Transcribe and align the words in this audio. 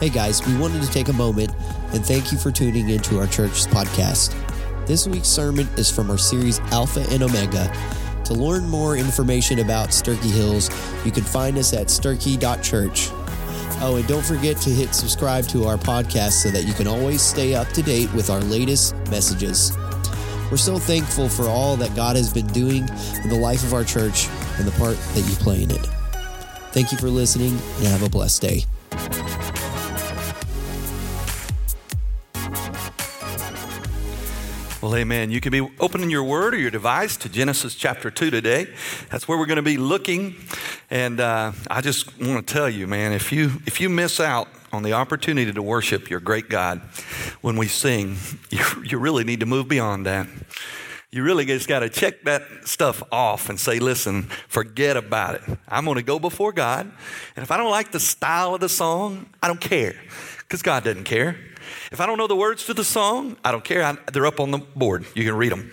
Hey 0.00 0.08
guys, 0.10 0.44
we 0.44 0.56
wanted 0.56 0.82
to 0.82 0.90
take 0.90 1.08
a 1.08 1.12
moment 1.12 1.54
and 1.92 2.04
thank 2.04 2.32
you 2.32 2.36
for 2.36 2.50
tuning 2.50 2.88
into 2.88 3.20
our 3.20 3.28
church's 3.28 3.68
podcast. 3.68 4.34
This 4.86 5.06
week's 5.06 5.28
sermon 5.28 5.68
is 5.76 5.88
from 5.88 6.10
our 6.10 6.18
series 6.18 6.58
Alpha 6.72 7.06
and 7.10 7.22
Omega. 7.22 7.72
To 8.24 8.34
learn 8.34 8.68
more 8.68 8.96
information 8.96 9.60
about 9.60 9.90
Sturkey 9.90 10.32
Hills, 10.32 10.68
you 11.06 11.12
can 11.12 11.22
find 11.22 11.56
us 11.56 11.72
at 11.72 11.86
sturkey.church. 11.86 13.08
Oh, 13.80 13.96
and 13.96 14.06
don't 14.08 14.24
forget 14.24 14.56
to 14.58 14.70
hit 14.70 14.94
subscribe 14.94 15.46
to 15.48 15.64
our 15.66 15.76
podcast 15.76 16.42
so 16.42 16.50
that 16.50 16.64
you 16.64 16.74
can 16.74 16.88
always 16.88 17.22
stay 17.22 17.54
up 17.54 17.68
to 17.68 17.82
date 17.82 18.12
with 18.14 18.30
our 18.30 18.40
latest 18.40 18.96
messages. 19.10 19.76
We're 20.50 20.56
so 20.56 20.76
thankful 20.76 21.28
for 21.28 21.44
all 21.44 21.76
that 21.76 21.94
God 21.94 22.16
has 22.16 22.32
been 22.32 22.48
doing 22.48 22.88
in 23.22 23.28
the 23.28 23.38
life 23.38 23.62
of 23.62 23.72
our 23.72 23.84
church 23.84 24.28
and 24.58 24.66
the 24.66 24.72
part 24.72 24.96
that 24.96 25.20
you 25.20 25.36
play 25.36 25.62
in 25.62 25.70
it. 25.70 25.86
Thank 26.72 26.90
you 26.90 26.98
for 26.98 27.08
listening 27.08 27.52
and 27.78 27.86
have 27.86 28.02
a 28.02 28.10
blessed 28.10 28.42
day. 28.42 28.64
Amen. 34.94 35.32
You 35.32 35.40
can 35.40 35.50
be 35.50 35.60
opening 35.80 36.08
your 36.08 36.22
word 36.22 36.54
or 36.54 36.58
your 36.58 36.70
device 36.70 37.16
to 37.16 37.28
Genesis 37.28 37.74
chapter 37.74 38.12
2 38.12 38.30
today. 38.30 38.68
That's 39.10 39.26
where 39.26 39.36
we're 39.36 39.46
going 39.46 39.56
to 39.56 39.62
be 39.62 39.76
looking. 39.76 40.36
And 40.88 41.18
uh, 41.18 41.50
I 41.68 41.80
just 41.80 42.16
want 42.20 42.46
to 42.46 42.54
tell 42.54 42.70
you, 42.70 42.86
man, 42.86 43.12
if 43.12 43.32
you, 43.32 43.60
if 43.66 43.80
you 43.80 43.88
miss 43.88 44.20
out 44.20 44.46
on 44.72 44.84
the 44.84 44.92
opportunity 44.92 45.52
to 45.52 45.62
worship 45.62 46.08
your 46.10 46.20
great 46.20 46.48
God 46.48 46.80
when 47.40 47.56
we 47.56 47.66
sing, 47.66 48.16
you, 48.50 48.64
you 48.84 48.98
really 48.98 49.24
need 49.24 49.40
to 49.40 49.46
move 49.46 49.66
beyond 49.66 50.06
that. 50.06 50.28
You 51.10 51.24
really 51.24 51.44
just 51.44 51.68
got 51.68 51.80
to 51.80 51.88
check 51.88 52.22
that 52.24 52.42
stuff 52.64 53.02
off 53.10 53.48
and 53.48 53.58
say, 53.58 53.80
listen, 53.80 54.24
forget 54.46 54.96
about 54.96 55.34
it. 55.34 55.58
I'm 55.66 55.86
going 55.86 55.96
to 55.96 56.02
go 56.02 56.20
before 56.20 56.52
God. 56.52 56.90
And 57.34 57.42
if 57.42 57.50
I 57.50 57.56
don't 57.56 57.70
like 57.70 57.90
the 57.90 58.00
style 58.00 58.54
of 58.54 58.60
the 58.60 58.68
song, 58.68 59.26
I 59.42 59.48
don't 59.48 59.60
care 59.60 59.96
because 60.38 60.62
God 60.62 60.84
doesn't 60.84 61.04
care. 61.04 61.36
If 61.94 62.00
I 62.00 62.06
don't 62.06 62.18
know 62.18 62.26
the 62.26 62.34
words 62.34 62.64
to 62.64 62.74
the 62.74 62.82
song, 62.82 63.36
I 63.44 63.52
don't 63.52 63.62
care. 63.62 63.84
I, 63.84 63.96
they're 64.12 64.26
up 64.26 64.40
on 64.40 64.50
the 64.50 64.58
board. 64.58 65.06
You 65.14 65.22
can 65.22 65.36
read 65.36 65.52
them. 65.52 65.70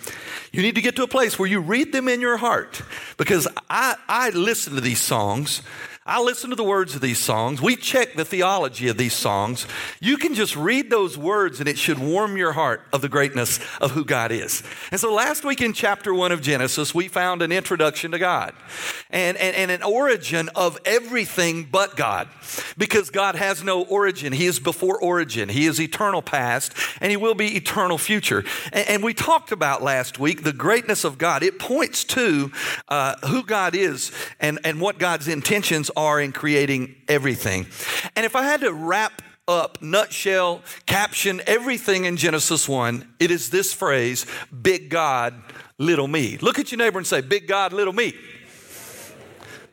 You 0.52 0.62
need 0.62 0.76
to 0.76 0.80
get 0.80 0.94
to 0.94 1.02
a 1.02 1.08
place 1.08 1.36
where 1.36 1.48
you 1.48 1.58
read 1.58 1.90
them 1.90 2.06
in 2.06 2.20
your 2.20 2.36
heart 2.36 2.80
because 3.16 3.48
I, 3.68 3.96
I 4.06 4.30
listen 4.30 4.76
to 4.76 4.80
these 4.80 5.00
songs 5.00 5.62
I 6.04 6.20
listen 6.20 6.50
to 6.50 6.56
the 6.56 6.64
words 6.64 6.96
of 6.96 7.00
these 7.00 7.20
songs. 7.20 7.62
We 7.62 7.76
check 7.76 8.14
the 8.14 8.24
theology 8.24 8.88
of 8.88 8.96
these 8.96 9.14
songs. 9.14 9.68
You 10.00 10.16
can 10.16 10.34
just 10.34 10.56
read 10.56 10.90
those 10.90 11.16
words 11.16 11.60
and 11.60 11.68
it 11.68 11.78
should 11.78 12.00
warm 12.00 12.36
your 12.36 12.50
heart 12.50 12.82
of 12.92 13.02
the 13.02 13.08
greatness 13.08 13.60
of 13.80 13.92
who 13.92 14.04
God 14.04 14.32
is. 14.32 14.64
And 14.90 14.98
so 15.00 15.14
last 15.14 15.44
week 15.44 15.60
in 15.60 15.72
chapter 15.72 16.12
one 16.12 16.32
of 16.32 16.42
Genesis, 16.42 16.92
we 16.92 17.06
found 17.06 17.40
an 17.40 17.52
introduction 17.52 18.10
to 18.10 18.18
God 18.18 18.52
and, 19.10 19.36
and, 19.36 19.54
and 19.54 19.70
an 19.70 19.84
origin 19.84 20.50
of 20.56 20.76
everything 20.84 21.68
but 21.70 21.94
God 21.94 22.28
because 22.76 23.10
God 23.10 23.36
has 23.36 23.62
no 23.62 23.82
origin. 23.84 24.32
He 24.32 24.46
is 24.46 24.58
before 24.58 25.00
origin. 25.00 25.48
He 25.48 25.66
is 25.66 25.80
eternal 25.80 26.20
past 26.20 26.74
and 27.00 27.12
he 27.12 27.16
will 27.16 27.36
be 27.36 27.56
eternal 27.56 27.96
future. 27.96 28.42
And, 28.72 28.88
and 28.88 29.02
we 29.04 29.14
talked 29.14 29.52
about 29.52 29.84
last 29.84 30.18
week 30.18 30.42
the 30.42 30.52
greatness 30.52 31.04
of 31.04 31.16
God. 31.16 31.44
It 31.44 31.60
points 31.60 32.02
to 32.06 32.50
uh, 32.88 33.14
who 33.28 33.44
God 33.44 33.76
is 33.76 34.10
and, 34.40 34.58
and 34.64 34.80
what 34.80 34.98
God's 34.98 35.28
intentions 35.28 35.91
are 35.96 36.20
in 36.20 36.32
creating 36.32 36.94
everything. 37.08 37.66
And 38.16 38.26
if 38.26 38.36
I 38.36 38.42
had 38.42 38.60
to 38.60 38.72
wrap 38.72 39.22
up, 39.48 39.82
nutshell, 39.82 40.62
caption 40.86 41.40
everything 41.46 42.04
in 42.04 42.16
Genesis 42.16 42.68
1, 42.68 43.14
it 43.18 43.30
is 43.30 43.50
this 43.50 43.72
phrase 43.72 44.26
big 44.62 44.88
God, 44.88 45.34
little 45.78 46.08
me. 46.08 46.38
Look 46.38 46.58
at 46.58 46.70
your 46.70 46.78
neighbor 46.78 46.98
and 46.98 47.06
say, 47.06 47.20
big 47.20 47.48
God, 47.48 47.72
little 47.72 47.92
me. 47.92 48.14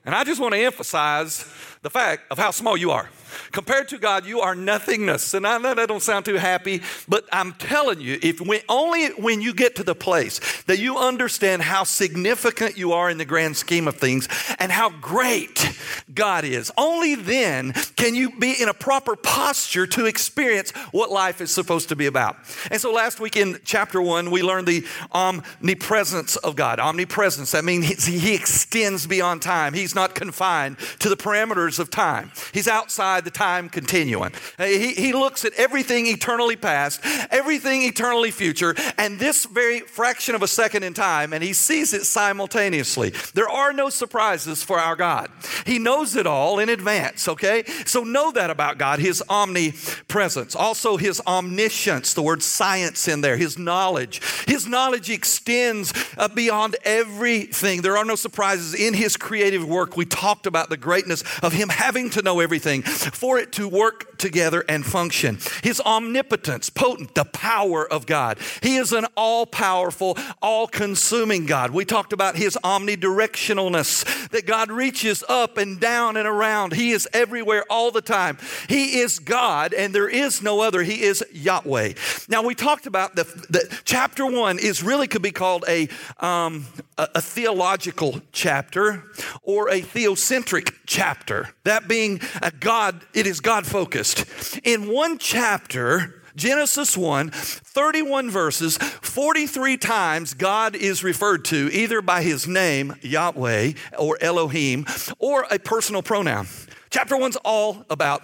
And 0.05 0.15
I 0.15 0.23
just 0.23 0.41
want 0.41 0.53
to 0.53 0.59
emphasize 0.59 1.45
the 1.81 1.89
fact 1.89 2.23
of 2.31 2.37
how 2.37 2.51
small 2.51 2.75
you 2.75 2.91
are. 2.91 3.09
Compared 3.51 3.87
to 3.89 3.97
God, 3.97 4.25
you 4.25 4.41
are 4.41 4.55
nothingness. 4.55 5.33
And 5.33 5.45
I 5.45 5.57
know 5.57 5.73
that 5.73 5.87
don't 5.87 6.01
sound 6.01 6.25
too 6.25 6.35
happy, 6.35 6.81
but 7.07 7.27
I'm 7.31 7.53
telling 7.53 8.01
you, 8.01 8.19
if 8.21 8.41
when, 8.41 8.61
only 8.69 9.07
when 9.09 9.41
you 9.41 9.53
get 9.53 9.75
to 9.77 9.83
the 9.83 9.95
place 9.95 10.39
that 10.63 10.79
you 10.79 10.97
understand 10.97 11.61
how 11.61 11.83
significant 11.83 12.77
you 12.77 12.93
are 12.93 13.09
in 13.09 13.17
the 13.17 13.25
grand 13.25 13.57
scheme 13.57 13.87
of 13.87 13.97
things 13.97 14.27
and 14.59 14.71
how 14.71 14.89
great 14.89 15.71
God 16.13 16.43
is, 16.43 16.71
only 16.77 17.15
then 17.15 17.73
can 17.95 18.15
you 18.15 18.37
be 18.37 18.53
in 18.61 18.69
a 18.69 18.73
proper 18.73 19.15
posture 19.15 19.87
to 19.87 20.05
experience 20.05 20.71
what 20.91 21.11
life 21.11 21.41
is 21.41 21.51
supposed 21.51 21.89
to 21.89 21.95
be 21.95 22.05
about. 22.05 22.37
And 22.71 22.79
so 22.79 22.91
last 22.91 23.19
week 23.19 23.35
in 23.35 23.59
chapter 23.63 24.01
one, 24.01 24.31
we 24.31 24.41
learned 24.41 24.67
the 24.67 24.85
omnipresence 25.11 26.35
of 26.37 26.55
God. 26.55 26.79
Omnipresence, 26.79 27.51
that 27.51 27.63
means 27.63 28.05
he 28.05 28.33
extends 28.33 29.07
beyond 29.07 29.41
time. 29.41 29.73
He's 29.73 29.95
not 29.95 30.15
confined 30.15 30.77
to 30.99 31.09
the 31.09 31.17
parameters 31.17 31.79
of 31.79 31.89
time. 31.89 32.31
He's 32.53 32.67
outside 32.67 33.25
the 33.29 33.37
time 33.37 33.69
continuum. 33.69 34.31
He, 34.57 34.93
he 34.93 35.13
looks 35.13 35.45
at 35.45 35.53
everything 35.53 36.07
eternally 36.07 36.55
past, 36.55 36.99
everything 37.29 37.83
eternally 37.83 38.31
future, 38.31 38.73
and 38.97 39.19
this 39.19 39.45
very 39.45 39.81
fraction 39.81 40.33
of 40.33 40.41
a 40.41 40.47
second 40.47 40.83
in 40.83 40.93
time, 40.95 41.31
and 41.31 41.43
he 41.43 41.53
sees 41.53 41.93
it 41.93 42.05
simultaneously. 42.05 43.13
There 43.35 43.49
are 43.49 43.71
no 43.71 43.89
surprises 43.89 44.63
for 44.63 44.79
our 44.79 44.95
God. 44.95 45.29
He 45.65 45.77
knows 45.77 46.15
it 46.15 46.25
all 46.25 46.57
in 46.57 46.69
advance, 46.69 47.27
okay? 47.27 47.65
So 47.85 48.03
know 48.03 48.31
that 48.31 48.49
about 48.49 48.79
God, 48.79 48.99
his 48.99 49.21
omnipresence. 49.29 50.55
Also, 50.55 50.97
his 50.97 51.21
omniscience, 51.27 52.15
the 52.15 52.23
word 52.23 52.41
science 52.41 53.07
in 53.07 53.21
there, 53.21 53.37
his 53.37 53.59
knowledge. 53.59 54.21
His 54.47 54.65
knowledge 54.65 55.09
extends 55.11 55.93
uh, 56.17 56.29
beyond 56.29 56.77
everything. 56.83 57.83
There 57.83 57.97
are 57.97 58.05
no 58.05 58.15
surprises 58.15 58.73
in 58.73 58.95
his 58.95 59.17
creative 59.17 59.67
work. 59.67 59.95
We 59.95 60.05
talked 60.05 60.47
about 60.47 60.69
the 60.69 60.77
greatness 60.77 61.23
of 61.43 61.53
him 61.53 61.69
having 61.69 62.09
to 62.11 62.23
know 62.23 62.39
everything 62.39 62.81
for 63.19 63.37
it 63.37 63.51
to 63.51 63.67
work 63.67 64.17
together 64.17 64.63
and 64.69 64.85
function. 64.85 65.37
His 65.61 65.81
omnipotence, 65.81 66.69
potent, 66.69 67.15
the 67.15 67.25
power 67.25 67.85
of 67.85 68.05
God. 68.05 68.37
He 68.63 68.77
is 68.77 68.93
an 68.93 69.07
all 69.17 69.45
powerful, 69.45 70.17
all 70.41 70.67
consuming 70.67 71.45
God. 71.45 71.71
We 71.71 71.83
talked 71.83 72.13
about 72.13 72.37
his 72.37 72.57
omnidirectionalness, 72.63 74.29
that 74.29 74.45
God 74.45 74.71
reaches 74.71 75.21
up 75.27 75.57
and 75.57 75.81
down 75.81 76.15
and 76.15 76.25
around. 76.25 76.71
He 76.73 76.91
is 76.91 77.09
everywhere 77.11 77.65
all 77.69 77.91
the 77.91 78.01
time. 78.01 78.37
He 78.69 78.99
is 78.99 79.19
God 79.19 79.73
and 79.73 79.93
there 79.93 80.07
is 80.07 80.41
no 80.41 80.61
other. 80.61 80.81
He 80.83 81.01
is 81.01 81.21
Yahweh. 81.33 81.93
Now, 82.29 82.43
we 82.43 82.55
talked 82.55 82.87
about 82.87 83.17
the, 83.17 83.25
the 83.49 83.79
chapter 83.83 84.25
one 84.25 84.59
is 84.59 84.81
really 84.81 85.07
could 85.07 85.21
be 85.21 85.31
called 85.31 85.65
a, 85.67 85.89
um, 86.19 86.67
a, 86.97 87.09
a 87.15 87.21
theological 87.21 88.21
chapter 88.31 89.03
or 89.43 89.69
a 89.69 89.81
theocentric 89.81 90.73
chapter. 90.85 91.49
That 91.65 91.87
being 91.89 92.21
a 92.41 92.51
God, 92.51 92.98
it 93.13 93.27
is 93.27 93.39
God 93.39 93.65
focused. 93.65 94.25
In 94.63 94.91
one 94.91 95.17
chapter, 95.17 96.21
Genesis 96.35 96.95
1, 96.97 97.31
31 97.31 98.29
verses, 98.29 98.77
43 98.77 99.77
times 99.77 100.33
God 100.33 100.75
is 100.75 101.03
referred 101.03 101.43
to 101.45 101.69
either 101.73 102.01
by 102.01 102.21
his 102.21 102.47
name, 102.47 102.95
Yahweh, 103.01 103.73
or 103.97 104.17
Elohim, 104.21 104.85
or 105.17 105.45
a 105.51 105.59
personal 105.59 106.01
pronoun. 106.01 106.47
Chapter 106.91 107.17
one's 107.17 107.35
all 107.45 107.85
about 107.89 108.23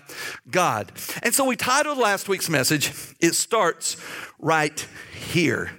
God. 0.50 0.92
And 1.22 1.36
so 1.36 1.46
we 1.46 1.56
titled 1.56 2.00
last 2.00 2.28
week's 2.28 2.50
message, 2.50 2.92
It 3.20 3.36
Starts 3.36 3.96
Right 4.40 4.88
Here. 5.14 5.72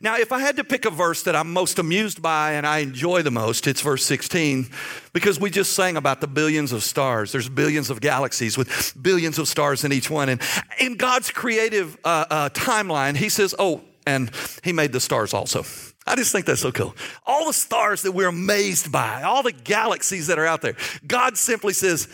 Now, 0.00 0.16
if 0.16 0.32
I 0.32 0.40
had 0.40 0.56
to 0.56 0.64
pick 0.64 0.84
a 0.84 0.90
verse 0.90 1.22
that 1.22 1.36
I'm 1.36 1.52
most 1.52 1.78
amused 1.78 2.20
by 2.20 2.54
and 2.54 2.66
I 2.66 2.78
enjoy 2.78 3.22
the 3.22 3.30
most, 3.30 3.68
it's 3.68 3.80
verse 3.80 4.04
16, 4.04 4.68
because 5.12 5.38
we 5.38 5.50
just 5.50 5.74
sang 5.74 5.96
about 5.96 6.20
the 6.20 6.26
billions 6.26 6.72
of 6.72 6.82
stars. 6.82 7.30
There's 7.30 7.48
billions 7.48 7.90
of 7.90 8.00
galaxies 8.00 8.58
with 8.58 8.96
billions 9.00 9.38
of 9.38 9.46
stars 9.46 9.84
in 9.84 9.92
each 9.92 10.10
one. 10.10 10.28
And 10.28 10.42
in 10.80 10.96
God's 10.96 11.30
creative 11.30 11.96
uh, 12.04 12.24
uh, 12.28 12.48
timeline, 12.50 13.16
He 13.16 13.28
says, 13.28 13.54
Oh, 13.56 13.82
and 14.04 14.32
He 14.64 14.72
made 14.72 14.90
the 14.90 15.00
stars 15.00 15.32
also. 15.32 15.64
I 16.06 16.16
just 16.16 16.32
think 16.32 16.46
that's 16.46 16.60
so 16.60 16.72
cool. 16.72 16.94
All 17.26 17.46
the 17.46 17.52
stars 17.52 18.02
that 18.02 18.12
we're 18.12 18.28
amazed 18.28 18.90
by, 18.90 19.22
all 19.22 19.42
the 19.42 19.52
galaxies 19.52 20.26
that 20.26 20.38
are 20.38 20.46
out 20.46 20.60
there, 20.60 20.76
God 21.06 21.36
simply 21.36 21.72
says, 21.72 22.08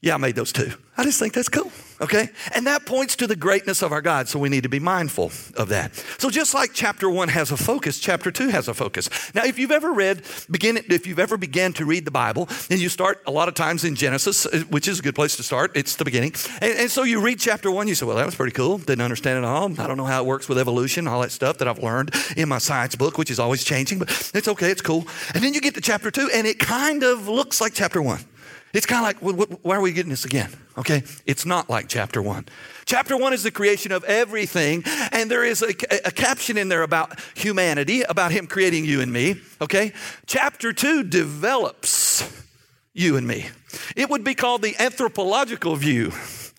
Yeah, 0.00 0.14
I 0.14 0.16
made 0.16 0.34
those 0.34 0.52
too. 0.52 0.72
I 0.96 1.04
just 1.04 1.18
think 1.18 1.32
that's 1.32 1.48
cool. 1.48 1.70
Okay? 2.02 2.30
And 2.54 2.66
that 2.66 2.84
points 2.84 3.14
to 3.16 3.28
the 3.28 3.36
greatness 3.36 3.80
of 3.80 3.92
our 3.92 4.02
God, 4.02 4.28
so 4.28 4.38
we 4.38 4.48
need 4.48 4.64
to 4.64 4.68
be 4.68 4.80
mindful 4.80 5.30
of 5.56 5.68
that. 5.68 5.94
So 6.18 6.30
just 6.30 6.52
like 6.52 6.72
chapter 6.74 7.08
one 7.08 7.28
has 7.28 7.52
a 7.52 7.56
focus, 7.56 8.00
chapter 8.00 8.32
two 8.32 8.48
has 8.48 8.66
a 8.66 8.74
focus. 8.74 9.08
Now, 9.34 9.44
if 9.44 9.56
you've 9.56 9.70
ever 9.70 9.92
read, 9.92 10.22
begin, 10.50 10.76
if 10.76 11.06
you've 11.06 11.20
ever 11.20 11.36
began 11.36 11.72
to 11.74 11.84
read 11.84 12.04
the 12.04 12.10
Bible, 12.10 12.48
and 12.70 12.80
you 12.80 12.88
start 12.88 13.22
a 13.24 13.30
lot 13.30 13.46
of 13.46 13.54
times 13.54 13.84
in 13.84 13.94
Genesis, 13.94 14.46
uh, 14.46 14.64
which 14.68 14.88
is 14.88 14.98
a 14.98 15.02
good 15.02 15.14
place 15.14 15.36
to 15.36 15.44
start, 15.44 15.76
it's 15.76 15.94
the 15.94 16.04
beginning. 16.04 16.34
And, 16.60 16.72
and 16.76 16.90
so 16.90 17.04
you 17.04 17.20
read 17.20 17.38
chapter 17.38 17.70
one, 17.70 17.86
you 17.86 17.94
say, 17.94 18.04
well, 18.04 18.16
that 18.16 18.26
was 18.26 18.34
pretty 18.34 18.52
cool. 18.52 18.78
Didn't 18.78 19.02
understand 19.02 19.38
it 19.38 19.44
all. 19.44 19.70
I 19.80 19.86
don't 19.86 19.96
know 19.96 20.04
how 20.04 20.22
it 20.22 20.26
works 20.26 20.48
with 20.48 20.58
evolution, 20.58 21.06
all 21.06 21.20
that 21.20 21.30
stuff 21.30 21.58
that 21.58 21.68
I've 21.68 21.82
learned 21.82 22.10
in 22.36 22.48
my 22.48 22.58
science 22.58 22.96
book, 22.96 23.16
which 23.16 23.30
is 23.30 23.38
always 23.38 23.62
changing, 23.62 24.00
but 24.00 24.10
it's 24.34 24.48
okay, 24.48 24.70
it's 24.70 24.82
cool. 24.82 25.06
And 25.34 25.44
then 25.44 25.54
you 25.54 25.60
get 25.60 25.74
to 25.76 25.80
chapter 25.80 26.10
two, 26.10 26.28
and 26.34 26.46
it 26.48 26.58
kind 26.58 27.04
of 27.04 27.28
looks 27.28 27.60
like 27.60 27.74
chapter 27.74 28.02
one. 28.02 28.24
It's 28.72 28.86
kind 28.86 29.16
of 29.16 29.22
like, 29.22 29.58
why 29.62 29.76
are 29.76 29.80
we 29.80 29.92
getting 29.92 30.10
this 30.10 30.24
again? 30.24 30.50
Okay, 30.78 31.02
it's 31.26 31.44
not 31.44 31.68
like 31.68 31.88
chapter 31.88 32.22
one. 32.22 32.46
Chapter 32.86 33.16
one 33.18 33.34
is 33.34 33.42
the 33.42 33.50
creation 33.50 33.92
of 33.92 34.02
everything, 34.04 34.82
and 35.12 35.30
there 35.30 35.44
is 35.44 35.62
a, 35.62 35.74
a, 36.06 36.10
caption 36.10 36.56
in 36.56 36.70
there 36.70 36.82
about 36.82 37.20
humanity, 37.34 38.02
about 38.02 38.32
Him 38.32 38.46
creating 38.46 38.86
you 38.86 39.02
and 39.02 39.12
me. 39.12 39.36
Okay, 39.60 39.92
chapter 40.26 40.72
two 40.72 41.02
develops 41.02 42.46
you 42.94 43.18
and 43.18 43.26
me. 43.26 43.46
It 43.94 44.08
would 44.08 44.24
be 44.24 44.34
called 44.34 44.62
the 44.62 44.74
anthropological 44.78 45.76
view 45.76 46.12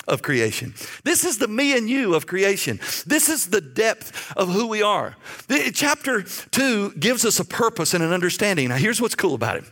of 0.07 0.21
creation. 0.21 0.73
This 1.03 1.23
is 1.23 1.37
the 1.37 1.47
me 1.47 1.77
and 1.77 1.89
you 1.89 2.13
of 2.13 2.27
creation. 2.27 2.79
This 3.05 3.29
is 3.29 3.47
the 3.47 3.61
depth 3.61 4.33
of 4.35 4.49
who 4.49 4.67
we 4.67 4.81
are. 4.81 5.15
The, 5.47 5.71
chapter 5.73 6.23
two 6.23 6.91
gives 6.93 7.25
us 7.25 7.39
a 7.39 7.45
purpose 7.45 7.93
and 7.93 8.03
an 8.03 8.11
understanding. 8.11 8.69
Now, 8.69 8.75
here's 8.75 8.99
what's 8.99 9.15
cool 9.15 9.33
about 9.33 9.57
it. 9.57 9.63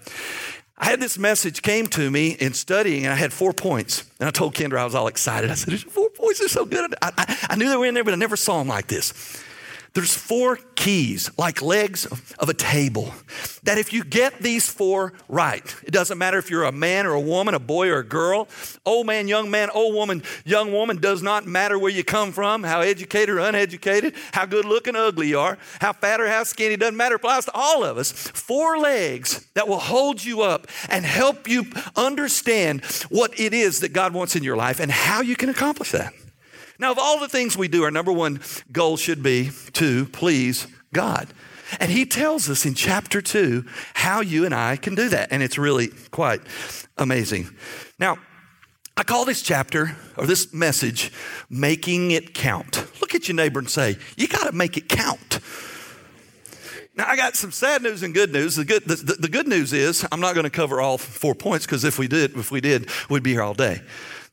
I 0.82 0.86
had 0.86 1.00
this 1.00 1.20
message 1.20 1.62
came 1.62 1.86
to 1.88 2.10
me 2.10 2.32
in 2.32 2.54
studying, 2.54 3.06
and 3.06 3.14
I 3.14 3.16
had 3.16 3.32
four 3.32 3.54
points. 3.54 4.04
And 4.20 4.28
I 4.28 4.32
told 4.32 4.56
Kendra 4.56 4.80
I 4.80 4.84
was 4.84 4.96
all 4.96 5.08
excited. 5.08 5.52
I 5.52 5.54
said, 5.54 5.80
"Four 5.80 6.10
points 6.10 6.42
are 6.42 6.50
so 6.50 6.66
good." 6.66 6.96
I, 7.04 7.12
I, 7.16 7.48
I 7.52 7.56
knew 7.56 7.70
they 7.70 7.78
were 7.78 7.86
in 7.86 7.94
there, 7.94 8.04
but 8.04 8.14
I 8.16 8.18
never 8.18 8.36
saw 8.36 8.58
them 8.58 8.68
like 8.68 8.88
this. 8.88 9.14
There's 9.94 10.16
four 10.16 10.58
keys, 10.76 11.30
like 11.38 11.62
legs 11.62 12.06
of 12.40 12.48
a 12.48 12.54
table, 12.54 13.14
that 13.64 13.78
if 13.78 13.92
you 13.92 14.06
get 14.06 14.40
these 14.40 14.70
four 14.70 15.12
right, 15.28 15.76
it 15.84 15.92
doesn't 15.92 16.18
matter 16.18 16.38
if 16.38 16.50
you're 16.50 16.64
a 16.64 16.72
man 16.72 17.06
or 17.06 17.12
a 17.12 17.20
woman, 17.20 17.54
a 17.54 17.60
boy 17.60 17.90
or 17.90 18.00
a 18.00 18.04
girl, 18.04 18.48
old 18.86 19.06
man, 19.06 19.28
young 19.28 19.52
man, 19.52 19.70
old 19.70 19.94
woman, 19.94 20.24
young 20.46 20.72
woman, 20.72 20.96
does 20.98 21.22
not 21.22 21.46
matter 21.46 21.78
where 21.78 21.92
you 21.92 22.06
come 22.06 22.32
from, 22.32 22.64
how 22.64 22.80
educated 22.80 23.36
or 23.36 23.40
uneducated, 23.40 24.16
how 24.32 24.46
good 24.46 24.64
looking 24.64 24.96
ugly 24.96 25.28
you 25.28 25.40
are, 25.40 25.58
how 25.82 25.92
fat 25.92 26.22
or 26.22 26.28
how 26.30 26.46
skinny, 26.46 26.78
doesn't 26.78 26.96
matter, 26.96 27.16
applies 27.16 27.44
to 27.44 27.52
all 27.54 27.84
of 27.84 27.98
us. 27.98 28.14
Four 28.14 28.78
legs 28.78 29.46
that 29.56 29.68
will 29.68 29.80
hold 29.80 30.24
you 30.24 30.42
up 30.42 30.68
and 30.88 31.04
help 31.04 31.50
you 31.50 31.66
understand 31.98 32.86
what 33.10 33.38
it 33.38 33.54
is 33.54 33.82
that 33.82 33.92
God 33.92 34.14
wants 34.14 34.38
in 34.38 34.44
your 34.44 34.56
life 34.56 34.80
and 34.80 34.90
how 34.90 35.20
you 35.20 35.36
can 35.36 35.50
accomplish 35.50 35.92
that. 35.92 36.14
Now, 36.82 36.92
of 36.92 36.98
all 36.98 37.20
the 37.20 37.30
things 37.30 37.56
we 37.56 37.68
do, 37.68 37.84
our 37.84 37.92
number 37.92 38.12
one 38.12 38.42
goal 38.72 38.98
should 38.98 39.22
be 39.22 39.52
to 39.74 40.08
please 40.08 40.66
God. 40.92 41.28
And 41.80 41.92
he 41.92 42.08
tells 42.08 42.50
us 42.50 42.66
in 42.66 42.74
chapter 42.74 43.22
two 43.22 43.66
how 43.94 44.22
you 44.22 44.46
and 44.46 44.54
I 44.54 44.78
can 44.78 44.96
do 44.96 45.08
that. 45.10 45.32
And 45.32 45.44
it's 45.44 45.60
really 45.60 45.90
quite 46.10 46.42
amazing. 46.98 47.56
Now, 48.00 48.18
I 48.98 49.04
call 49.04 49.26
this 49.26 49.44
chapter 49.44 49.96
or 50.18 50.26
this 50.26 50.56
message, 50.56 51.14
Making 51.52 52.12
It 52.12 52.34
Count. 52.34 52.84
Look 53.00 53.14
at 53.14 53.28
your 53.28 53.36
neighbor 53.36 53.60
and 53.60 53.70
say, 53.70 53.98
You 54.18 54.28
got 54.28 54.48
to 54.48 54.52
make 54.52 54.76
it 54.76 54.90
count. 54.90 55.40
Now, 57.02 57.08
I 57.08 57.16
got 57.16 57.36
some 57.36 57.52
sad 57.52 57.82
news 57.82 58.04
and 58.04 58.14
good 58.14 58.32
news. 58.32 58.58
The 58.58 58.64
good, 58.64 58.84
the, 58.86 59.16
the, 59.16 59.28
good 59.28 59.48
news 59.48 59.74
is 59.74 60.06
I'm 60.12 60.20
not 60.20 60.36
going 60.36 60.44
to 60.44 60.52
cover 60.52 60.80
all 60.80 61.00
four 61.00 61.34
points 61.34 61.66
because 61.66 61.84
if 61.84 61.98
we 61.98 62.08
did, 62.08 62.38
if 62.38 62.52
we 62.52 62.62
did, 62.62 62.92
we'd 63.10 63.24
be 63.24 63.32
here 63.32 63.42
all 63.42 63.56
day. 63.56 63.82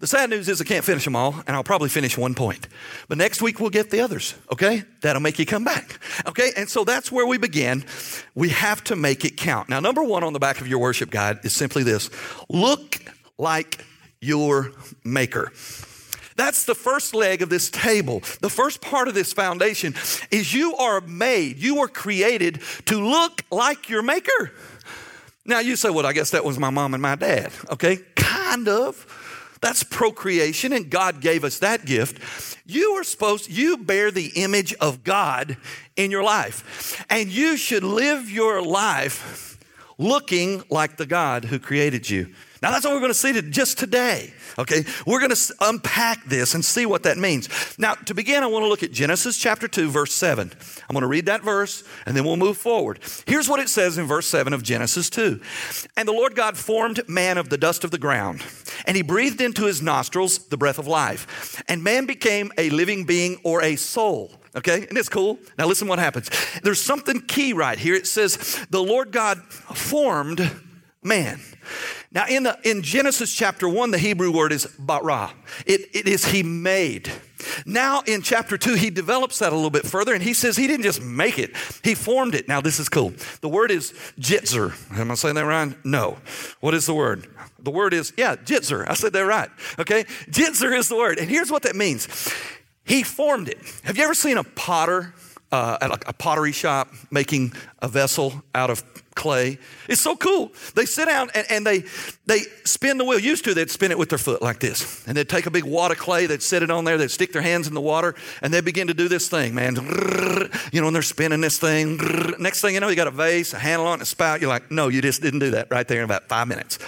The 0.01 0.07
sad 0.07 0.29
news 0.29 0.51
is 0.51 0.61
I 0.61 0.65
can't 0.65 0.85
finish 0.85 1.03
them 1.03 1.17
all, 1.17 1.35
and 1.47 1.57
I'll 1.57 1.65
probably 1.65 1.89
finish 1.89 2.19
one 2.19 2.35
point. 2.35 2.69
But 3.09 3.17
next 3.17 3.41
week 3.41 3.59
we'll 3.59 3.71
get 3.71 3.89
the 3.89 4.03
others, 4.03 4.35
okay? 4.53 4.83
That'll 5.01 5.23
make 5.23 5.39
you 5.39 5.47
come 5.47 5.65
back, 5.65 5.99
okay? 6.27 6.51
And 6.59 6.69
so 6.69 6.85
that's 6.85 7.11
where 7.11 7.27
we 7.27 7.39
begin. 7.39 7.87
We 8.35 8.51
have 8.51 8.85
to 8.85 8.97
make 8.97 9.25
it 9.25 9.39
count. 9.39 9.71
Now, 9.71 9.81
number 9.81 10.05
one 10.05 10.23
on 10.23 10.35
the 10.35 10.39
back 10.39 10.61
of 10.61 10.69
your 10.69 10.79
worship 10.79 11.09
guide 11.09 11.39
is 11.45 11.55
simply 11.55 11.85
this 11.85 12.11
look 12.51 12.99
like 13.39 13.83
your 14.21 14.73
maker. 15.05 15.53
That's 16.39 16.65
the 16.65 16.75
first 16.77 17.15
leg 17.15 17.43
of 17.43 17.51
this 17.51 17.69
table. 17.69 18.21
The 18.41 18.49
first 18.49 18.81
part 18.81 19.09
of 19.09 19.15
this 19.15 19.33
foundation 19.33 19.95
is 20.31 20.55
you 20.55 20.77
are 20.77 21.01
made, 21.01 21.59
you 21.59 21.81
are 21.81 21.89
created 21.89 22.63
to 22.87 23.01
look 23.01 23.43
like 23.51 23.89
your 23.89 24.03
maker. 24.03 24.53
Now 25.45 25.59
you 25.59 25.75
say, 25.75 25.91
well, 25.91 26.07
I 26.07 26.13
guess 26.13 26.31
that 26.31 26.45
was 26.45 26.57
my 26.57 26.71
mom 26.71 26.95
and 26.95 27.03
my 27.03 27.17
dad. 27.17 27.51
Okay, 27.73 27.97
kind 28.15 28.69
of. 28.69 29.05
That's 29.61 29.83
procreation, 29.83 30.73
and 30.73 30.89
God 30.89 31.21
gave 31.21 31.43
us 31.43 31.59
that 31.59 31.85
gift. 31.85 32.23
You 32.65 32.93
are 32.93 33.03
supposed, 33.03 33.51
you 33.51 33.77
bear 33.77 34.13
the 34.13 34.31
image 34.37 34.73
of 34.75 35.03
God 35.03 35.57
in 35.97 36.13
your 36.13 36.23
life. 36.23 37.05
And 37.11 37.29
you 37.31 37.57
should 37.57 37.83
live 37.83 38.31
your 38.31 38.63
life 38.63 39.59
looking 39.99 40.63
like 40.71 40.99
the 40.99 41.07
God 41.07 41.47
who 41.47 41.59
created 41.59 42.09
you. 42.09 42.33
Now, 42.63 42.73
that's 42.73 42.85
what 42.85 42.95
we're 42.95 43.01
going 43.01 43.13
to 43.13 43.19
see 43.19 43.41
just 43.51 43.79
today. 43.79 44.33
Okay, 44.59 44.85
we're 45.07 45.21
going 45.21 45.35
to 45.35 45.55
unpack 45.61 46.25
this 46.25 46.55
and 46.55 46.65
see 46.65 46.85
what 46.85 47.05
that 47.05 47.17
means. 47.17 47.49
Now, 47.79 47.95
to 47.95 48.15
begin, 48.15 48.43
I 48.43 48.47
want 48.47 48.65
to 48.65 48.69
look 48.69 48.83
at 48.83 48.91
Genesis 48.91 49.37
chapter 49.37 49.69
2, 49.69 49.89
verse 49.91 50.13
7. 50.13 50.51
I'm 50.89 50.95
going 50.95 51.03
to 51.03 51.07
read 51.07 51.27
that 51.27 51.43
verse 51.43 51.85
and 52.07 52.17
then 52.17 52.25
we'll 52.25 52.37
move 52.37 52.57
forward. 52.57 52.99
Here's 53.27 53.49
what 53.49 53.61
it 53.61 53.69
says 53.69 53.99
in 53.99 54.07
verse 54.07 54.27
7 54.27 54.53
of 54.53 54.65
Genesis 54.65 55.09
2 55.11 55.41
And 55.97 56.09
the 56.09 56.13
Lord 56.13 56.35
God 56.35 56.57
formed 56.57 57.09
man 57.09 57.39
of 57.39 57.49
the 57.49 57.59
dust 57.59 57.85
of 57.85 57.93
the 57.93 57.99
ground, 57.99 58.43
and 58.87 58.97
he 58.97 59.03
breathed 59.03 59.41
into 59.41 59.67
his 59.67 59.81
nostrils 59.81 60.39
the 60.49 60.57
breath 60.57 60.79
of 60.79 60.89
life, 60.89 61.63
and 61.69 61.85
man 61.85 62.07
became 62.07 62.51
a 62.59 62.71
living 62.71 63.05
being 63.05 63.39
or 63.45 63.63
a 63.63 63.77
soul. 63.77 64.33
Okay, 64.57 64.87
and 64.89 64.99
it's 64.99 65.09
cool. 65.09 65.39
Now, 65.57 65.67
listen 65.67 65.87
what 65.87 65.99
happens. 66.01 66.31
There's 66.63 66.81
something 66.81 67.21
key 67.21 67.53
right 67.53 67.79
here. 67.79 67.95
It 67.95 68.07
says, 68.07 68.67
The 68.71 68.83
Lord 68.83 69.13
God 69.13 69.41
formed 69.43 70.51
man. 71.03 71.41
Now, 72.19 72.27
in, 72.27 72.43
the, 72.43 72.59
in 72.65 72.83
Genesis 72.83 73.33
chapter 73.33 73.69
1, 73.69 73.93
the 73.93 73.99
Hebrew 73.99 74.33
word 74.33 74.51
is 74.51 74.67
bara. 74.77 75.31
It, 75.65 75.83
it 75.95 76.09
is 76.09 76.25
he 76.25 76.43
made. 76.43 77.13
Now, 77.65 78.03
in 78.09 78.23
chapter 78.23 78.59
2, 78.59 78.75
he 78.75 78.91
develops 78.91 79.39
that 79.39 79.53
a 79.53 79.55
little 79.55 79.71
bit 79.71 79.87
further 79.87 80.15
and 80.15 80.21
he 80.21 80.35
says 80.35 80.57
he 80.57 80.67
didn't 80.67 80.83
just 80.83 81.01
make 81.01 81.39
it, 81.39 81.57
he 81.85 81.95
formed 81.95 82.35
it. 82.35 82.49
Now, 82.49 82.61
this 82.61 82.81
is 82.81 82.89
cool. 82.89 83.13
The 83.41 83.49
word 83.49 83.71
is 83.71 83.93
jitzer. 84.19 84.75
Am 84.99 85.13
I 85.13 85.15
saying 85.15 85.37
that 85.37 85.45
right? 85.45 85.73
No. 85.85 86.19
What 86.59 86.75
is 86.75 86.87
the 86.87 86.95
word? 86.95 87.29
The 87.61 87.71
word 87.71 87.95
is, 87.95 88.13
yeah, 88.17 88.35
jitzer. 88.35 88.85
I 88.89 88.95
said 88.95 89.13
that 89.13 89.25
right. 89.25 89.51
Okay? 89.79 90.03
Jitzer 90.29 90.77
is 90.77 90.89
the 90.89 90.97
word. 90.97 91.21
And 91.21 91.31
here's 91.31 91.53
what 91.53 91.63
that 91.63 91.77
means 91.77 92.09
He 92.85 93.05
formed 93.05 93.49
it. 93.49 93.59
Have 93.85 93.97
you 93.97 94.03
ever 94.03 94.15
seen 94.15 94.39
a 94.39 94.45
potter 94.45 95.15
uh, 95.51 95.79
at 95.81 95.91
a 96.07 96.13
pottery 96.13 96.53
shop 96.53 96.93
making 97.11 97.53
a 97.81 97.89
vessel 97.89 98.43
out 98.55 98.71
of 98.71 98.85
clay. 99.19 99.59
It's 99.89 100.01
so 100.01 100.15
cool. 100.15 100.53
They 100.75 100.85
sit 100.85 101.07
down 101.07 101.31
and, 101.35 101.47
and, 101.51 101.67
they 101.67 101.85
they 102.27 102.41
spin 102.65 102.99
the 102.99 103.05
wheel. 103.05 103.19
Used 103.19 103.45
to, 103.45 103.55
they'd 103.55 103.71
spin 103.71 103.91
it 103.91 103.99
with 103.99 104.11
their 104.11 104.19
foot 104.19 104.41
like 104.41 104.61
this. 104.61 105.07
And 105.09 105.17
they'd 105.17 105.29
take 105.29 105.47
a 105.47 105.51
big 105.51 105.65
wad 105.65 105.91
of 105.91 105.99
clay, 105.99 106.27
they'd 106.27 106.43
set 106.43 106.63
it 106.63 106.71
on 106.71 106.85
there, 106.85 106.97
they'd 106.97 107.11
stick 107.11 107.33
their 107.33 107.43
hands 107.43 107.67
in 107.67 107.75
the 107.75 107.81
water, 107.81 108.15
and 108.43 108.55
they'd 108.55 108.65
begin 108.65 108.87
to 108.87 108.95
do 108.95 109.09
this 109.09 109.29
thing, 109.29 109.55
man. 109.55 109.75
You 110.73 110.81
know, 110.81 110.87
and 110.87 110.95
they're 110.95 111.03
spinning 111.03 111.41
this 111.41 111.59
thing. 111.59 111.99
Next 112.39 112.61
thing 112.61 112.75
you 112.75 112.81
know, 112.81 112.89
you 112.89 112.97
got 112.97 113.09
a 113.09 113.11
vase, 113.11 113.53
a 113.55 113.59
handle 113.59 113.89
on 113.89 113.99
it, 113.99 114.03
a 114.03 114.07
spout. 114.07 114.41
You're 114.41 114.51
like, 114.51 114.71
no, 114.71 114.89
you 114.89 115.03
just 115.03 115.21
didn't 115.21 115.41
do 115.41 115.51
that 115.51 115.69
right 115.71 115.87
there 115.89 115.99
in 115.99 116.05
about 116.05 116.29
five 116.29 116.47
minutes. 116.47 116.79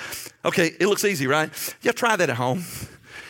Okay, 0.44 0.68
it 0.78 0.86
looks 0.86 1.04
easy, 1.04 1.26
right? 1.26 1.50
Yeah, 1.82 1.92
try 1.92 2.16
that 2.16 2.30
at 2.30 2.36
home. 2.36 2.64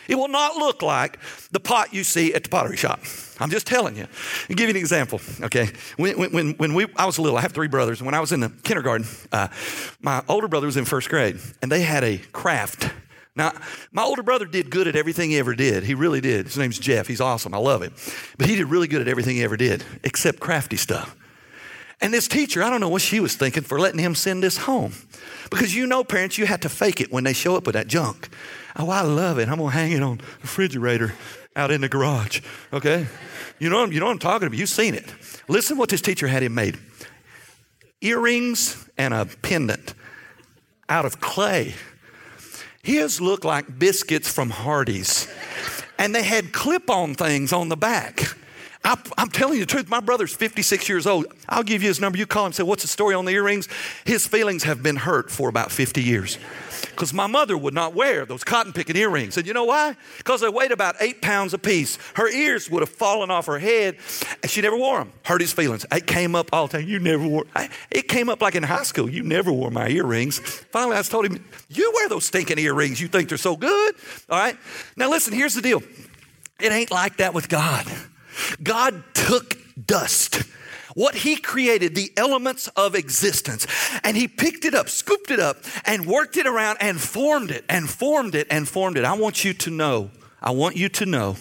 It 0.07 0.15
will 0.15 0.27
not 0.27 0.55
look 0.55 0.81
like 0.81 1.19
the 1.51 1.59
pot 1.59 1.93
you 1.93 2.03
see 2.03 2.33
at 2.33 2.43
the 2.43 2.49
pottery 2.49 2.77
shop. 2.77 2.99
I'm 3.39 3.49
just 3.49 3.65
telling 3.65 3.95
you. 3.95 4.07
I'll 4.49 4.55
give 4.55 4.67
you 4.67 4.71
an 4.71 4.75
example, 4.75 5.19
okay? 5.41 5.69
When, 5.97 6.31
when, 6.31 6.51
when 6.53 6.73
we, 6.73 6.87
I 6.95 7.05
was 7.05 7.17
little, 7.17 7.37
I 7.37 7.41
have 7.41 7.53
three 7.53 7.67
brothers, 7.67 7.99
and 7.99 8.05
when 8.05 8.13
I 8.13 8.19
was 8.19 8.31
in 8.31 8.39
the 8.39 8.49
kindergarten, 8.63 9.07
uh, 9.31 9.47
my 10.01 10.23
older 10.27 10.47
brother 10.47 10.67
was 10.67 10.77
in 10.77 10.85
first 10.85 11.09
grade, 11.09 11.39
and 11.61 11.71
they 11.71 11.81
had 11.81 12.03
a 12.03 12.17
craft. 12.31 12.91
Now, 13.35 13.53
my 13.91 14.03
older 14.03 14.23
brother 14.23 14.45
did 14.45 14.69
good 14.69 14.87
at 14.87 14.95
everything 14.95 15.29
he 15.29 15.37
ever 15.39 15.55
did. 15.55 15.83
He 15.83 15.93
really 15.93 16.19
did. 16.19 16.47
His 16.47 16.57
name's 16.57 16.77
Jeff. 16.77 17.07
He's 17.07 17.21
awesome. 17.21 17.53
I 17.53 17.57
love 17.57 17.81
him. 17.81 17.93
But 18.37 18.47
he 18.47 18.55
did 18.55 18.67
really 18.67 18.87
good 18.87 19.01
at 19.01 19.07
everything 19.07 19.37
he 19.37 19.43
ever 19.43 19.55
did, 19.55 19.83
except 20.03 20.39
crafty 20.39 20.75
stuff. 20.75 21.15
And 22.01 22.13
this 22.13 22.27
teacher, 22.27 22.63
I 22.63 22.69
don't 22.69 22.81
know 22.81 22.89
what 22.89 23.01
she 23.01 23.19
was 23.19 23.35
thinking 23.35 23.63
for 23.63 23.79
letting 23.79 23.99
him 23.99 24.15
send 24.15 24.41
this 24.41 24.57
home. 24.57 24.93
Because 25.51 25.75
you 25.75 25.85
know, 25.85 26.03
parents, 26.03 26.37
you 26.37 26.45
have 26.47 26.61
to 26.61 26.69
fake 26.69 26.99
it 26.99 27.11
when 27.11 27.23
they 27.23 27.33
show 27.33 27.55
up 27.55 27.65
with 27.65 27.73
that 27.73 27.87
junk. 27.87 28.29
Oh, 28.75 28.89
I 28.89 29.01
love 29.01 29.37
it. 29.37 29.49
I'm 29.49 29.57
going 29.57 29.69
to 29.69 29.77
hang 29.77 29.91
it 29.91 30.01
on 30.01 30.17
the 30.17 30.23
refrigerator 30.41 31.13
out 31.55 31.69
in 31.69 31.81
the 31.81 31.89
garage. 31.89 32.41
Okay? 32.73 33.05
You 33.59 33.69
know, 33.69 33.85
you 33.85 33.99
know 33.99 34.07
what 34.07 34.13
I'm 34.13 34.19
talking 34.19 34.47
about. 34.47 34.57
You've 34.57 34.69
seen 34.69 34.95
it. 34.95 35.13
Listen 35.47 35.77
what 35.77 35.89
this 35.89 36.01
teacher 36.01 36.27
had 36.27 36.43
him 36.43 36.55
made 36.55 36.79
earrings 38.01 38.89
and 38.97 39.13
a 39.13 39.25
pendant 39.25 39.93
out 40.89 41.05
of 41.05 41.19
clay. 41.21 41.75
His 42.83 43.21
looked 43.21 43.45
like 43.45 43.77
biscuits 43.77 44.31
from 44.31 44.49
Hardee's, 44.49 45.31
and 45.99 46.15
they 46.15 46.23
had 46.23 46.51
clip 46.51 46.89
on 46.89 47.13
things 47.13 47.53
on 47.53 47.69
the 47.69 47.77
back. 47.77 48.35
I, 48.83 48.97
am 49.17 49.29
telling 49.29 49.55
you 49.55 49.61
the 49.61 49.65
truth. 49.67 49.89
My 49.89 49.99
brother's 49.99 50.33
56 50.33 50.89
years 50.89 51.05
old. 51.05 51.27
I'll 51.47 51.63
give 51.63 51.83
you 51.83 51.89
his 51.89 51.99
number. 51.99 52.17
You 52.17 52.25
call 52.25 52.45
him 52.45 52.53
say, 52.53 52.63
What's 52.63 52.81
the 52.81 52.87
story 52.87 53.13
on 53.13 53.25
the 53.25 53.31
earrings? 53.31 53.67
His 54.05 54.25
feelings 54.27 54.63
have 54.63 54.81
been 54.81 54.95
hurt 54.95 55.29
for 55.29 55.49
about 55.49 55.71
50 55.71 56.01
years 56.01 56.37
because 56.89 57.13
my 57.13 57.27
mother 57.27 57.57
would 57.57 57.73
not 57.73 57.93
wear 57.93 58.25
those 58.25 58.43
cotton 58.43 58.73
picking 58.73 58.95
earrings. 58.95 59.37
And 59.37 59.47
you 59.47 59.53
know 59.53 59.65
why? 59.65 59.95
Because 60.17 60.41
they 60.41 60.49
weighed 60.49 60.71
about 60.71 60.95
eight 60.99 61.21
pounds 61.21 61.53
apiece. 61.53 61.97
Her 62.15 62.27
ears 62.27 62.69
would 62.69 62.81
have 62.81 62.89
fallen 62.89 63.31
off 63.31 63.45
her 63.45 63.59
head, 63.59 63.97
and 64.41 64.51
she 64.51 64.61
never 64.61 64.77
wore 64.77 64.99
them. 64.99 65.13
Hurt 65.25 65.41
his 65.41 65.53
feelings. 65.53 65.85
It 65.91 66.07
came 66.07 66.35
up 66.35 66.49
all 66.51 66.67
the 66.67 66.79
time. 66.79 66.87
You 66.87 66.99
never 66.99 67.27
wore. 67.27 67.45
it 67.89 68.07
came 68.07 68.29
up 68.29 68.41
like 68.41 68.55
in 68.55 68.63
high 68.63 68.83
school. 68.83 69.09
You 69.09 69.23
never 69.23 69.51
wore 69.51 69.71
my 69.71 69.89
earrings. 69.89 70.39
Finally, 70.39 70.97
I 70.97 71.01
told 71.03 71.25
him, 71.25 71.43
"You 71.69 71.91
wear 71.95 72.09
those 72.09 72.25
stinking 72.25 72.57
earrings. 72.57 72.99
You 72.99 73.07
think 73.07 73.29
they're 73.29 73.37
so 73.37 73.55
good." 73.55 73.95
All 74.29 74.39
right. 74.39 74.57
Now 74.95 75.09
listen. 75.09 75.33
Here's 75.33 75.53
the 75.53 75.61
deal. 75.61 75.83
It 76.59 76.71
ain't 76.71 76.91
like 76.91 77.17
that 77.17 77.33
with 77.33 77.49
God. 77.49 77.85
God 78.61 79.03
took 79.13 79.57
dust 79.85 80.43
what 80.95 81.15
he 81.15 81.37
created, 81.37 81.95
the 81.95 82.11
elements 82.17 82.67
of 82.69 82.95
existence. 82.95 83.67
And 84.03 84.17
he 84.17 84.27
picked 84.27 84.65
it 84.65 84.73
up, 84.73 84.89
scooped 84.89 85.31
it 85.31 85.39
up, 85.39 85.57
and 85.85 86.05
worked 86.05 86.37
it 86.37 86.45
around 86.45 86.77
and 86.81 86.99
formed 86.99 87.51
it 87.51 87.65
and 87.69 87.89
formed 87.89 88.35
it 88.35 88.47
and 88.49 88.67
formed 88.67 88.97
it. 88.97 89.05
I 89.05 89.13
want 89.13 89.43
you 89.43 89.53
to 89.53 89.69
know, 89.69 90.11
I 90.41 90.51
want 90.51 90.75
you 90.75 90.89
to 90.89 91.05
know, 91.05 91.37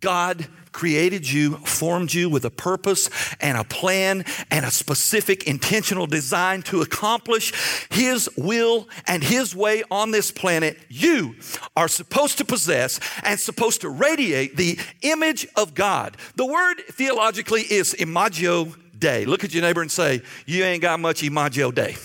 God 0.00 0.46
created 0.72 1.30
you, 1.30 1.56
formed 1.58 2.12
you 2.12 2.30
with 2.30 2.44
a 2.44 2.50
purpose 2.50 3.10
and 3.40 3.58
a 3.58 3.64
plan 3.64 4.24
and 4.50 4.64
a 4.64 4.70
specific 4.70 5.44
intentional 5.44 6.06
design 6.06 6.62
to 6.62 6.80
accomplish 6.80 7.52
His 7.90 8.28
will 8.36 8.88
and 9.06 9.22
His 9.22 9.54
way 9.54 9.82
on 9.90 10.10
this 10.10 10.30
planet. 10.30 10.78
You 10.88 11.36
are 11.76 11.88
supposed 11.88 12.38
to 12.38 12.44
possess 12.44 13.00
and 13.22 13.38
supposed 13.38 13.80
to 13.82 13.88
radiate 13.88 14.56
the 14.56 14.78
image 15.02 15.46
of 15.56 15.74
God. 15.74 16.16
The 16.36 16.46
word 16.46 16.80
theologically 16.90 17.62
is 17.62 17.94
imago 17.94 18.72
Dei. 18.98 19.24
Look 19.24 19.44
at 19.44 19.54
your 19.54 19.62
neighbor 19.62 19.80
and 19.80 19.90
say, 19.90 20.22
You 20.46 20.62
ain't 20.64 20.82
got 20.82 21.00
much 21.00 21.22
imago 21.22 21.70
Dei. 21.70 21.96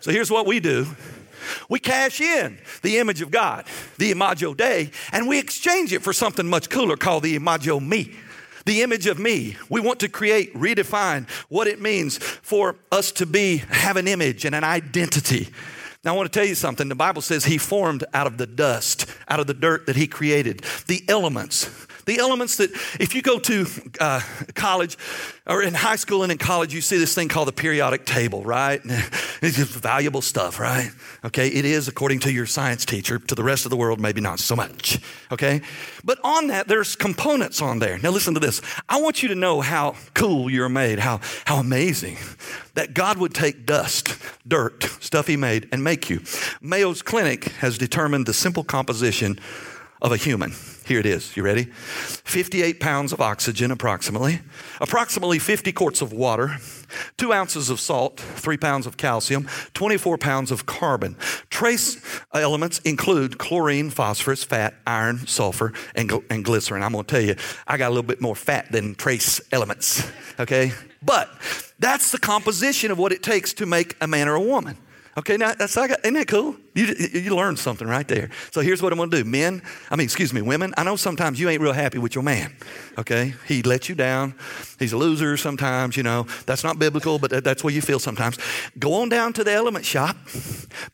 So 0.00 0.10
here's 0.10 0.30
what 0.30 0.46
we 0.46 0.60
do 0.60 0.86
we 1.68 1.78
cash 1.78 2.20
in 2.20 2.58
the 2.82 2.98
image 2.98 3.20
of 3.20 3.30
God, 3.30 3.66
the 3.98 4.10
imago 4.10 4.54
Dei, 4.54 4.90
and 5.12 5.28
we 5.28 5.38
exchange 5.38 5.92
it 5.92 6.02
for 6.02 6.12
something 6.12 6.46
much 6.46 6.68
cooler 6.70 6.96
called 6.96 7.22
the 7.22 7.36
imago 7.36 7.80
me. 7.80 8.14
The 8.66 8.82
image 8.82 9.06
of 9.06 9.18
me. 9.18 9.56
We 9.68 9.80
want 9.80 10.00
to 10.00 10.08
create, 10.08 10.54
redefine 10.54 11.28
what 11.48 11.66
it 11.66 11.80
means 11.80 12.18
for 12.18 12.76
us 12.92 13.10
to 13.12 13.26
be, 13.26 13.58
have 13.68 13.96
an 13.96 14.06
image 14.06 14.44
and 14.44 14.54
an 14.54 14.64
identity. 14.64 15.48
Now, 16.04 16.14
I 16.14 16.16
want 16.16 16.32
to 16.32 16.38
tell 16.38 16.46
you 16.46 16.54
something. 16.54 16.88
The 16.88 16.94
Bible 16.94 17.22
says 17.22 17.44
he 17.44 17.58
formed 17.58 18.04
out 18.14 18.26
of 18.26 18.38
the 18.38 18.46
dust, 18.46 19.06
out 19.28 19.40
of 19.40 19.46
the 19.46 19.54
dirt 19.54 19.86
that 19.86 19.96
he 19.96 20.06
created, 20.06 20.64
the 20.86 21.04
elements 21.08 21.86
the 22.10 22.18
elements 22.18 22.56
that, 22.56 22.72
if 22.98 23.14
you 23.14 23.22
go 23.22 23.38
to 23.38 23.66
uh, 24.00 24.20
college 24.54 24.98
or 25.46 25.62
in 25.62 25.74
high 25.74 25.94
school 25.94 26.24
and 26.24 26.32
in 26.32 26.38
college, 26.38 26.74
you 26.74 26.80
see 26.80 26.98
this 26.98 27.14
thing 27.14 27.28
called 27.28 27.46
the 27.46 27.52
periodic 27.52 28.04
table, 28.04 28.42
right? 28.42 28.80
It's 29.42 29.56
just 29.56 29.72
valuable 29.72 30.20
stuff, 30.20 30.60
right? 30.60 30.90
Okay, 31.24 31.48
it 31.48 31.64
is 31.64 31.88
according 31.88 32.20
to 32.20 32.32
your 32.32 32.44
science 32.44 32.84
teacher. 32.84 33.18
To 33.18 33.34
the 33.34 33.42
rest 33.42 33.64
of 33.64 33.70
the 33.70 33.76
world, 33.76 33.98
maybe 33.98 34.20
not 34.20 34.38
so 34.38 34.54
much, 34.54 34.98
okay? 35.32 35.62
But 36.04 36.18
on 36.22 36.48
that, 36.48 36.68
there's 36.68 36.94
components 36.94 37.62
on 37.62 37.78
there. 37.78 37.96
Now, 37.98 38.10
listen 38.10 38.34
to 38.34 38.40
this. 38.40 38.60
I 38.86 39.00
want 39.00 39.22
you 39.22 39.30
to 39.30 39.34
know 39.34 39.62
how 39.62 39.94
cool 40.12 40.50
you're 40.50 40.68
made, 40.68 40.98
how, 40.98 41.20
how 41.46 41.56
amazing 41.56 42.18
that 42.74 42.92
God 42.92 43.16
would 43.16 43.32
take 43.32 43.64
dust, 43.64 44.14
dirt, 44.46 44.82
stuff 45.00 45.26
He 45.26 45.38
made, 45.38 45.70
and 45.72 45.82
make 45.82 46.10
you. 46.10 46.20
Mayo's 46.60 47.00
Clinic 47.00 47.44
has 47.60 47.78
determined 47.78 48.26
the 48.26 48.34
simple 48.34 48.64
composition 48.64 49.38
of 50.02 50.12
a 50.12 50.18
human. 50.18 50.52
Here 50.90 50.98
it 50.98 51.06
is. 51.06 51.36
You 51.36 51.44
ready? 51.44 51.66
58 51.66 52.80
pounds 52.80 53.12
of 53.12 53.20
oxygen, 53.20 53.70
approximately, 53.70 54.40
approximately 54.80 55.38
50 55.38 55.70
quarts 55.70 56.02
of 56.02 56.12
water, 56.12 56.56
two 57.16 57.32
ounces 57.32 57.70
of 57.70 57.78
salt, 57.78 58.18
three 58.18 58.56
pounds 58.56 58.88
of 58.88 58.96
calcium, 58.96 59.46
24 59.74 60.18
pounds 60.18 60.50
of 60.50 60.66
carbon. 60.66 61.14
Trace 61.48 62.04
elements 62.34 62.80
include 62.80 63.38
chlorine, 63.38 63.90
phosphorus, 63.90 64.42
fat, 64.42 64.74
iron, 64.84 65.28
sulfur, 65.28 65.72
and, 65.94 66.10
and 66.28 66.44
glycerin. 66.44 66.82
I'm 66.82 66.90
going 66.90 67.04
to 67.04 67.14
tell 67.14 67.22
you, 67.22 67.36
I 67.68 67.76
got 67.76 67.86
a 67.86 67.94
little 67.94 68.02
bit 68.02 68.20
more 68.20 68.34
fat 68.34 68.72
than 68.72 68.96
trace 68.96 69.40
elements, 69.52 70.10
okay? 70.40 70.72
But 71.04 71.30
that's 71.78 72.10
the 72.10 72.18
composition 72.18 72.90
of 72.90 72.98
what 72.98 73.12
it 73.12 73.22
takes 73.22 73.52
to 73.54 73.64
make 73.64 73.96
a 74.00 74.08
man 74.08 74.26
or 74.26 74.34
a 74.34 74.40
woman. 74.40 74.76
Okay, 75.16 75.36
now 75.36 75.54
that's 75.54 75.76
isn't 75.76 76.14
that 76.14 76.26
cool? 76.26 76.56
You, 76.80 77.20
you 77.20 77.36
learned 77.36 77.58
something 77.58 77.86
right 77.86 78.06
there. 78.08 78.30
So 78.52 78.60
here's 78.60 78.80
what 78.80 78.92
I'm 78.92 78.98
gonna 78.98 79.10
do. 79.10 79.24
Men, 79.24 79.62
I 79.90 79.96
mean, 79.96 80.04
excuse 80.04 80.32
me, 80.32 80.40
women, 80.40 80.72
I 80.76 80.84
know 80.84 80.96
sometimes 80.96 81.38
you 81.38 81.48
ain't 81.48 81.60
real 81.60 81.72
happy 81.72 81.98
with 81.98 82.14
your 82.14 82.24
man. 82.24 82.54
Okay? 82.96 83.34
He 83.46 83.62
lets 83.62 83.88
you 83.88 83.94
down. 83.94 84.34
He's 84.78 84.92
a 84.92 84.96
loser 84.96 85.36
sometimes, 85.36 85.96
you 85.96 86.02
know. 86.02 86.26
That's 86.46 86.64
not 86.64 86.78
biblical, 86.78 87.18
but 87.18 87.44
that's 87.44 87.62
what 87.62 87.74
you 87.74 87.82
feel 87.82 87.98
sometimes. 87.98 88.38
Go 88.78 88.94
on 88.94 89.08
down 89.08 89.32
to 89.34 89.44
the 89.44 89.52
element 89.52 89.84
shop, 89.84 90.16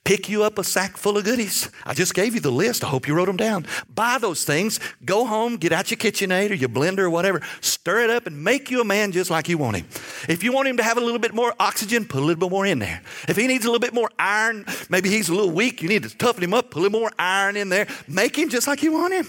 pick 0.04 0.28
you 0.28 0.42
up 0.42 0.58
a 0.58 0.64
sack 0.64 0.96
full 0.96 1.16
of 1.16 1.24
goodies. 1.24 1.70
I 1.84 1.94
just 1.94 2.14
gave 2.14 2.34
you 2.34 2.40
the 2.40 2.50
list. 2.50 2.82
I 2.82 2.88
hope 2.88 3.06
you 3.06 3.14
wrote 3.14 3.26
them 3.26 3.36
down. 3.36 3.66
Buy 3.94 4.18
those 4.18 4.44
things, 4.44 4.80
go 5.04 5.24
home, 5.24 5.56
get 5.56 5.72
out 5.72 5.90
your 5.90 5.98
KitchenAid 5.98 6.50
or 6.50 6.54
your 6.54 6.68
blender 6.68 7.00
or 7.00 7.10
whatever, 7.10 7.42
stir 7.60 8.00
it 8.00 8.10
up 8.10 8.26
and 8.26 8.42
make 8.42 8.70
you 8.70 8.80
a 8.80 8.84
man 8.84 9.12
just 9.12 9.30
like 9.30 9.48
you 9.48 9.58
want 9.58 9.76
him. 9.76 9.86
If 10.28 10.42
you 10.42 10.52
want 10.52 10.68
him 10.68 10.76
to 10.78 10.82
have 10.82 10.96
a 10.96 11.00
little 11.00 11.20
bit 11.20 11.34
more 11.34 11.54
oxygen, 11.60 12.04
put 12.04 12.18
a 12.18 12.24
little 12.24 12.40
bit 12.40 12.50
more 12.50 12.66
in 12.66 12.78
there. 12.80 13.02
If 13.28 13.36
he 13.36 13.46
needs 13.46 13.64
a 13.64 13.68
little 13.68 13.80
bit 13.80 13.94
more 13.94 14.10
iron, 14.18 14.64
maybe 14.88 15.08
he's 15.08 15.28
a 15.28 15.34
little 15.34 15.50
weak 15.50 15.75
weak. 15.76 15.82
You 15.82 15.88
need 15.88 16.08
to 16.08 16.16
toughen 16.16 16.42
him 16.42 16.54
up, 16.54 16.70
put 16.70 16.80
a 16.80 16.82
little 16.82 17.00
more 17.00 17.10
iron 17.18 17.56
in 17.56 17.68
there. 17.68 17.86
Make 18.08 18.36
him 18.36 18.48
just 18.48 18.66
like 18.66 18.82
you 18.82 18.92
want 18.92 19.14
him. 19.14 19.26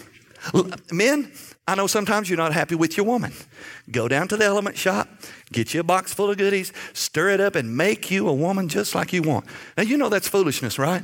Men, 0.92 1.32
I 1.68 1.76
know 1.76 1.88
sometimes 1.88 2.30
you're 2.30 2.38
not 2.38 2.54
happy 2.54 2.76
with 2.76 2.96
your 2.96 3.06
woman. 3.06 3.34
Go 3.92 4.08
down 4.08 4.28
to 4.30 4.38
the 4.38 4.46
element 4.46 4.78
shop, 4.78 5.10
get 5.52 5.74
you 5.74 5.82
a 5.82 5.84
box 5.84 6.14
full 6.14 6.30
of 6.30 6.38
goodies, 6.38 6.72
stir 6.94 7.30
it 7.30 7.42
up, 7.42 7.56
and 7.56 7.76
make 7.76 8.10
you 8.12 8.30
a 8.30 8.34
woman 8.34 8.70
just 8.70 8.96
like 8.96 9.12
you 9.12 9.22
want. 9.22 9.46
Now, 9.78 9.84
you 9.84 9.98
know 9.98 10.10
that's 10.10 10.28
foolishness, 10.28 10.80
right? 10.80 11.04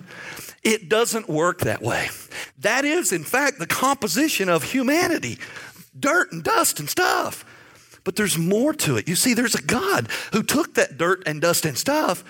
It 0.64 0.88
doesn't 0.88 1.28
work 1.28 1.62
that 1.62 1.82
way. 1.82 2.08
That 2.60 2.86
is, 2.86 3.12
in 3.12 3.24
fact, 3.24 3.60
the 3.60 3.68
composition 3.68 4.50
of 4.50 4.64
humanity 4.64 5.40
dirt 6.00 6.32
and 6.32 6.44
dust 6.44 6.80
and 6.80 6.90
stuff. 6.90 7.46
But 8.04 8.16
there's 8.16 8.38
more 8.38 8.74
to 8.74 8.98
it. 8.98 9.08
You 9.08 9.16
see, 9.16 9.34
there's 9.34 9.56
a 9.56 9.62
God 9.62 10.10
who 10.34 10.44
took 10.44 10.74
that 10.74 10.98
dirt 10.98 11.24
and 11.26 11.42
dust 11.42 11.66
and 11.66 11.78
stuff 11.78 12.24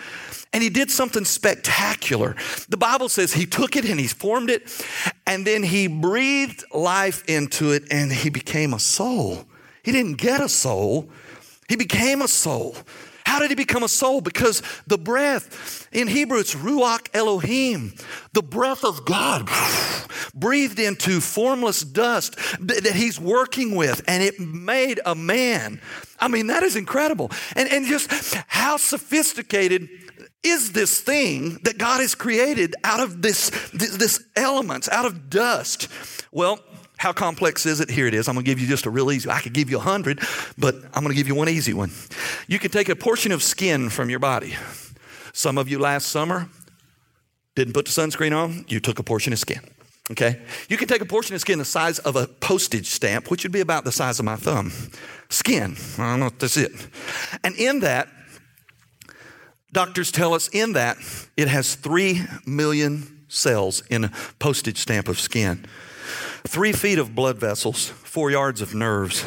and 0.53 0.61
he 0.61 0.69
did 0.69 0.91
something 0.91 1.25
spectacular. 1.25 2.35
The 2.69 2.77
Bible 2.77 3.09
says 3.09 3.33
he 3.33 3.47
took 3.47 3.75
it 3.75 3.89
and 3.89 3.99
he 3.99 4.07
formed 4.07 4.51
it, 4.51 4.85
and 5.25 5.45
then 5.45 5.63
he 5.63 5.87
breathed 5.87 6.63
life 6.71 7.23
into 7.27 7.71
it, 7.71 7.85
and 7.91 8.13
he 8.13 8.29
became 8.29 8.73
a 8.73 8.79
soul. 8.79 9.45
He 9.81 9.91
didn't 9.91 10.17
get 10.17 10.39
a 10.39 10.47
soul, 10.47 11.09
he 11.67 11.75
became 11.75 12.21
a 12.21 12.27
soul. 12.27 12.77
How 13.33 13.39
did 13.39 13.49
he 13.49 13.55
become 13.55 13.81
a 13.81 13.87
soul? 13.87 14.21
Because 14.21 14.61
the 14.85 14.99
breath, 14.99 15.87
in 15.91 16.07
Hebrew, 16.07 16.37
it's 16.37 16.53
Ruach 16.53 17.07
Elohim, 17.15 17.95
the 18.33 18.43
breath 18.43 18.83
of 18.83 19.05
God 19.05 19.49
breathed 20.35 20.77
into 20.77 21.19
formless 21.19 21.81
dust 21.81 22.35
that 22.59 22.93
he's 22.93 23.19
working 23.19 23.73
with, 23.73 24.03
and 24.07 24.21
it 24.21 24.39
made 24.39 24.99
a 25.03 25.15
man. 25.15 25.81
I 26.19 26.27
mean, 26.27 26.45
that 26.45 26.61
is 26.61 26.75
incredible. 26.75 27.31
And, 27.55 27.67
and 27.73 27.87
just 27.87 28.35
how 28.45 28.77
sophisticated 28.77 29.89
is 30.43 30.73
this 30.73 31.01
thing 31.01 31.57
that 31.63 31.79
God 31.79 32.01
has 32.01 32.13
created 32.13 32.75
out 32.83 32.99
of 32.99 33.23
this, 33.23 33.49
this, 33.71 33.97
this 33.97 34.23
elements, 34.35 34.87
out 34.89 35.07
of 35.07 35.31
dust? 35.31 35.87
Well, 36.31 36.59
how 37.03 37.11
complex 37.11 37.65
is 37.65 37.81
it? 37.81 37.89
Here 37.89 38.07
it 38.07 38.13
is. 38.13 38.29
I'm 38.29 38.35
going 38.35 38.45
to 38.45 38.49
give 38.49 38.61
you 38.61 38.65
just 38.67 38.85
a 38.85 38.89
real 38.89 39.11
easy. 39.11 39.29
I 39.29 39.41
could 39.41 39.51
give 39.51 39.69
you 39.69 39.75
a 39.75 39.81
hundred, 39.81 40.21
but 40.57 40.75
I'm 40.93 41.03
going 41.03 41.09
to 41.09 41.15
give 41.15 41.27
you 41.27 41.35
one 41.35 41.49
easy 41.49 41.73
one. 41.73 41.91
You 42.47 42.59
can 42.59 42.71
take 42.71 42.87
a 42.87 42.95
portion 42.95 43.33
of 43.33 43.43
skin 43.43 43.89
from 43.89 44.09
your 44.09 44.19
body. 44.19 44.55
Some 45.33 45.57
of 45.57 45.67
you 45.67 45.79
last 45.79 46.07
summer 46.07 46.47
didn't 47.55 47.73
put 47.73 47.87
the 47.87 47.91
sunscreen 47.91 48.33
on. 48.33 48.63
You 48.69 48.79
took 48.79 48.99
a 48.99 49.03
portion 49.03 49.33
of 49.33 49.39
skin. 49.39 49.59
Okay? 50.11 50.39
You 50.69 50.77
can 50.77 50.87
take 50.87 51.01
a 51.01 51.05
portion 51.05 51.35
of 51.35 51.41
skin 51.41 51.59
the 51.59 51.65
size 51.65 51.99
of 51.99 52.15
a 52.15 52.25
postage 52.25 52.87
stamp, 52.87 53.29
which 53.29 53.43
would 53.43 53.51
be 53.51 53.59
about 53.59 53.83
the 53.83 53.91
size 53.91 54.19
of 54.19 54.23
my 54.23 54.37
thumb. 54.37 54.71
Skin. 55.29 55.75
I 55.97 56.11
don't 56.11 56.21
know 56.21 56.27
if 56.27 56.39
that's 56.39 56.55
it. 56.55 56.71
And 57.43 57.53
in 57.57 57.81
that, 57.81 58.07
Doctors 59.73 60.11
tell 60.11 60.35
us 60.35 60.49
in 60.49 60.73
that 60.73 60.97
it 61.35 61.47
has 61.47 61.73
3 61.73 62.21
million 62.45 63.25
cells 63.27 63.81
in 63.89 64.03
a 64.03 64.11
postage 64.37 64.77
stamp 64.77 65.07
of 65.07 65.19
skin, 65.19 65.65
three 66.47 66.71
feet 66.71 66.99
of 66.99 67.15
blood 67.15 67.37
vessels, 67.37 67.87
four 67.87 68.31
yards 68.31 68.61
of 68.61 68.75
nerves, 68.75 69.25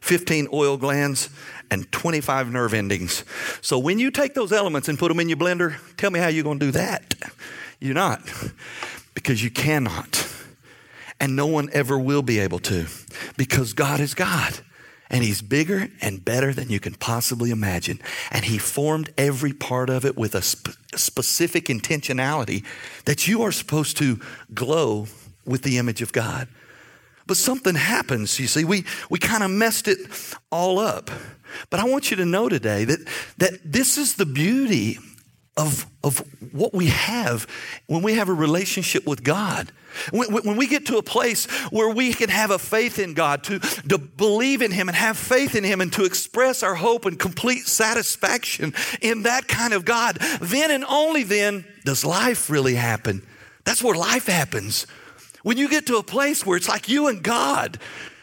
15 0.00 0.48
oil 0.52 0.76
glands, 0.76 1.30
and 1.70 1.90
25 1.92 2.50
nerve 2.50 2.74
endings. 2.74 3.24
So 3.60 3.78
when 3.78 3.98
you 3.98 4.10
take 4.10 4.34
those 4.34 4.52
elements 4.52 4.88
and 4.88 4.98
put 4.98 5.08
them 5.08 5.20
in 5.20 5.28
your 5.28 5.38
blender, 5.38 5.76
tell 5.96 6.10
me 6.10 6.18
how 6.18 6.28
you're 6.28 6.44
going 6.44 6.58
to 6.58 6.66
do 6.66 6.72
that. 6.72 7.14
You're 7.80 7.94
not, 7.94 8.22
because 9.14 9.42
you 9.42 9.50
cannot. 9.50 10.26
And 11.20 11.36
no 11.36 11.46
one 11.46 11.68
ever 11.72 11.98
will 11.98 12.22
be 12.22 12.38
able 12.38 12.58
to, 12.60 12.86
because 13.36 13.72
God 13.72 14.00
is 14.00 14.14
God. 14.14 14.60
And 15.10 15.24
he's 15.24 15.40
bigger 15.40 15.88
and 16.02 16.22
better 16.22 16.52
than 16.52 16.68
you 16.68 16.80
can 16.80 16.94
possibly 16.94 17.50
imagine. 17.50 17.98
And 18.30 18.44
he 18.44 18.58
formed 18.58 19.12
every 19.16 19.54
part 19.54 19.88
of 19.88 20.04
it 20.04 20.18
with 20.18 20.34
a 20.34 20.42
sp- 20.44 20.76
specific 20.94 21.66
intentionality 21.66 22.62
that 23.06 23.26
you 23.26 23.42
are 23.42 23.52
supposed 23.52 23.96
to 23.98 24.20
glow 24.52 25.06
with 25.48 25.62
the 25.62 25.78
image 25.78 26.02
of 26.02 26.12
God. 26.12 26.48
But 27.26 27.36
something 27.36 27.74
happens, 27.74 28.38
you 28.40 28.46
see. 28.46 28.64
We, 28.64 28.84
we 29.10 29.18
kind 29.18 29.42
of 29.42 29.50
messed 29.50 29.86
it 29.86 29.98
all 30.50 30.78
up. 30.78 31.10
But 31.70 31.80
I 31.80 31.84
want 31.84 32.10
you 32.10 32.16
to 32.18 32.24
know 32.24 32.48
today 32.48 32.84
that, 32.84 33.06
that 33.38 33.60
this 33.64 33.98
is 33.98 34.14
the 34.14 34.26
beauty 34.26 34.98
of, 35.56 35.86
of 36.04 36.24
what 36.52 36.72
we 36.72 36.86
have 36.86 37.46
when 37.86 38.02
we 38.02 38.14
have 38.14 38.28
a 38.28 38.32
relationship 38.32 39.06
with 39.06 39.24
God. 39.24 39.72
When, 40.12 40.32
when, 40.32 40.56
we 40.56 40.68
get 40.68 40.86
to 40.86 40.98
a 40.98 41.02
place 41.02 41.46
where 41.70 41.92
we 41.92 42.14
can 42.14 42.28
have 42.28 42.50
a 42.50 42.58
faith 42.58 42.98
in 42.98 43.14
God, 43.14 43.42
to, 43.44 43.58
to 43.58 43.98
believe 43.98 44.62
in 44.62 44.70
Him 44.70 44.88
and 44.88 44.96
have 44.96 45.16
faith 45.16 45.56
in 45.56 45.64
Him 45.64 45.80
and 45.80 45.92
to 45.94 46.04
express 46.04 46.62
our 46.62 46.76
hope 46.76 47.04
and 47.04 47.18
complete 47.18 47.66
satisfaction 47.66 48.74
in 49.02 49.24
that 49.24 49.48
kind 49.48 49.74
of 49.74 49.84
God, 49.84 50.18
then 50.40 50.70
and 50.70 50.84
only 50.84 51.24
then 51.24 51.64
does 51.84 52.04
life 52.04 52.48
really 52.48 52.76
happen. 52.76 53.26
That's 53.64 53.82
where 53.82 53.96
life 53.96 54.26
happens. 54.26 54.86
When 55.42 55.56
you 55.56 55.68
get 55.68 55.86
to 55.86 55.96
a 55.96 56.02
place 56.02 56.44
where 56.44 56.56
it's 56.56 56.68
like 56.68 56.88
you 56.88 57.08
and 57.08 57.22
God, 57.22 57.78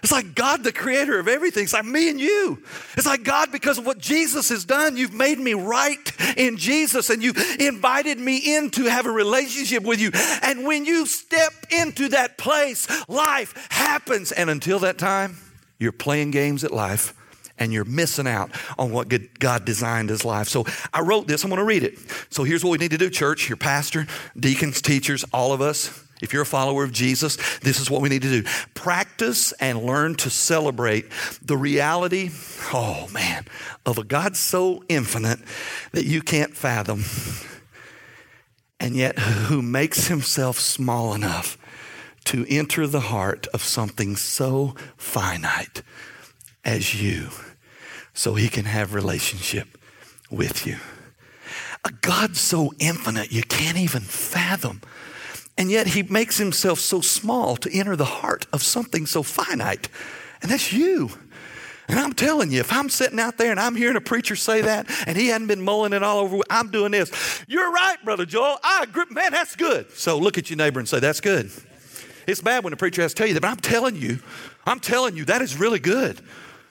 it's 0.06 0.12
like 0.12 0.36
God, 0.36 0.64
the 0.64 0.72
creator 0.72 1.18
of 1.18 1.28
everything. 1.28 1.64
It's 1.64 1.74
like 1.74 1.84
me 1.84 2.10
and 2.10 2.20
you. 2.20 2.62
It's 2.96 3.08
like 3.08 3.24
God, 3.24 3.52
because 3.52 3.80
of 3.80 3.88
what 3.88 3.98
Jesus 3.98 4.50
has 4.50 4.64
done, 4.64 4.98
you've 4.98 5.16
made 5.16 5.40
me 5.40 5.56
right 5.56 6.12
in 6.38 6.58
Jesus 6.58 7.10
and 7.10 7.24
you've 7.24 7.38
invited 7.60 8.20
me 8.20 8.56
in 8.56 8.70
to 8.72 8.84
have 8.84 9.08
a 9.08 9.12
relationship 9.12 9.82
with 9.82 10.00
you. 10.00 10.12
And 10.44 10.64
when 10.64 10.86
you 10.86 11.08
step 11.08 11.54
into 11.72 12.10
that 12.10 12.38
place, 12.38 12.88
life 13.10 13.68
happens. 13.72 14.32
And 14.32 14.48
until 14.52 14.78
that 14.80 15.00
time, 15.00 15.38
you're 15.80 15.92
playing 15.92 16.30
games 16.30 16.64
at 16.64 16.72
life 16.72 17.16
and 17.58 17.74
you're 17.74 17.84
missing 17.84 18.28
out 18.28 18.52
on 18.78 18.92
what 18.92 19.10
God 19.40 19.66
designed 19.66 20.10
his 20.10 20.24
life. 20.24 20.48
So 20.48 20.68
I 20.94 21.02
wrote 21.02 21.28
this. 21.28 21.44
I'm 21.44 21.50
going 21.50 21.58
to 21.58 21.66
read 21.66 21.82
it. 21.82 21.98
So 22.30 22.44
here's 22.44 22.64
what 22.64 22.70
we 22.70 22.78
need 22.78 22.92
to 22.92 23.00
do, 23.00 23.10
church, 23.10 23.50
your 23.50 23.58
pastor, 23.58 24.06
deacons, 24.40 24.84
teachers, 24.84 25.26
all 25.34 25.52
of 25.52 25.62
us. 25.62 26.05
If 26.26 26.34
you're 26.34 26.42
a 26.42 26.46
follower 26.46 26.84
of 26.84 26.92
Jesus, 26.92 27.38
this 27.60 27.80
is 27.80 27.90
what 27.90 28.02
we 28.02 28.10
need 28.10 28.24
to 28.24 28.42
do. 28.42 28.50
Practice 28.74 29.52
and 29.54 29.84
learn 29.84 30.16
to 30.16 30.30
celebrate 30.30 31.06
the 31.42 31.56
reality, 31.56 32.32
oh 32.74 33.08
man, 33.14 33.46
of 33.86 33.98
a 33.98 34.04
God 34.04 34.36
so 34.36 34.84
infinite 34.90 35.40
that 35.92 36.06
you 36.06 36.22
can't 36.22 36.58
fathom, 36.58 37.04
and 38.80 38.96
yet 38.96 39.20
who 39.20 39.62
makes 39.62 40.08
himself 40.08 40.60
small 40.60 41.14
enough 41.14 41.58
to 42.26 42.46
enter 42.50 42.88
the 42.88 43.02
heart 43.02 43.46
of 43.54 43.62
something 43.62 44.16
so 44.16 44.74
finite 44.98 45.84
as 46.64 47.00
you 47.00 47.30
so 48.14 48.34
he 48.34 48.50
can 48.50 48.66
have 48.66 48.96
relationship 48.96 49.78
with 50.32 50.66
you. 50.66 50.78
A 51.84 51.92
God 52.02 52.36
so 52.36 52.74
infinite 52.80 53.32
you 53.32 53.44
can't 53.44 53.78
even 53.78 54.02
fathom. 54.02 54.82
And 55.58 55.72
yet 55.72 55.88
he 55.88 56.04
makes 56.04 56.38
himself 56.38 56.80
so 56.80 57.02
small 57.02 57.56
to 57.58 57.72
enter 57.72 57.96
the 57.96 58.06
heart 58.06 58.46
of 58.52 58.62
something 58.62 59.06
so 59.06 59.24
finite. 59.24 59.88
And 60.42 60.52
that's 60.52 60.74
you. 60.74 61.12
And 61.88 62.00
I'm 62.00 62.14
telling 62.14 62.52
you, 62.52 62.60
if 62.60 62.74
I'm 62.74 62.90
sitting 62.90 63.20
out 63.20 63.38
there 63.38 63.52
and 63.52 63.60
I'm 63.60 63.76
hearing 63.76 63.96
a 63.96 64.02
preacher 64.02 64.36
say 64.36 64.62
that 64.62 64.88
and 65.08 65.16
he 65.16 65.28
hadn't 65.28 65.48
been 65.48 65.62
mulling 65.62 65.94
it 65.94 66.02
all 66.02 66.20
over, 66.20 66.40
I'm 66.50 66.72
doing 66.72 66.92
this. 66.92 67.44
You're 67.48 67.72
right, 67.72 67.98
Brother 68.04 68.26
Joel. 68.26 68.58
I 68.64 68.84
agree. 68.84 69.06
Man, 69.12 69.32
that's 69.32 69.56
good. 69.56 69.92
So 69.92 70.18
look 70.18 70.38
at 70.38 70.50
your 70.50 70.58
neighbor 70.58 70.80
and 70.80 70.90
say, 70.90 71.00
That's 71.00 71.22
good. 71.22 71.52
It's 72.28 72.42
bad 72.42 72.64
when 72.64 72.74
a 72.74 72.78
preacher 72.78 73.04
has 73.04 73.14
to 73.14 73.18
tell 73.18 73.28
you 73.28 73.36
that, 73.36 73.42
but 73.42 73.52
I'm 73.52 73.58
telling 73.58 73.96
you, 73.96 74.20
I'm 74.66 74.80
telling 74.80 75.16
you, 75.16 75.26
that 75.26 75.44
is 75.44 75.60
really 75.60 75.78
good. 75.78 76.20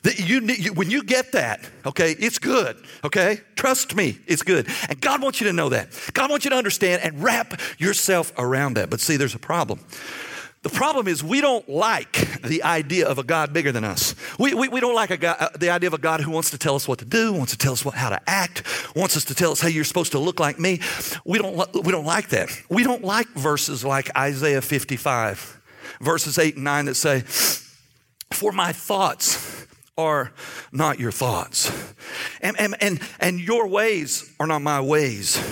You, 0.05 0.41
you, 0.41 0.75
when 0.75 0.91
you 0.91 1.03
get 1.03 1.33
that, 1.33 1.67
okay, 1.87 2.15
it's 2.19 2.39
good, 2.39 2.77
okay? 3.05 3.41
Trust 3.57 3.97
me, 3.97 4.19
it's 4.27 4.43
good. 4.43 4.69
And 4.91 5.01
God 5.01 5.23
wants 5.23 5.41
you 5.41 5.47
to 5.47 5.53
know 5.53 5.71
that. 5.71 5.89
God 6.13 6.31
wants 6.31 6.45
you 6.45 6.51
to 6.51 6.57
understand 6.57 7.03
and 7.03 7.23
wrap 7.23 7.59
yourself 7.79 8.31
around 8.37 8.75
that. 8.75 8.91
But 8.91 9.01
see, 9.01 9.17
there's 9.17 9.35
a 9.35 9.39
problem. 9.39 9.81
The 10.61 10.71
problem 10.71 11.09
is 11.09 11.23
we 11.23 11.41
don't 11.41 11.67
like 11.69 12.43
the 12.43 12.63
idea 12.63 13.07
of 13.07 13.19
a 13.19 13.23
God 13.23 13.53
bigger 13.53 13.73
than 13.73 13.85
us. 13.85 14.15
We, 14.39 14.55
we, 14.55 14.69
we 14.69 14.81
don't 14.81 14.95
like 14.95 15.11
a 15.11 15.17
God, 15.17 15.37
uh, 15.39 15.49
the 15.59 15.71
idea 15.71 15.87
of 15.87 15.95
a 15.95 15.99
God 15.99 16.21
who 16.21 16.31
wants 16.31 16.51
to 16.51 16.59
tell 16.59 16.75
us 16.75 16.89
what 16.89 16.99
to 17.01 17.05
do, 17.05 17.33
wants 17.33 17.53
to 17.53 17.59
tell 17.59 17.73
us 17.73 17.85
what, 17.85 17.95
how 17.95 18.09
to 18.11 18.21
act, 18.27 18.63
wants 18.97 19.15
us 19.15 19.25
to 19.27 19.35
tell 19.35 19.53
us, 19.53 19.61
hey, 19.61 19.71
you're 19.71 19.85
supposed 19.85 20.13
to 20.13 20.19
look 20.19 20.41
like 20.41 20.59
me. 20.59 20.81
We 21.25 21.39
don't, 21.39 21.85
we 21.85 21.93
don't 21.93 22.07
like 22.07 22.29
that. 22.31 22.51
We 22.71 22.83
don't 22.83 23.05
like 23.05 23.29
verses 23.29 23.85
like 23.85 24.15
Isaiah 24.17 24.63
55, 24.63 25.61
verses 26.01 26.39
8 26.39 26.57
and 26.57 26.65
9 26.65 26.85
that 26.87 26.95
say, 26.95 27.21
For 28.33 28.51
my 28.51 28.73
thoughts 28.73 29.64
are 29.97 30.33
not 30.73 30.99
your 30.99 31.13
thoughts. 31.13 31.71
And, 32.41 32.59
and, 32.59 32.75
and, 32.81 33.01
and 33.21 33.41
your 33.41 33.69
ways 33.69 34.33
are 34.41 34.47
not 34.47 34.63
my 34.63 34.81
ways, 34.81 35.43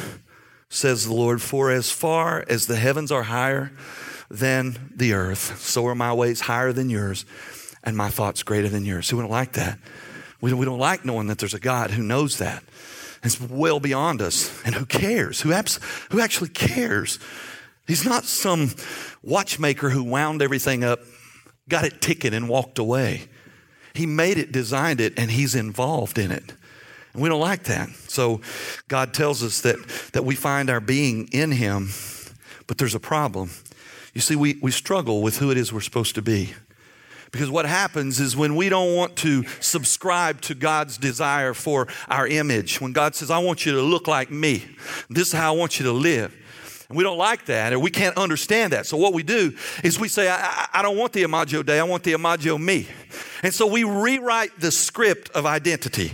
says 0.68 1.06
the 1.06 1.14
Lord. 1.14 1.40
For 1.40 1.70
as 1.70 1.90
far 1.90 2.44
as 2.48 2.66
the 2.66 2.76
heavens 2.76 3.12
are 3.12 3.24
higher 3.24 3.72
than 4.30 4.92
the 4.94 5.12
earth, 5.12 5.60
so 5.60 5.86
are 5.86 5.94
my 5.94 6.12
ways 6.12 6.42
higher 6.42 6.72
than 6.72 6.90
yours, 6.90 7.24
and 7.84 7.96
my 7.96 8.08
thoughts 8.08 8.42
greater 8.42 8.68
than 8.68 8.84
yours. 8.84 9.10
Who 9.10 9.20
don't 9.20 9.30
like 9.30 9.52
that. 9.52 9.78
We 10.40 10.50
don't, 10.50 10.58
we 10.58 10.66
don't 10.66 10.78
like 10.78 11.04
knowing 11.04 11.28
that 11.28 11.38
there's 11.38 11.54
a 11.54 11.60
God 11.60 11.92
who 11.92 12.02
knows 12.02 12.38
that. 12.38 12.64
It's 13.22 13.40
well 13.40 13.78
beyond 13.78 14.20
us. 14.20 14.60
And 14.64 14.74
who 14.74 14.84
cares? 14.84 15.40
Who, 15.42 15.52
abs- 15.52 15.78
who 16.10 16.20
actually 16.20 16.48
cares? 16.48 17.20
He's 17.86 18.04
not 18.04 18.24
some 18.24 18.72
watchmaker 19.22 19.90
who 19.90 20.02
wound 20.02 20.42
everything 20.42 20.82
up, 20.82 21.00
got 21.68 21.84
it 21.84 22.00
ticking, 22.00 22.34
and 22.34 22.48
walked 22.48 22.78
away. 22.78 23.28
He 23.94 24.06
made 24.06 24.38
it, 24.38 24.52
designed 24.52 25.00
it, 25.00 25.14
and 25.18 25.30
He's 25.30 25.54
involved 25.54 26.18
in 26.18 26.30
it. 26.30 26.54
And 27.12 27.22
we 27.22 27.28
don't 27.28 27.40
like 27.40 27.64
that. 27.64 27.90
So 28.08 28.40
God 28.88 29.12
tells 29.12 29.42
us 29.42 29.60
that, 29.62 29.76
that 30.12 30.24
we 30.24 30.34
find 30.34 30.70
our 30.70 30.80
being 30.80 31.28
in 31.32 31.52
Him, 31.52 31.90
but 32.66 32.78
there's 32.78 32.94
a 32.94 33.00
problem. 33.00 33.50
You 34.14 34.20
see, 34.20 34.36
we, 34.36 34.58
we 34.62 34.70
struggle 34.70 35.22
with 35.22 35.38
who 35.38 35.50
it 35.50 35.56
is 35.56 35.72
we're 35.72 35.80
supposed 35.80 36.14
to 36.14 36.22
be. 36.22 36.54
Because 37.32 37.48
what 37.48 37.64
happens 37.64 38.20
is 38.20 38.36
when 38.36 38.56
we 38.56 38.68
don't 38.68 38.94
want 38.94 39.16
to 39.16 39.44
subscribe 39.58 40.42
to 40.42 40.54
God's 40.54 40.98
desire 40.98 41.54
for 41.54 41.88
our 42.08 42.26
image, 42.26 42.78
when 42.78 42.92
God 42.92 43.14
says, 43.14 43.30
I 43.30 43.38
want 43.38 43.64
you 43.64 43.72
to 43.72 43.80
look 43.80 44.06
like 44.06 44.30
me, 44.30 44.64
this 45.08 45.28
is 45.28 45.32
how 45.32 45.54
I 45.54 45.56
want 45.56 45.80
you 45.80 45.86
to 45.86 45.92
live. 45.92 46.36
And 46.90 46.98
we 46.98 47.04
don't 47.04 47.16
like 47.16 47.46
that, 47.46 47.72
or 47.72 47.78
we 47.78 47.90
can't 47.90 48.18
understand 48.18 48.74
that. 48.74 48.84
So 48.84 48.98
what 48.98 49.14
we 49.14 49.22
do 49.22 49.56
is 49.82 49.98
we 49.98 50.08
say, 50.08 50.28
I, 50.28 50.36
I, 50.36 50.68
I 50.74 50.82
don't 50.82 50.98
want 50.98 51.14
the 51.14 51.22
Imago 51.22 51.62
Dei, 51.62 51.80
I 51.80 51.84
want 51.84 52.02
the 52.02 52.12
Imago 52.12 52.58
me. 52.58 52.86
And 53.42 53.52
so 53.52 53.66
we 53.66 53.84
rewrite 53.84 54.60
the 54.60 54.70
script 54.70 55.30
of 55.30 55.46
identity 55.46 56.12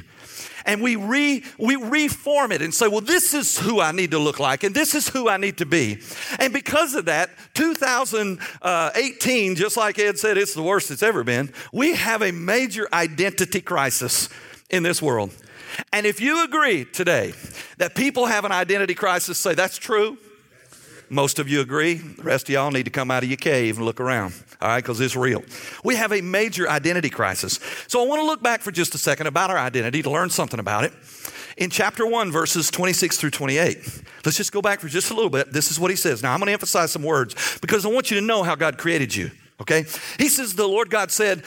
and 0.69 0.83
we 0.83 0.97
re 0.97 1.43
we 1.59 1.77
reform 1.77 2.53
it 2.53 2.63
and 2.63 2.75
say, 2.75 2.87
well, 2.87 3.01
this 3.01 3.33
is 3.33 3.59
who 3.59 3.81
I 3.81 3.91
need 3.91 4.11
to 4.11 4.19
look 4.19 4.39
like, 4.39 4.65
and 4.65 4.75
this 4.75 4.95
is 4.95 5.09
who 5.09 5.29
I 5.29 5.39
need 5.39 5.57
to 5.59 5.67
be. 5.67 5.99
And 6.39 6.53
because 6.53 6.95
of 6.95 7.07
that, 7.07 7.31
2018, 7.55 9.57
just 9.57 9.79
like 9.79 9.99
Ed 9.99 10.19
said, 10.19 10.37
it's 10.37 10.55
the 10.55 10.63
worst 10.63 10.91
it's 10.91 11.03
ever 11.03 11.25
been. 11.25 11.51
We 11.73 11.95
have 11.95 12.23
a 12.23 12.33
major 12.33 12.87
identity 12.93 13.63
crisis 13.63 14.29
in 14.69 14.83
this 14.83 15.01
world. 15.01 15.33
And 15.93 16.07
if 16.07 16.21
you 16.21 16.45
agree 16.45 16.85
today 16.85 17.33
that 17.79 17.95
people 17.95 18.27
have 18.27 18.45
an 18.45 18.53
identity 18.53 18.95
crisis, 18.95 19.39
say 19.39 19.55
that's 19.55 19.79
true. 19.79 20.19
Most 21.11 21.39
of 21.39 21.49
you 21.49 21.61
agree. 21.61 21.95
The 21.95 22.23
rest 22.23 22.49
of 22.49 22.51
y'all 22.51 22.71
need 22.71 22.85
to 22.85 22.91
come 22.91 23.11
out 23.11 23.23
of 23.23 23.29
your 23.29 23.37
cave 23.37 23.77
and 23.77 23.87
look 23.87 24.01
around, 24.01 24.35
all 24.61 24.69
right, 24.69 24.83
because 24.83 25.01
it's 25.01 25.17
real. 25.17 25.43
We 25.85 25.97
have 25.97 26.13
a 26.13 26.21
major 26.21 26.69
identity 26.69 27.11
crisis. 27.11 27.59
So 27.87 28.03
I 28.03 28.07
want 28.07 28.21
to 28.21 28.27
look 28.27 28.43
back 28.43 28.61
for 28.61 28.71
just 28.71 28.95
a 28.95 28.99
second 28.99 29.27
about 29.27 29.51
our 29.51 29.59
identity 29.59 30.03
to 30.03 30.11
learn 30.11 30.31
something 30.31 30.61
about 30.61 30.85
it. 30.85 30.93
In 31.57 31.71
chapter 31.71 32.07
1, 32.07 32.31
verses 32.31 32.71
26 32.71 33.17
through 33.17 33.31
28, 33.31 34.03
let's 34.25 34.37
just 34.37 34.53
go 34.53 34.63
back 34.63 34.81
for 34.81 34.89
just 34.89 35.11
a 35.11 35.15
little 35.15 35.31
bit. 35.31 35.53
This 35.53 35.71
is 35.71 35.81
what 35.81 35.91
he 35.91 35.97
says. 35.97 36.23
Now 36.23 36.33
I'm 36.33 36.39
going 36.39 36.47
to 36.47 36.53
emphasize 36.53 36.93
some 36.93 37.03
words 37.03 37.59
because 37.61 37.85
I 37.85 37.89
want 37.89 38.11
you 38.11 38.21
to 38.21 38.25
know 38.25 38.43
how 38.43 38.55
God 38.55 38.79
created 38.79 39.15
you, 39.15 39.31
okay? 39.61 39.85
He 40.19 40.29
says, 40.29 40.55
The 40.55 40.69
Lord 40.69 40.91
God 40.91 41.11
said, 41.11 41.43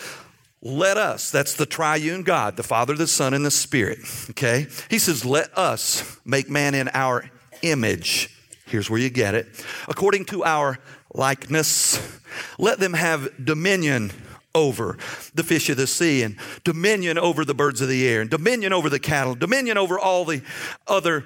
let 0.63 0.97
us, 0.97 1.31
that's 1.31 1.55
the 1.55 1.65
triune 1.65 2.21
God, 2.21 2.55
the 2.55 2.63
Father, 2.63 2.93
the 2.93 3.07
Son, 3.07 3.33
and 3.33 3.43
the 3.43 3.51
Spirit. 3.51 3.99
Okay? 4.29 4.67
He 4.89 4.99
says, 4.99 5.25
let 5.25 5.57
us 5.57 6.19
make 6.23 6.49
man 6.51 6.75
in 6.75 6.87
our 6.93 7.25
image 7.63 8.29
Here's 8.71 8.89
where 8.89 8.99
you 8.99 9.09
get 9.09 9.35
it. 9.35 9.47
According 9.87 10.25
to 10.25 10.45
our 10.45 10.79
likeness, 11.13 12.19
let 12.57 12.79
them 12.79 12.93
have 12.93 13.29
dominion 13.43 14.11
over 14.55 14.97
the 15.33 15.43
fish 15.43 15.69
of 15.69 15.77
the 15.77 15.87
sea 15.87 16.23
and 16.23 16.35
dominion 16.63 17.17
over 17.17 17.45
the 17.45 17.53
birds 17.53 17.81
of 17.81 17.87
the 17.87 18.07
air 18.07 18.21
and 18.21 18.29
dominion 18.29 18.73
over 18.73 18.89
the 18.89 18.99
cattle, 18.99 19.35
dominion 19.35 19.77
over 19.77 19.99
all 19.99 20.25
the 20.25 20.41
other, 20.87 21.25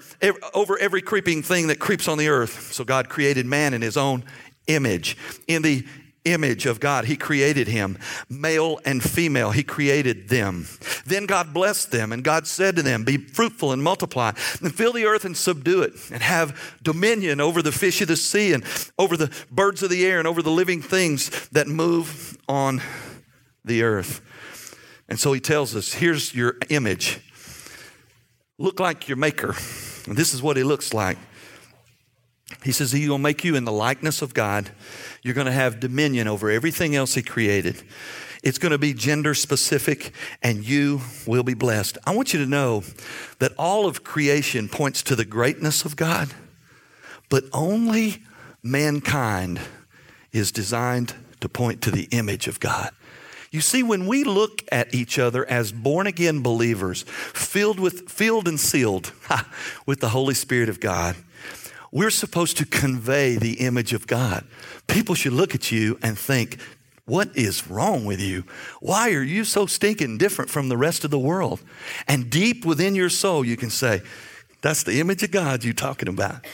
over 0.54 0.78
every 0.80 1.02
creeping 1.02 1.42
thing 1.42 1.68
that 1.68 1.80
creeps 1.80 2.08
on 2.08 2.18
the 2.18 2.30
earth. 2.30 2.74
So 2.74 2.84
God 2.84 3.10
created 3.10 3.46
man 3.46 3.74
in 3.74 3.82
his 3.82 3.98
own 3.98 4.24
image. 4.68 5.18
In 5.48 5.62
the 5.62 5.86
image 6.26 6.66
of 6.66 6.80
God. 6.80 7.06
He 7.06 7.16
created 7.16 7.68
him, 7.68 7.98
male 8.30 8.80
and 8.84 9.02
female. 9.02 9.52
He 9.52 9.64
created 9.64 10.30
them. 10.30 10.68
Then 11.06 11.26
God 11.26 11.54
blessed 11.54 11.92
them, 11.92 12.12
and 12.12 12.24
God 12.24 12.48
said 12.48 12.76
to 12.76 12.82
them, 12.82 13.04
Be 13.04 13.18
fruitful 13.18 13.72
and 13.72 13.82
multiply, 13.82 14.32
and 14.62 14.74
fill 14.74 14.94
the 14.94 15.06
earth 15.06 15.24
and 15.24 15.38
subdue 15.38 15.84
it, 15.84 15.94
and 16.12 16.22
have 16.22 16.78
dominion 16.84 17.40
over 17.40 17.62
the 17.62 17.72
fish 17.72 18.02
of 18.02 18.08
the 18.08 18.18
sea, 18.18 18.54
and 18.54 18.64
over 18.98 19.16
the 19.16 19.32
birds 19.52 19.84
of 19.84 19.90
the 19.90 20.06
air, 20.06 20.20
and 20.20 20.28
over 20.28 20.42
the 20.42 20.52
living 20.52 20.82
things 20.82 21.48
that 21.50 21.68
move 21.68 22.38
on 22.48 22.82
the 23.64 23.84
earth. 23.84 24.22
And 25.08 25.20
so 25.20 25.34
he 25.34 25.40
tells 25.40 25.76
us 25.76 25.94
here's 25.94 26.34
your 26.34 26.58
image. 26.70 27.20
Look 28.58 28.80
like 28.80 29.08
your 29.08 29.18
maker. 29.18 29.56
And 30.08 30.16
this 30.16 30.34
is 30.34 30.42
what 30.42 30.58
he 30.58 30.64
looks 30.64 30.94
like. 30.94 31.18
He 32.64 32.72
says 32.72 32.92
he 32.92 33.10
will 33.10 33.18
make 33.18 33.44
you 33.44 33.56
in 33.56 33.66
the 33.66 33.72
likeness 33.72 34.22
of 34.22 34.34
God. 34.34 34.70
You're 35.24 35.34
going 35.34 35.48
to 35.48 35.52
have 35.52 35.80
dominion 35.80 36.28
over 36.28 36.50
everything 36.50 36.96
else 36.96 37.16
he 37.16 37.24
created. 37.24 37.82
It's 38.44 38.60
going 38.60 38.72
to 38.72 38.78
be 38.78 38.94
gender 38.94 39.34
specific, 39.34 40.14
and 40.44 40.64
you 40.64 41.02
will 41.26 41.42
be 41.42 41.56
blessed. 41.56 41.98
I 42.06 42.16
want 42.16 42.34
you 42.34 42.40
to 42.40 42.46
know 42.46 42.84
that 43.40 43.54
all 43.58 43.88
of 43.88 44.04
creation 44.04 44.70
points 44.70 45.02
to 45.04 45.16
the 45.16 45.26
greatness 45.26 45.84
of 45.84 45.96
God, 45.96 46.30
but 47.30 47.46
only 47.52 48.22
mankind 48.62 49.60
is 50.32 50.52
designed 50.52 51.16
to 51.40 51.50
point 51.50 51.82
to 51.82 51.92
the 51.92 52.08
image 52.12 52.48
of 52.48 52.60
God. 52.60 52.92
You 53.50 53.62
see, 53.62 53.82
when 53.82 54.06
we 54.06 54.24
look 54.24 54.64
at 54.72 54.94
each 54.94 55.18
other 55.18 55.46
as 55.50 55.72
born 55.72 56.08
again 56.08 56.42
believers, 56.44 57.04
filled 57.08 57.80
with, 57.80 58.10
filled 58.10 58.48
and 58.48 58.60
sealed 58.60 59.12
ha, 59.24 59.50
with 59.86 60.02
the 60.02 60.10
Holy 60.10 60.34
Spirit 60.34 60.70
of 60.70 60.80
God, 60.80 61.16
we're 61.96 62.10
supposed 62.10 62.58
to 62.58 62.66
convey 62.66 63.38
the 63.38 63.54
image 63.62 63.94
of 63.94 64.06
God. 64.06 64.44
People 64.86 65.16
should 65.16 65.32
look 65.32 65.56
at 65.56 65.72
you 65.72 65.98
and 66.04 66.20
think, 66.20 66.60
what 67.06 67.38
is 67.38 67.70
wrong 67.70 68.04
with 68.04 68.20
you? 68.20 68.44
Why 68.82 69.14
are 69.14 69.24
you 69.24 69.46
so 69.46 69.66
stinking 69.66 70.18
different 70.18 70.52
from 70.52 70.68
the 70.68 70.76
rest 70.76 71.06
of 71.06 71.12
the 71.12 71.18
world? 71.18 71.62
And 72.06 72.30
deep 72.30 72.66
within 72.66 72.96
your 72.96 73.08
soul, 73.08 73.46
you 73.46 73.56
can 73.56 73.70
say, 73.70 74.02
That's 74.62 74.84
the 74.84 75.00
image 75.00 75.24
of 75.24 75.32
God 75.32 75.64
you're 75.64 75.74
talking 75.74 76.10
about. 76.10 76.46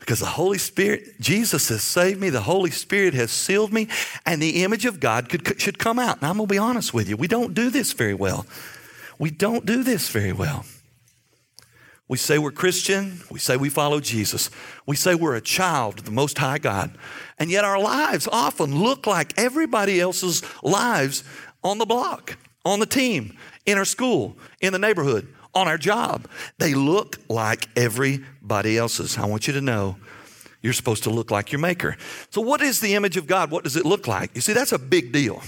Because 0.00 0.18
the 0.18 0.26
Holy 0.26 0.58
Spirit, 0.58 1.20
Jesus 1.20 1.68
has 1.68 1.84
saved 1.84 2.20
me, 2.20 2.28
the 2.28 2.40
Holy 2.40 2.72
Spirit 2.72 3.14
has 3.14 3.30
sealed 3.30 3.72
me, 3.72 3.86
and 4.26 4.42
the 4.42 4.64
image 4.64 4.86
of 4.86 4.98
God 4.98 5.28
could, 5.28 5.60
should 5.60 5.78
come 5.78 6.00
out. 6.00 6.16
And 6.16 6.26
I'm 6.26 6.36
going 6.38 6.48
to 6.48 6.52
be 6.52 6.58
honest 6.58 6.92
with 6.92 7.08
you, 7.08 7.16
we 7.16 7.28
don't 7.28 7.54
do 7.54 7.70
this 7.70 7.92
very 7.92 8.14
well. 8.14 8.44
we 9.20 9.30
don't 9.30 9.64
do 9.64 9.84
this 9.84 10.08
very 10.08 10.32
well. 10.32 10.64
We 12.06 12.18
say 12.18 12.38
we're 12.38 12.52
Christian. 12.52 13.20
We 13.30 13.38
say 13.38 13.56
we 13.56 13.70
follow 13.70 13.98
Jesus. 13.98 14.50
We 14.86 14.96
say 14.96 15.14
we're 15.14 15.36
a 15.36 15.40
child 15.40 16.00
of 16.00 16.04
the 16.04 16.10
Most 16.10 16.36
High 16.36 16.58
God. 16.58 16.96
And 17.38 17.50
yet 17.50 17.64
our 17.64 17.78
lives 17.78 18.28
often 18.30 18.78
look 18.78 19.06
like 19.06 19.32
everybody 19.38 20.00
else's 20.00 20.42
lives 20.62 21.24
on 21.62 21.78
the 21.78 21.86
block, 21.86 22.36
on 22.64 22.78
the 22.78 22.86
team, 22.86 23.36
in 23.64 23.78
our 23.78 23.86
school, 23.86 24.36
in 24.60 24.72
the 24.72 24.78
neighborhood, 24.78 25.32
on 25.54 25.66
our 25.66 25.78
job. 25.78 26.28
They 26.58 26.74
look 26.74 27.18
like 27.28 27.68
everybody 27.74 28.76
else's. 28.76 29.16
I 29.16 29.24
want 29.24 29.46
you 29.46 29.54
to 29.54 29.62
know 29.62 29.96
you're 30.60 30.74
supposed 30.74 31.04
to 31.04 31.10
look 31.10 31.30
like 31.30 31.52
your 31.52 31.58
Maker. 31.58 31.96
So, 32.30 32.40
what 32.40 32.60
is 32.60 32.80
the 32.80 32.94
image 32.94 33.16
of 33.16 33.26
God? 33.26 33.50
What 33.50 33.64
does 33.64 33.76
it 33.76 33.84
look 33.84 34.06
like? 34.06 34.34
You 34.34 34.40
see, 34.40 34.52
that's 34.52 34.72
a 34.72 34.78
big 34.78 35.12
deal. 35.12 35.42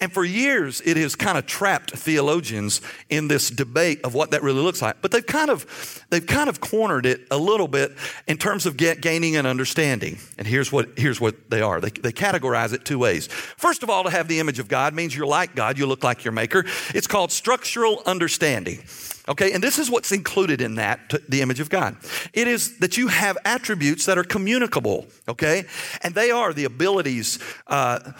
And 0.00 0.12
for 0.12 0.24
years, 0.24 0.80
it 0.84 0.96
has 0.96 1.14
kind 1.16 1.38
of 1.38 1.46
trapped 1.46 1.92
theologians 1.92 2.80
in 3.08 3.28
this 3.28 3.50
debate 3.50 4.00
of 4.04 4.14
what 4.14 4.30
that 4.32 4.42
really 4.42 4.60
looks 4.60 4.82
like. 4.82 4.96
But 5.00 5.10
they've 5.10 5.26
kind 5.26 5.50
of, 5.50 6.04
they've 6.10 6.26
kind 6.26 6.48
of 6.48 6.60
cornered 6.60 7.06
it 7.06 7.22
a 7.30 7.38
little 7.38 7.68
bit 7.68 7.92
in 8.26 8.36
terms 8.36 8.66
of 8.66 8.76
get, 8.76 9.00
gaining 9.00 9.36
an 9.36 9.46
understanding. 9.46 10.18
And 10.38 10.46
here's 10.46 10.70
what, 10.70 10.98
here's 10.98 11.20
what 11.20 11.50
they 11.50 11.62
are. 11.62 11.80
They, 11.80 11.90
they 11.90 12.12
categorize 12.12 12.72
it 12.72 12.84
two 12.84 12.98
ways. 12.98 13.26
First 13.26 13.82
of 13.82 13.90
all, 13.90 14.04
to 14.04 14.10
have 14.10 14.28
the 14.28 14.40
image 14.40 14.58
of 14.58 14.68
God 14.68 14.94
means 14.94 15.16
you're 15.16 15.26
like 15.26 15.54
God, 15.54 15.78
you 15.78 15.86
look 15.86 16.04
like 16.04 16.24
your 16.24 16.32
maker. 16.32 16.64
It's 16.94 17.06
called 17.06 17.32
structural 17.32 18.02
understanding. 18.06 18.82
Okay, 19.28 19.52
and 19.52 19.62
this 19.62 19.78
is 19.78 19.90
what's 19.90 20.12
included 20.12 20.60
in 20.60 20.76
that, 20.76 21.12
the 21.28 21.40
image 21.40 21.58
of 21.58 21.68
God. 21.68 21.96
It 22.32 22.46
is 22.46 22.78
that 22.78 22.96
you 22.96 23.08
have 23.08 23.36
attributes 23.44 24.06
that 24.06 24.18
are 24.18 24.24
communicable, 24.24 25.06
okay? 25.28 25.64
And 26.02 26.14
they 26.14 26.30
are 26.30 26.52
the 26.52 26.64
abilities, 26.64 27.40
uh, 27.66 28.12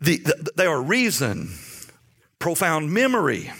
the, 0.00 0.18
the, 0.18 0.50
they 0.56 0.66
are 0.66 0.80
reason, 0.80 1.50
profound 2.38 2.92
memory, 2.92 3.50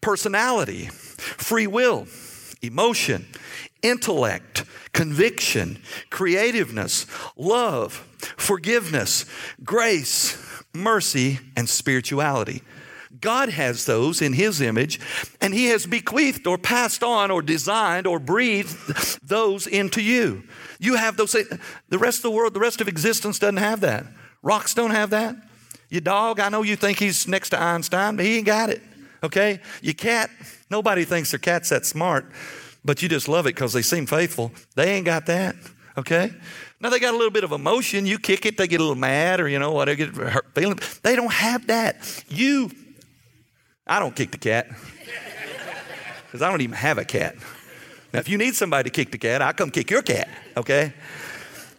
personality, 0.00 0.86
free 0.86 1.66
will, 1.66 2.06
emotion, 2.62 3.26
intellect, 3.82 4.64
conviction, 4.92 5.78
creativeness, 6.10 7.06
love, 7.36 7.94
forgiveness, 8.36 9.24
grace, 9.64 10.64
mercy, 10.72 11.38
and 11.56 11.68
spirituality. 11.68 12.62
God 13.20 13.48
has 13.48 13.86
those 13.86 14.20
in 14.20 14.34
His 14.34 14.60
image, 14.60 15.00
and 15.40 15.54
He 15.54 15.66
has 15.66 15.86
bequeathed 15.86 16.46
or 16.46 16.58
passed 16.58 17.02
on 17.02 17.30
or 17.30 17.42
designed 17.42 18.06
or 18.06 18.18
breathed 18.18 19.20
those 19.26 19.66
into 19.66 20.02
you. 20.02 20.44
You 20.78 20.96
have 20.96 21.16
those. 21.16 21.32
The 21.32 21.98
rest 21.98 22.18
of 22.18 22.22
the 22.24 22.30
world, 22.30 22.54
the 22.54 22.60
rest 22.60 22.80
of 22.80 22.88
existence 22.88 23.38
doesn't 23.38 23.56
have 23.56 23.80
that. 23.80 24.06
Rocks 24.42 24.74
don't 24.74 24.90
have 24.90 25.10
that. 25.10 25.36
Your 25.88 26.00
dog, 26.00 26.40
I 26.40 26.48
know 26.48 26.62
you 26.62 26.76
think 26.76 26.98
he's 26.98 27.28
next 27.28 27.50
to 27.50 27.60
Einstein, 27.60 28.16
but 28.16 28.24
he 28.24 28.38
ain't 28.38 28.46
got 28.46 28.70
it. 28.70 28.82
Okay? 29.22 29.60
Your 29.82 29.94
cat, 29.94 30.30
nobody 30.70 31.04
thinks 31.04 31.30
their 31.30 31.38
cat's 31.38 31.68
that 31.68 31.86
smart, 31.86 32.30
but 32.84 33.02
you 33.02 33.08
just 33.08 33.28
love 33.28 33.46
it 33.46 33.54
because 33.54 33.72
they 33.72 33.82
seem 33.82 34.06
faithful. 34.06 34.52
They 34.74 34.92
ain't 34.92 35.06
got 35.06 35.26
that. 35.26 35.56
Okay? 35.96 36.32
Now 36.80 36.90
they 36.90 36.98
got 36.98 37.14
a 37.14 37.16
little 37.16 37.30
bit 37.30 37.44
of 37.44 37.52
emotion. 37.52 38.04
You 38.04 38.18
kick 38.18 38.44
it, 38.46 38.58
they 38.58 38.66
get 38.66 38.80
a 38.80 38.82
little 38.82 38.96
mad 38.96 39.40
or, 39.40 39.48
you 39.48 39.58
know, 39.58 39.72
whatever, 39.72 39.96
get 39.96 40.14
hurt 40.14 40.54
feeling. 40.54 40.78
They 41.02 41.16
don't 41.16 41.32
have 41.32 41.68
that. 41.68 42.24
You, 42.28 42.70
I 43.86 43.98
don't 43.98 44.14
kick 44.14 44.30
the 44.32 44.38
cat 44.38 44.68
because 46.26 46.42
I 46.42 46.50
don't 46.50 46.60
even 46.60 46.76
have 46.76 46.98
a 46.98 47.04
cat. 47.04 47.36
Now, 48.12 48.18
if 48.20 48.28
you 48.28 48.38
need 48.38 48.54
somebody 48.54 48.90
to 48.90 48.94
kick 48.94 49.10
the 49.10 49.18
cat, 49.18 49.40
I'll 49.40 49.54
come 49.54 49.70
kick 49.70 49.90
your 49.90 50.02
cat, 50.02 50.28
okay? 50.56 50.92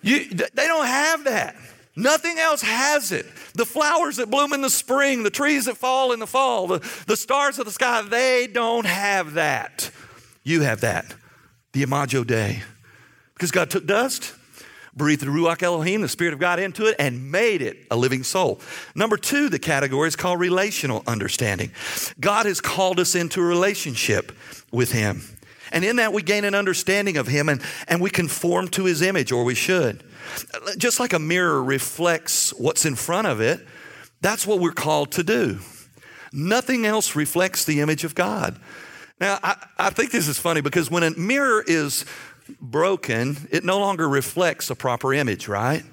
You, 0.01 0.29
they 0.29 0.67
don't 0.67 0.85
have 0.85 1.23
that. 1.25 1.55
Nothing 1.97 2.37
else 2.37 2.61
has 2.61 3.11
it. 3.11 3.25
The 3.55 3.65
flowers 3.65 4.17
that 4.17 4.29
bloom 4.29 4.53
in 4.53 4.61
the 4.61 4.69
spring, 4.69 5.23
the 5.23 5.31
trees 5.31 5.65
that 5.65 5.77
fall 5.77 6.11
in 6.11 6.19
the 6.19 6.27
fall, 6.27 6.67
the, 6.67 7.03
the 7.07 7.17
stars 7.17 7.57
of 7.57 7.65
the 7.65 7.71
sky, 7.71 8.03
they 8.03 8.45
don't 8.45 8.85
have 8.85 9.33
that. 9.33 9.89
You 10.43 10.61
have 10.61 10.81
that. 10.81 11.15
The 11.73 11.81
Imago 11.81 12.23
Dei. 12.23 12.61
Because 13.33 13.49
God 13.49 13.71
took 13.71 13.87
dust, 13.87 14.35
breathed 14.95 15.23
the 15.23 15.27
Ruach 15.27 15.63
Elohim, 15.63 16.01
the 16.01 16.07
Spirit 16.07 16.35
of 16.35 16.39
God, 16.39 16.59
into 16.59 16.85
it, 16.85 16.95
and 16.99 17.31
made 17.31 17.63
it 17.63 17.87
a 17.89 17.95
living 17.95 18.21
soul. 18.21 18.61
Number 18.93 19.17
two, 19.17 19.49
the 19.49 19.59
category 19.59 20.07
is 20.07 20.15
called 20.15 20.39
relational 20.39 21.01
understanding. 21.07 21.71
God 22.19 22.45
has 22.45 22.61
called 22.61 22.99
us 22.99 23.15
into 23.15 23.41
a 23.41 23.43
relationship 23.43 24.31
with 24.71 24.91
Him. 24.91 25.23
And 25.71 25.83
in 25.83 25.95
that, 25.95 26.13
we 26.13 26.21
gain 26.21 26.45
an 26.45 26.53
understanding 26.53 27.17
of 27.17 27.27
Him 27.27 27.49
and, 27.49 27.59
and 27.87 28.01
we 28.01 28.11
conform 28.11 28.67
to 28.69 28.85
His 28.85 29.01
image, 29.01 29.31
or 29.31 29.43
we 29.43 29.55
should. 29.55 30.03
Just 30.77 30.99
like 30.99 31.13
a 31.13 31.19
mirror 31.19 31.63
reflects 31.63 32.51
what's 32.51 32.85
in 32.85 32.95
front 32.95 33.27
of 33.27 33.41
it, 33.41 33.65
that's 34.21 34.47
what 34.47 34.59
we're 34.59 34.71
called 34.71 35.11
to 35.13 35.23
do. 35.23 35.59
Nothing 36.33 36.85
else 36.85 37.15
reflects 37.15 37.65
the 37.65 37.81
image 37.81 38.03
of 38.03 38.15
God. 38.15 38.59
Now, 39.19 39.39
I, 39.41 39.55
I 39.77 39.89
think 39.89 40.11
this 40.11 40.27
is 40.27 40.37
funny 40.37 40.61
because 40.61 40.91
when 40.91 41.03
a 41.03 41.11
mirror 41.11 41.63
is 41.65 42.05
broken, 42.61 43.37
it 43.51 43.63
no 43.63 43.79
longer 43.79 44.07
reflects 44.07 44.69
a 44.69 44.75
proper 44.75 45.13
image, 45.13 45.47
right? 45.47 45.83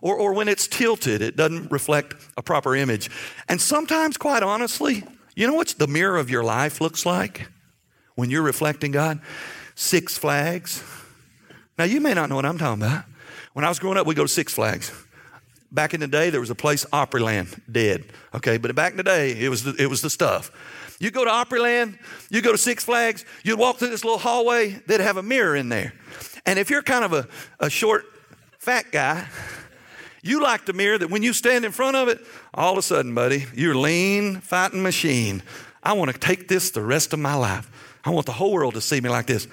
Or, 0.00 0.16
or 0.16 0.32
when 0.32 0.48
it's 0.48 0.66
tilted, 0.66 1.22
it 1.22 1.36
doesn't 1.36 1.70
reflect 1.70 2.14
a 2.36 2.42
proper 2.42 2.74
image. 2.74 3.08
And 3.48 3.60
sometimes, 3.60 4.16
quite 4.16 4.42
honestly, 4.42 5.04
you 5.36 5.46
know 5.46 5.54
what 5.54 5.68
the 5.78 5.86
mirror 5.86 6.18
of 6.18 6.28
your 6.28 6.42
life 6.42 6.80
looks 6.80 7.06
like 7.06 7.48
when 8.16 8.28
you're 8.30 8.42
reflecting 8.42 8.90
God? 8.90 9.20
Six 9.74 10.18
Flags. 10.18 10.82
Now, 11.78 11.84
you 11.84 12.00
may 12.00 12.14
not 12.14 12.28
know 12.28 12.36
what 12.36 12.44
I'm 12.44 12.58
talking 12.58 12.82
about. 12.82 13.04
When 13.52 13.64
I 13.64 13.68
was 13.68 13.78
growing 13.78 13.98
up, 13.98 14.06
we 14.06 14.14
go 14.14 14.22
to 14.22 14.28
Six 14.28 14.54
Flags. 14.54 14.92
Back 15.70 15.94
in 15.94 16.00
the 16.00 16.08
day, 16.08 16.30
there 16.30 16.40
was 16.40 16.50
a 16.50 16.54
place, 16.54 16.84
Opryland, 16.86 17.58
dead. 17.70 18.04
Okay, 18.34 18.58
but 18.58 18.74
back 18.74 18.92
in 18.92 18.96
the 18.96 19.02
day, 19.02 19.32
it 19.32 19.48
was 19.48 19.64
the, 19.64 19.74
it 19.78 19.86
was 19.86 20.02
the 20.02 20.10
stuff. 20.10 20.50
You 21.00 21.10
go 21.10 21.24
to 21.24 21.30
Opryland, 21.30 21.98
you 22.30 22.42
go 22.42 22.52
to 22.52 22.58
Six 22.58 22.84
Flags, 22.84 23.24
you'd 23.42 23.58
walk 23.58 23.78
through 23.78 23.90
this 23.90 24.04
little 24.04 24.18
hallway, 24.18 24.80
they'd 24.86 25.00
have 25.00 25.16
a 25.16 25.22
mirror 25.22 25.56
in 25.56 25.68
there. 25.68 25.94
And 26.46 26.58
if 26.58 26.70
you're 26.70 26.82
kind 26.82 27.04
of 27.04 27.12
a, 27.12 27.26
a 27.58 27.68
short, 27.68 28.04
fat 28.58 28.92
guy, 28.92 29.26
you 30.22 30.40
like 30.42 30.66
the 30.66 30.72
mirror 30.72 30.98
that 30.98 31.10
when 31.10 31.22
you 31.22 31.32
stand 31.32 31.64
in 31.64 31.72
front 31.72 31.96
of 31.96 32.08
it, 32.08 32.20
all 32.54 32.72
of 32.72 32.78
a 32.78 32.82
sudden, 32.82 33.14
buddy, 33.14 33.46
you're 33.54 33.74
lean, 33.74 34.40
fighting 34.40 34.82
machine. 34.82 35.42
I 35.82 35.94
want 35.94 36.12
to 36.12 36.18
take 36.18 36.46
this 36.46 36.70
the 36.70 36.82
rest 36.82 37.12
of 37.12 37.18
my 37.18 37.34
life. 37.34 37.68
I 38.04 38.10
want 38.10 38.26
the 38.26 38.32
whole 38.32 38.52
world 38.52 38.74
to 38.74 38.80
see 38.80 39.00
me 39.00 39.08
like 39.08 39.26
this. 39.26 39.46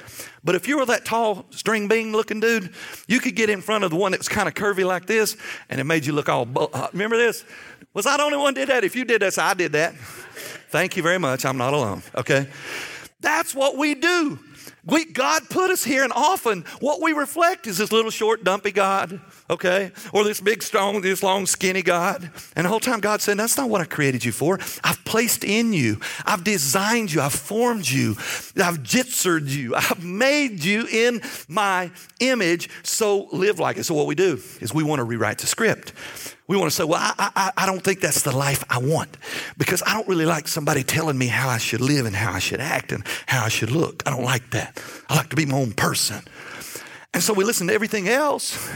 But 0.43 0.55
if 0.55 0.67
you 0.67 0.77
were 0.77 0.85
that 0.87 1.05
tall, 1.05 1.45
string 1.51 1.87
bean 1.87 2.11
looking 2.11 2.39
dude, 2.39 2.73
you 3.07 3.19
could 3.19 3.35
get 3.35 3.49
in 3.49 3.61
front 3.61 3.83
of 3.83 3.91
the 3.91 3.95
one 3.95 4.11
that's 4.11 4.27
kind 4.27 4.47
of 4.47 4.55
curvy 4.55 4.85
like 4.85 5.05
this, 5.05 5.37
and 5.69 5.79
it 5.79 5.83
made 5.83 6.05
you 6.05 6.13
look 6.13 6.29
all. 6.29 6.47
Uh, 6.55 6.87
remember 6.91 7.17
this? 7.17 7.45
Was 7.93 8.05
I 8.05 8.17
the 8.17 8.23
only 8.23 8.37
one 8.37 8.53
did 8.53 8.69
that? 8.69 8.83
If 8.83 8.95
you 8.95 9.05
did 9.05 9.21
that, 9.21 9.33
so 9.33 9.43
I 9.43 9.53
did 9.53 9.73
that. 9.73 9.93
Thank 10.69 10.97
you 10.97 11.03
very 11.03 11.17
much. 11.17 11.45
I'm 11.45 11.57
not 11.57 11.73
alone. 11.73 12.01
Okay. 12.15 12.47
That's 13.21 13.53
what 13.53 13.77
we 13.77 13.95
do. 13.95 14.39
We, 14.89 15.05
God 15.05 15.49
put 15.49 15.69
us 15.69 15.83
here, 15.83 16.03
and 16.03 16.13
often 16.13 16.63
what 16.79 17.01
we 17.01 17.13
reflect 17.13 17.67
is 17.67 17.77
this 17.77 17.91
little 17.91 18.11
short, 18.11 18.43
dumpy 18.43 18.71
God, 18.71 19.21
okay? 19.49 19.91
Or 20.13 20.23
this 20.23 20.41
big, 20.41 20.63
strong, 20.63 21.01
this 21.01 21.21
long, 21.23 21.45
skinny 21.45 21.81
God. 21.81 22.31
And 22.55 22.65
the 22.65 22.69
whole 22.69 22.79
time 22.79 22.99
God 22.99 23.21
said, 23.21 23.37
That's 23.37 23.57
not 23.57 23.69
what 23.69 23.81
I 23.81 23.85
created 23.85 24.25
you 24.25 24.31
for. 24.31 24.59
I've 24.83 25.03
placed 25.05 25.43
in 25.43 25.73
you, 25.73 25.99
I've 26.25 26.43
designed 26.43 27.11
you, 27.11 27.21
I've 27.21 27.33
formed 27.33 27.87
you, 27.87 28.11
I've 28.11 28.79
jitsered 28.83 29.47
you, 29.47 29.75
I've 29.75 30.03
made 30.03 30.63
you 30.63 30.87
in 30.87 31.21
my 31.47 31.91
image, 32.19 32.69
so 32.83 33.27
live 33.31 33.59
like 33.59 33.77
it. 33.77 33.83
So, 33.83 33.93
what 33.93 34.07
we 34.07 34.15
do 34.15 34.39
is 34.59 34.73
we 34.73 34.83
want 34.83 34.99
to 34.99 35.03
rewrite 35.03 35.39
the 35.39 35.47
script. 35.47 35.93
We 36.49 36.57
want 36.57 36.71
to 36.71 36.75
say, 36.75 36.83
well, 36.83 36.99
I, 36.99 37.29
I, 37.35 37.51
I 37.57 37.65
don't 37.67 37.83
think 37.83 37.99
that's 37.99 38.23
the 38.23 38.35
life 38.35 38.63
I 38.71 38.79
want 38.79 39.17
because 39.59 39.83
I 39.85 39.93
don't 39.93 40.07
really 40.07 40.25
like 40.25 40.47
somebody 40.47 40.81
telling 40.81 41.15
me 41.15 41.27
how 41.27 41.47
I 41.47 41.59
should 41.59 41.79
live 41.79 42.07
and 42.07 42.15
how 42.15 42.33
I 42.33 42.39
should 42.39 42.59
act 42.59 42.91
and 42.91 43.05
how 43.27 43.45
I 43.45 43.49
should 43.49 43.69
look. 43.69 44.01
I 44.07 44.09
don't 44.09 44.23
like 44.23 44.49
that. 44.49 44.81
I 45.07 45.15
like 45.15 45.29
to 45.29 45.35
be 45.35 45.45
my 45.45 45.57
own 45.57 45.73
person. 45.73 46.23
And 47.13 47.21
so 47.21 47.33
we 47.33 47.43
listen 47.43 47.67
to 47.67 47.73
everything 47.73 48.07
else, 48.07 48.67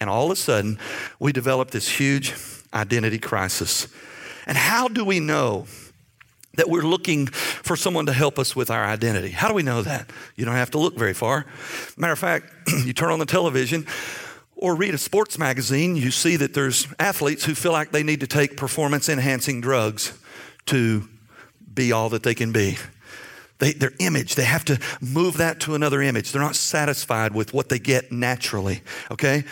and 0.00 0.08
all 0.08 0.26
of 0.26 0.30
a 0.30 0.36
sudden, 0.36 0.78
we 1.18 1.30
develop 1.30 1.72
this 1.72 1.90
huge 1.90 2.34
identity 2.72 3.18
crisis. 3.18 3.86
And 4.46 4.56
how 4.56 4.88
do 4.88 5.04
we 5.04 5.20
know 5.20 5.66
that 6.54 6.70
we're 6.70 6.86
looking 6.86 7.26
for 7.26 7.76
someone 7.76 8.06
to 8.06 8.14
help 8.14 8.38
us 8.38 8.56
with 8.56 8.70
our 8.70 8.84
identity? 8.84 9.28
How 9.28 9.48
do 9.48 9.54
we 9.54 9.62
know 9.62 9.82
that? 9.82 10.08
You 10.36 10.46
don't 10.46 10.54
have 10.54 10.70
to 10.70 10.78
look 10.78 10.96
very 10.96 11.14
far. 11.14 11.44
Matter 11.98 12.14
of 12.14 12.18
fact, 12.18 12.50
you 12.84 12.94
turn 12.94 13.10
on 13.10 13.18
the 13.18 13.26
television, 13.26 13.86
or 14.60 14.74
read 14.74 14.92
a 14.92 14.98
sports 14.98 15.38
magazine, 15.38 15.96
you 15.96 16.10
see 16.10 16.36
that 16.36 16.52
there's 16.52 16.86
athletes 16.98 17.44
who 17.44 17.54
feel 17.54 17.72
like 17.72 17.92
they 17.92 18.02
need 18.02 18.20
to 18.20 18.26
take 18.26 18.58
performance 18.58 19.08
enhancing 19.08 19.62
drugs 19.62 20.12
to 20.66 21.08
be 21.72 21.92
all 21.92 22.10
that 22.10 22.22
they 22.22 22.34
can 22.34 22.52
be. 22.52 22.76
They, 23.58 23.72
their 23.72 23.92
image, 23.98 24.34
they 24.34 24.44
have 24.44 24.64
to 24.66 24.78
move 25.00 25.38
that 25.38 25.60
to 25.60 25.74
another 25.74 26.02
image. 26.02 26.32
They're 26.32 26.42
not 26.42 26.56
satisfied 26.56 27.34
with 27.34 27.54
what 27.54 27.70
they 27.70 27.78
get 27.78 28.12
naturally, 28.12 28.82
okay? 29.10 29.44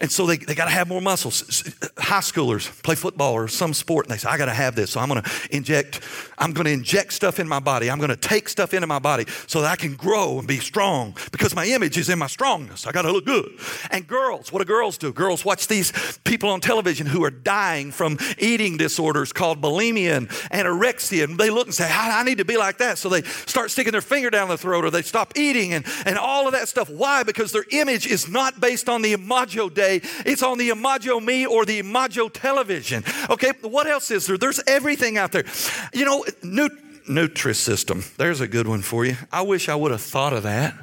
And 0.00 0.10
so 0.10 0.26
they, 0.26 0.38
they 0.38 0.54
got 0.54 0.64
to 0.64 0.70
have 0.70 0.88
more 0.88 1.00
muscles. 1.00 1.62
High 1.98 2.20
schoolers 2.20 2.82
play 2.82 2.94
football 2.94 3.34
or 3.34 3.48
some 3.48 3.74
sport, 3.74 4.06
and 4.06 4.14
they 4.14 4.18
say, 4.18 4.30
I 4.30 4.38
got 4.38 4.46
to 4.46 4.54
have 4.54 4.74
this. 4.74 4.92
So 4.92 5.00
I'm 5.00 5.08
going 5.08 5.22
to 5.22 5.30
inject, 5.50 6.00
I'm 6.38 6.52
going 6.52 6.64
to 6.64 6.72
inject 6.72 7.12
stuff 7.12 7.38
in 7.38 7.46
my 7.46 7.60
body. 7.60 7.90
I'm 7.90 7.98
going 7.98 8.10
to 8.10 8.16
take 8.16 8.48
stuff 8.48 8.72
into 8.72 8.86
my 8.86 8.98
body 8.98 9.26
so 9.46 9.60
that 9.60 9.70
I 9.70 9.76
can 9.76 9.94
grow 9.96 10.38
and 10.38 10.48
be 10.48 10.58
strong 10.58 11.14
because 11.32 11.54
my 11.54 11.66
image 11.66 11.98
is 11.98 12.08
in 12.08 12.18
my 12.18 12.28
strongness. 12.28 12.86
I 12.86 12.92
got 12.92 13.02
to 13.02 13.12
look 13.12 13.26
good. 13.26 13.52
And 13.90 14.06
girls, 14.06 14.52
what 14.52 14.60
do 14.60 14.64
girls 14.64 14.96
do? 14.96 15.12
Girls 15.12 15.44
watch 15.44 15.66
these 15.66 15.92
people 16.24 16.48
on 16.48 16.60
television 16.60 17.06
who 17.06 17.22
are 17.24 17.30
dying 17.30 17.92
from 17.92 18.18
eating 18.38 18.78
disorders 18.78 19.32
called 19.34 19.60
bulimia 19.60 20.16
and 20.16 20.28
anorexia. 20.50 21.24
And 21.24 21.38
they 21.38 21.50
look 21.50 21.66
and 21.66 21.74
say, 21.74 21.90
I, 21.90 22.20
I 22.20 22.22
need 22.22 22.38
to 22.38 22.44
be 22.46 22.56
like 22.56 22.78
that. 22.78 22.96
So 22.96 23.10
they 23.10 23.22
start 23.22 23.70
sticking 23.70 23.92
their 23.92 24.00
finger 24.00 24.30
down 24.30 24.48
their 24.48 24.56
throat 24.56 24.84
or 24.84 24.90
they 24.90 25.02
stop 25.02 25.36
eating 25.36 25.74
and, 25.74 25.84
and 26.06 26.16
all 26.16 26.46
of 26.46 26.52
that 26.52 26.68
stuff. 26.68 26.88
Why? 26.88 27.22
Because 27.22 27.52
their 27.52 27.66
image 27.70 28.06
is 28.06 28.28
not 28.28 28.60
based 28.60 28.88
on 28.88 29.02
the 29.02 29.12
imago 29.12 29.68
Dei, 29.68 29.89
it's 30.24 30.42
on 30.42 30.58
the 30.58 30.70
imago 30.70 31.20
me 31.20 31.46
or 31.46 31.64
the 31.64 31.78
imago 31.80 32.28
television. 32.28 33.04
Okay, 33.28 33.52
what 33.62 33.86
else 33.86 34.10
is 34.10 34.26
there? 34.26 34.38
There's 34.38 34.60
everything 34.66 35.18
out 35.18 35.32
there. 35.32 35.44
You 35.92 36.04
know, 36.04 36.24
Nut- 36.42 36.72
Nutrisystem, 37.08 38.16
there's 38.16 38.40
a 38.40 38.46
good 38.46 38.68
one 38.68 38.82
for 38.82 39.04
you. 39.04 39.16
I 39.32 39.42
wish 39.42 39.68
I 39.68 39.74
would 39.74 39.90
have 39.90 40.02
thought 40.02 40.32
of 40.32 40.44
that. 40.44 40.74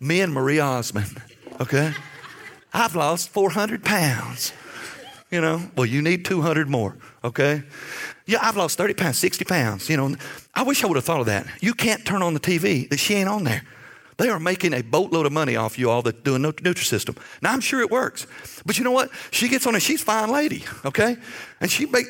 Me 0.00 0.20
and 0.20 0.32
Marie 0.32 0.58
Osmond, 0.60 1.22
okay? 1.60 1.92
I've 2.74 2.94
lost 2.94 3.30
400 3.30 3.82
pounds. 3.82 4.52
You 5.30 5.40
know, 5.40 5.62
well, 5.76 5.86
you 5.86 6.02
need 6.02 6.24
200 6.26 6.68
more, 6.68 6.96
okay? 7.24 7.62
Yeah, 8.26 8.38
I've 8.42 8.56
lost 8.56 8.76
30 8.76 8.94
pounds, 8.94 9.18
60 9.18 9.44
pounds. 9.44 9.88
You 9.88 9.96
know, 9.96 10.16
I 10.54 10.62
wish 10.62 10.84
I 10.84 10.86
would 10.86 10.96
have 10.96 11.04
thought 11.04 11.20
of 11.20 11.26
that. 11.26 11.46
You 11.60 11.72
can't 11.74 12.04
turn 12.04 12.22
on 12.22 12.34
the 12.34 12.40
TV 12.40 12.88
that 12.90 12.98
she 12.98 13.14
ain't 13.14 13.28
on 13.28 13.44
there. 13.44 13.62
They 14.22 14.28
are 14.28 14.38
making 14.38 14.72
a 14.72 14.82
boatload 14.82 15.26
of 15.26 15.32
money 15.32 15.56
off 15.56 15.76
you 15.76 15.90
all 15.90 16.00
that 16.02 16.22
doing 16.22 16.42
Nutrisystem. 16.42 17.18
Now 17.42 17.52
I'm 17.52 17.60
sure 17.60 17.80
it 17.80 17.90
works, 17.90 18.28
but 18.64 18.78
you 18.78 18.84
know 18.84 18.92
what? 18.92 19.10
She 19.32 19.48
gets 19.48 19.66
on 19.66 19.74
it. 19.74 19.80
She's 19.80 20.00
fine 20.00 20.30
lady, 20.30 20.62
okay? 20.84 21.16
And 21.60 21.68
she 21.68 21.86
make. 21.86 22.06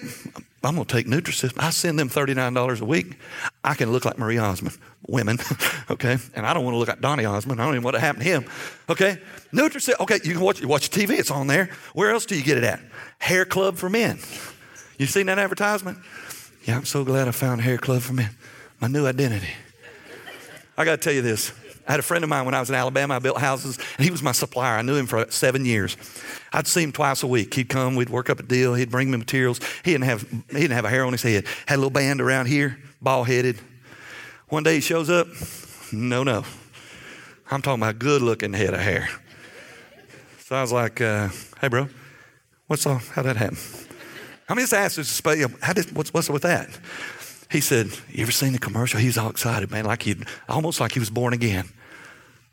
I'm 0.63 0.75
gonna 0.75 0.85
take 0.85 1.07
Nutrisystem. 1.07 1.55
I 1.57 1.71
send 1.71 1.99
them 1.99 2.11
thirty 2.11 2.35
nine 2.35 2.53
dollars 2.53 2.83
a 2.83 2.85
week. 2.85 3.17
I 3.65 3.73
can 3.73 3.93
look 3.93 4.05
like 4.05 4.19
Marie 4.19 4.37
Osmond, 4.37 4.77
women, 5.09 5.39
okay? 5.91 6.19
And 6.35 6.45
I 6.45 6.53
don't 6.53 6.65
want 6.65 6.75
to 6.75 6.79
look 6.81 6.89
like 6.89 7.01
Donny 7.01 7.25
Osmond. 7.25 7.63
I 7.63 7.65
don't 7.65 7.77
even 7.77 7.83
want 7.83 7.95
to 7.95 8.01
happen 8.01 8.21
to 8.21 8.29
him, 8.29 8.45
okay? 8.91 9.19
Nutrisystem. 9.51 9.99
Okay, 10.01 10.21
you 10.23 10.35
can 10.35 10.43
watch 10.43 10.61
you 10.61 10.69
watch 10.69 10.91
TV. 10.91 11.19
It's 11.19 11.31
on 11.31 11.47
there. 11.47 11.71
Where 11.95 12.11
else 12.11 12.27
do 12.27 12.37
you 12.37 12.43
get 12.43 12.59
it 12.59 12.65
at? 12.65 12.81
Hair 13.21 13.47
Club 13.47 13.79
for 13.79 13.89
Men. 13.89 14.19
You 14.99 15.07
seen 15.07 15.25
that 15.29 15.39
advertisement? 15.39 15.97
Yeah, 16.65 16.77
I'm 16.77 16.85
so 16.85 17.05
glad 17.05 17.27
I 17.27 17.31
found 17.31 17.63
Hair 17.63 17.79
Club 17.79 18.03
for 18.03 18.13
Men. 18.13 18.33
My 18.83 18.89
new 18.89 19.07
identity. 19.07 19.49
I 20.77 20.85
got 20.85 20.97
to 20.97 20.99
tell 20.99 21.15
you 21.15 21.23
this. 21.23 21.53
I 21.87 21.93
had 21.93 22.01
a 22.01 22.03
friend 22.03 22.23
of 22.23 22.31
mine 22.31 22.45
when 22.45 22.55
I 22.55 22.61
was 22.61 22.69
in 22.69 22.77
Alabama. 22.77 23.15
I 23.15 23.19
built 23.19 23.39
houses, 23.39 23.79
and 23.97 24.05
he 24.05 24.11
was 24.11 24.23
my 24.23 24.33
supplier. 24.33 24.79
I 24.79 24.83
knew 24.83 24.95
him 24.95 25.07
for 25.07 25.27
seven 25.31 25.65
years. 25.65 25.97
I'd 26.53 26.67
see 26.67 26.83
him 26.83 26.93
twice 26.93 27.23
a 27.23 27.27
week. 27.27 27.55
He'd 27.55 27.69
come, 27.69 27.97
we'd 27.97 28.11
work 28.11 28.31
up 28.31 28.39
a 28.39 28.43
deal, 28.43 28.75
he'd 28.75 28.91
bring 28.91 29.11
me 29.11 29.19
materials. 29.19 29.61
He 29.85 29.93
didn't 29.93 30.05
have, 30.05 30.23
he 30.31 30.61
didn't 30.61 30.73
have 30.73 30.85
a 30.85 30.91
hair 30.91 31.05
on 31.05 31.13
his 31.13 31.23
head. 31.23 31.45
Had 31.67 31.77
a 31.77 31.79
little 31.79 31.91
band 31.91 32.21
around 32.21 32.47
here, 32.47 32.79
bald 33.01 33.27
headed. 33.27 33.59
One 34.49 34.63
day 34.63 34.77
he 34.77 34.81
shows 34.81 35.11
up. 35.11 35.27
No, 35.93 36.23
no. 36.23 36.45
I'm 37.51 37.63
talking 37.63 37.83
about 37.83 37.99
good 37.99 38.23
looking 38.23 38.53
head 38.53 38.75
of 38.75 38.81
hair. 38.81 39.09
So 40.45 40.57
I 40.57 40.61
was 40.63 40.73
like, 40.73 41.01
uh, 41.01 41.29
hey, 41.61 41.69
bro, 41.69 41.89
what's 42.67 42.87
all, 42.87 42.99
how'd 42.99 43.25
that 43.25 43.37
happen? 43.37 43.59
I 44.49 44.55
just 44.55 44.75
asked 44.75 44.99
us, 44.99 45.21
how 45.61 45.73
did, 45.73 45.97
what's, 45.97 46.13
what's 46.13 46.29
with 46.29 46.43
that? 46.43 46.69
He 47.53 47.61
said, 47.61 47.91
You 48.09 48.23
ever 48.23 48.33
seen 48.33 48.55
the 48.55 48.59
commercial? 48.59 48.99
He 48.99 49.07
was 49.07 49.19
all 49.19 49.29
excited, 49.29 49.71
man, 49.71 49.85
like 49.85 50.03
he 50.03 50.17
almost 50.49 50.81
like 50.81 50.93
he 50.93 50.99
was 50.99 51.11
born 51.11 51.35
again. 51.35 51.69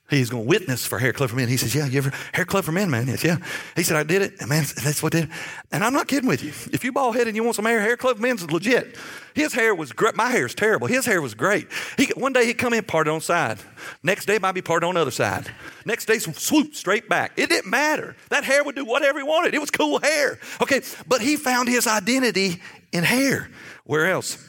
He's 0.09 0.31
going 0.31 0.43
to 0.43 0.49
witness 0.49 0.87
for 0.87 0.97
Hair 0.97 1.13
Club 1.13 1.29
for 1.29 1.35
Men. 1.35 1.47
He 1.47 1.55
says, 1.55 1.73
Yeah, 1.73 1.85
you 1.85 1.99
ever 1.99 2.11
Hair 2.33 2.45
Club 2.45 2.65
for 2.65 2.71
Men, 2.71 2.89
man? 2.89 3.07
Yes, 3.07 3.23
yeah. 3.23 3.37
He 3.75 3.83
said, 3.83 3.95
I 3.95 4.03
did 4.03 4.23
it. 4.23 4.33
And 4.41 4.49
man, 4.49 4.65
that's 4.83 5.01
what 5.01 5.13
did. 5.13 5.29
And 5.71 5.85
I'm 5.85 5.93
not 5.93 6.07
kidding 6.07 6.27
with 6.27 6.43
you. 6.43 6.49
If 6.73 6.83
you 6.83 6.91
bald 6.91 7.15
headed 7.15 7.29
and 7.29 7.35
you 7.35 7.43
want 7.43 7.55
some 7.55 7.65
hair, 7.65 7.79
Hair 7.79 7.95
Club 7.95 8.17
for 8.17 8.21
Men's 8.21 8.49
legit. 8.51 8.97
His 9.35 9.53
hair 9.53 9.73
was 9.73 9.93
great. 9.93 10.15
My 10.15 10.29
hair 10.29 10.47
is 10.47 10.55
terrible. 10.55 10.87
His 10.87 11.05
hair 11.05 11.21
was 11.21 11.33
great. 11.33 11.67
He, 11.95 12.07
one 12.17 12.33
day 12.33 12.47
he'd 12.47 12.57
come 12.57 12.73
in, 12.73 12.83
parted 12.83 13.11
on 13.11 13.21
side. 13.21 13.59
Next 14.03 14.25
day 14.25 14.37
might 14.39 14.53
be 14.53 14.61
parted 14.61 14.87
on 14.87 14.95
the 14.95 15.01
other 15.01 15.11
side. 15.11 15.49
Next 15.85 16.07
day, 16.07 16.17
swoop 16.17 16.75
straight 16.75 17.07
back. 17.07 17.33
It 17.37 17.49
didn't 17.49 17.69
matter. 17.69 18.17
That 18.29 18.43
hair 18.43 18.63
would 18.63 18.75
do 18.75 18.83
whatever 18.83 19.19
he 19.19 19.23
wanted. 19.23 19.53
It 19.53 19.61
was 19.61 19.71
cool 19.71 19.99
hair. 19.99 20.39
Okay, 20.61 20.81
but 21.07 21.21
he 21.21 21.37
found 21.37 21.69
his 21.69 21.87
identity 21.87 22.59
in 22.91 23.03
hair. 23.03 23.49
Where 23.85 24.07
else? 24.07 24.48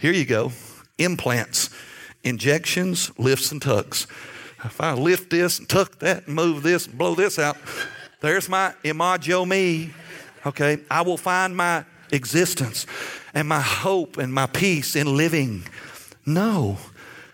Here 0.00 0.12
you 0.14 0.24
go 0.24 0.52
implants, 0.96 1.70
injections, 2.24 3.10
lifts, 3.18 3.52
and 3.52 3.60
tucks. 3.60 4.06
If 4.64 4.80
I 4.80 4.92
lift 4.92 5.30
this 5.30 5.58
and 5.58 5.68
tuck 5.68 5.98
that 5.98 6.26
and 6.26 6.34
move 6.34 6.62
this 6.62 6.86
and 6.86 6.96
blow 6.96 7.14
this 7.14 7.38
out, 7.38 7.56
there's 8.20 8.48
my 8.48 8.74
imago 8.82 9.44
me. 9.44 9.90
Okay, 10.46 10.78
I 10.90 11.02
will 11.02 11.16
find 11.18 11.54
my 11.54 11.84
existence 12.12 12.86
and 13.34 13.46
my 13.46 13.60
hope 13.60 14.16
and 14.16 14.32
my 14.32 14.46
peace 14.46 14.96
in 14.96 15.16
living. 15.18 15.64
No, 16.24 16.78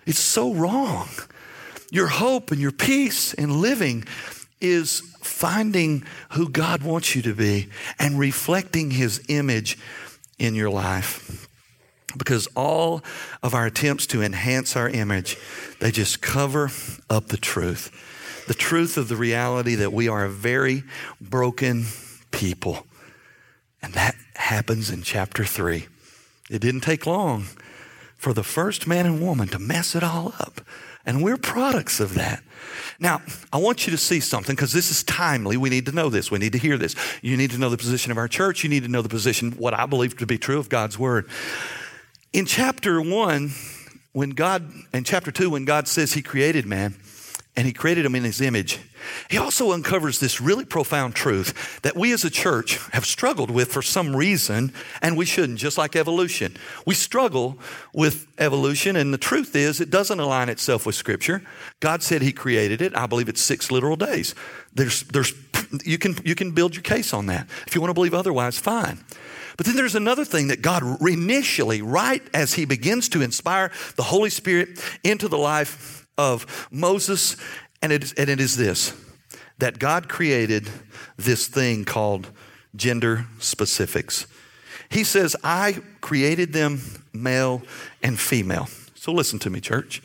it's 0.04 0.18
so 0.18 0.52
wrong. 0.52 1.08
Your 1.92 2.08
hope 2.08 2.50
and 2.50 2.60
your 2.60 2.72
peace 2.72 3.32
in 3.32 3.60
living 3.60 4.04
is 4.60 5.00
finding 5.20 6.04
who 6.30 6.48
God 6.48 6.82
wants 6.82 7.14
you 7.14 7.22
to 7.22 7.34
be 7.34 7.68
and 7.98 8.18
reflecting 8.18 8.90
His 8.90 9.24
image 9.28 9.78
in 10.38 10.54
your 10.56 10.70
life 10.70 11.48
because 12.16 12.46
all 12.56 13.02
of 13.42 13.54
our 13.54 13.66
attempts 13.66 14.06
to 14.08 14.22
enhance 14.22 14.76
our 14.76 14.88
image, 14.88 15.36
they 15.80 15.90
just 15.90 16.20
cover 16.20 16.70
up 17.10 17.28
the 17.28 17.36
truth. 17.36 17.90
The 18.46 18.54
truth 18.54 18.96
of 18.96 19.08
the 19.08 19.16
reality 19.16 19.74
that 19.74 19.92
we 19.92 20.08
are 20.08 20.24
a 20.24 20.30
very 20.30 20.84
broken 21.20 21.86
people. 22.30 22.86
And 23.82 23.92
that 23.94 24.14
happens 24.34 24.90
in 24.90 25.02
chapter 25.02 25.44
3. 25.44 25.86
It 26.50 26.60
didn't 26.60 26.82
take 26.82 27.06
long 27.06 27.46
for 28.16 28.32
the 28.32 28.44
first 28.44 28.86
man 28.86 29.06
and 29.06 29.20
woman 29.20 29.48
to 29.48 29.58
mess 29.58 29.94
it 29.94 30.02
all 30.02 30.34
up. 30.38 30.60
And 31.04 31.22
we're 31.22 31.36
products 31.36 32.00
of 32.00 32.14
that. 32.14 32.42
Now, 32.98 33.22
I 33.52 33.58
want 33.58 33.86
you 33.86 33.90
to 33.92 33.98
see 33.98 34.20
something 34.20 34.56
because 34.56 34.72
this 34.72 34.90
is 34.90 35.04
timely. 35.04 35.56
We 35.56 35.70
need 35.70 35.86
to 35.86 35.92
know 35.92 36.08
this. 36.08 36.30
We 36.30 36.38
need 36.38 36.52
to 36.52 36.58
hear 36.58 36.76
this. 36.76 36.96
You 37.22 37.36
need 37.36 37.52
to 37.52 37.58
know 37.58 37.68
the 37.68 37.76
position 37.76 38.10
of 38.10 38.18
our 38.18 38.26
church. 38.26 38.64
You 38.64 38.70
need 38.70 38.82
to 38.82 38.88
know 38.88 39.02
the 39.02 39.08
position, 39.08 39.52
what 39.52 39.74
I 39.74 39.86
believe 39.86 40.16
to 40.16 40.26
be 40.26 40.38
true 40.38 40.58
of 40.58 40.68
God's 40.68 40.98
word. 40.98 41.28
In 42.32 42.44
chapter 42.44 43.00
1, 43.00 43.50
when 44.12 44.30
God, 44.30 44.70
in 44.92 45.04
chapter 45.04 45.30
2, 45.30 45.50
when 45.50 45.64
God 45.64 45.88
says 45.88 46.12
He 46.12 46.22
created 46.22 46.66
man 46.66 46.96
and 47.54 47.66
He 47.66 47.72
created 47.72 48.04
him 48.04 48.14
in 48.14 48.24
His 48.24 48.40
image, 48.40 48.80
He 49.30 49.38
also 49.38 49.72
uncovers 49.72 50.18
this 50.18 50.40
really 50.40 50.64
profound 50.64 51.14
truth 51.14 51.80
that 51.82 51.96
we 51.96 52.12
as 52.12 52.24
a 52.24 52.30
church 52.30 52.78
have 52.92 53.06
struggled 53.06 53.50
with 53.50 53.72
for 53.72 53.80
some 53.80 54.14
reason, 54.14 54.72
and 55.00 55.16
we 55.16 55.24
shouldn't, 55.24 55.58
just 55.58 55.78
like 55.78 55.96
evolution. 55.96 56.56
We 56.84 56.94
struggle 56.94 57.58
with 57.94 58.26
evolution, 58.38 58.96
and 58.96 59.14
the 59.14 59.18
truth 59.18 59.54
is 59.54 59.80
it 59.80 59.90
doesn't 59.90 60.20
align 60.20 60.48
itself 60.48 60.84
with 60.84 60.94
Scripture. 60.94 61.42
God 61.80 62.02
said 62.02 62.22
He 62.22 62.32
created 62.32 62.82
it. 62.82 62.94
I 62.96 63.06
believe 63.06 63.28
it's 63.28 63.40
six 63.40 63.70
literal 63.70 63.96
days. 63.96 64.34
There's, 64.74 65.04
there's, 65.04 65.32
you, 65.84 65.96
can, 65.96 66.16
you 66.24 66.34
can 66.34 66.50
build 66.50 66.74
your 66.74 66.82
case 66.82 67.14
on 67.14 67.26
that. 67.26 67.48
If 67.66 67.74
you 67.74 67.80
want 67.80 67.90
to 67.90 67.94
believe 67.94 68.14
otherwise, 68.14 68.58
fine. 68.58 69.04
But 69.56 69.66
then 69.66 69.76
there's 69.76 69.94
another 69.94 70.24
thing 70.24 70.48
that 70.48 70.62
God 70.62 70.82
initially, 71.00 71.82
right 71.82 72.22
as 72.34 72.54
He 72.54 72.64
begins 72.64 73.08
to 73.10 73.22
inspire 73.22 73.70
the 73.96 74.02
Holy 74.02 74.30
Spirit 74.30 74.80
into 75.02 75.28
the 75.28 75.38
life 75.38 76.06
of 76.18 76.68
Moses, 76.70 77.36
and 77.82 77.92
it 77.92 78.04
is, 78.04 78.12
and 78.14 78.28
it 78.28 78.40
is 78.40 78.56
this 78.56 78.92
that 79.58 79.78
God 79.78 80.08
created 80.08 80.68
this 81.16 81.46
thing 81.46 81.84
called 81.84 82.30
gender 82.74 83.26
specifics. 83.38 84.26
He 84.90 85.02
says, 85.02 85.34
I 85.42 85.78
created 86.00 86.52
them 86.52 86.80
male 87.12 87.62
and 88.02 88.18
female. 88.18 88.68
So 88.94 89.12
listen 89.12 89.38
to 89.40 89.50
me, 89.50 89.60
church. 89.60 90.02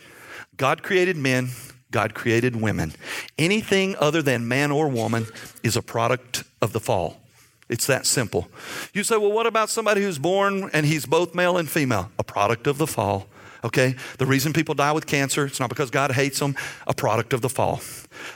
God 0.58 0.84
created 0.84 1.18
men, 1.18 1.50
God 1.92 2.14
created 2.14 2.56
women. 2.56 2.94
Anything 3.38 3.96
other 4.00 4.22
than 4.22 4.48
man 4.48 4.72
or 4.72 4.88
woman 4.88 5.28
is 5.64 5.76
a 5.76 5.82
product 5.82 6.44
of 6.62 6.72
the 6.72 6.80
fall. 6.80 7.21
It's 7.72 7.88
that 7.88 8.06
simple. 8.06 8.50
You 8.94 9.04
say, 9.04 9.16
well, 9.16 9.32
what 9.32 9.48
about 9.48 9.70
somebody 9.70 10.02
who's 10.04 10.20
born 10.20 10.70
and 10.74 10.86
he's 10.86 11.06
both 11.06 11.34
male 11.34 11.58
and 11.58 11.70
female? 11.70 12.12
A 12.20 12.24
product 12.24 12.68
of 12.68 12.78
the 12.78 12.86
fall. 12.86 13.28
Okay? 13.64 13.96
The 14.18 14.26
reason 14.26 14.52
people 14.52 14.76
die 14.76 14.92
with 14.92 15.08
cancer, 15.08 15.46
it's 15.46 15.60
not 15.60 15.70
because 15.70 15.90
God 15.90 16.12
hates 16.12 16.40
them, 16.40 16.54
a 16.86 16.94
product 16.94 17.32
of 17.32 17.40
the 17.40 17.48
fall. 17.48 17.80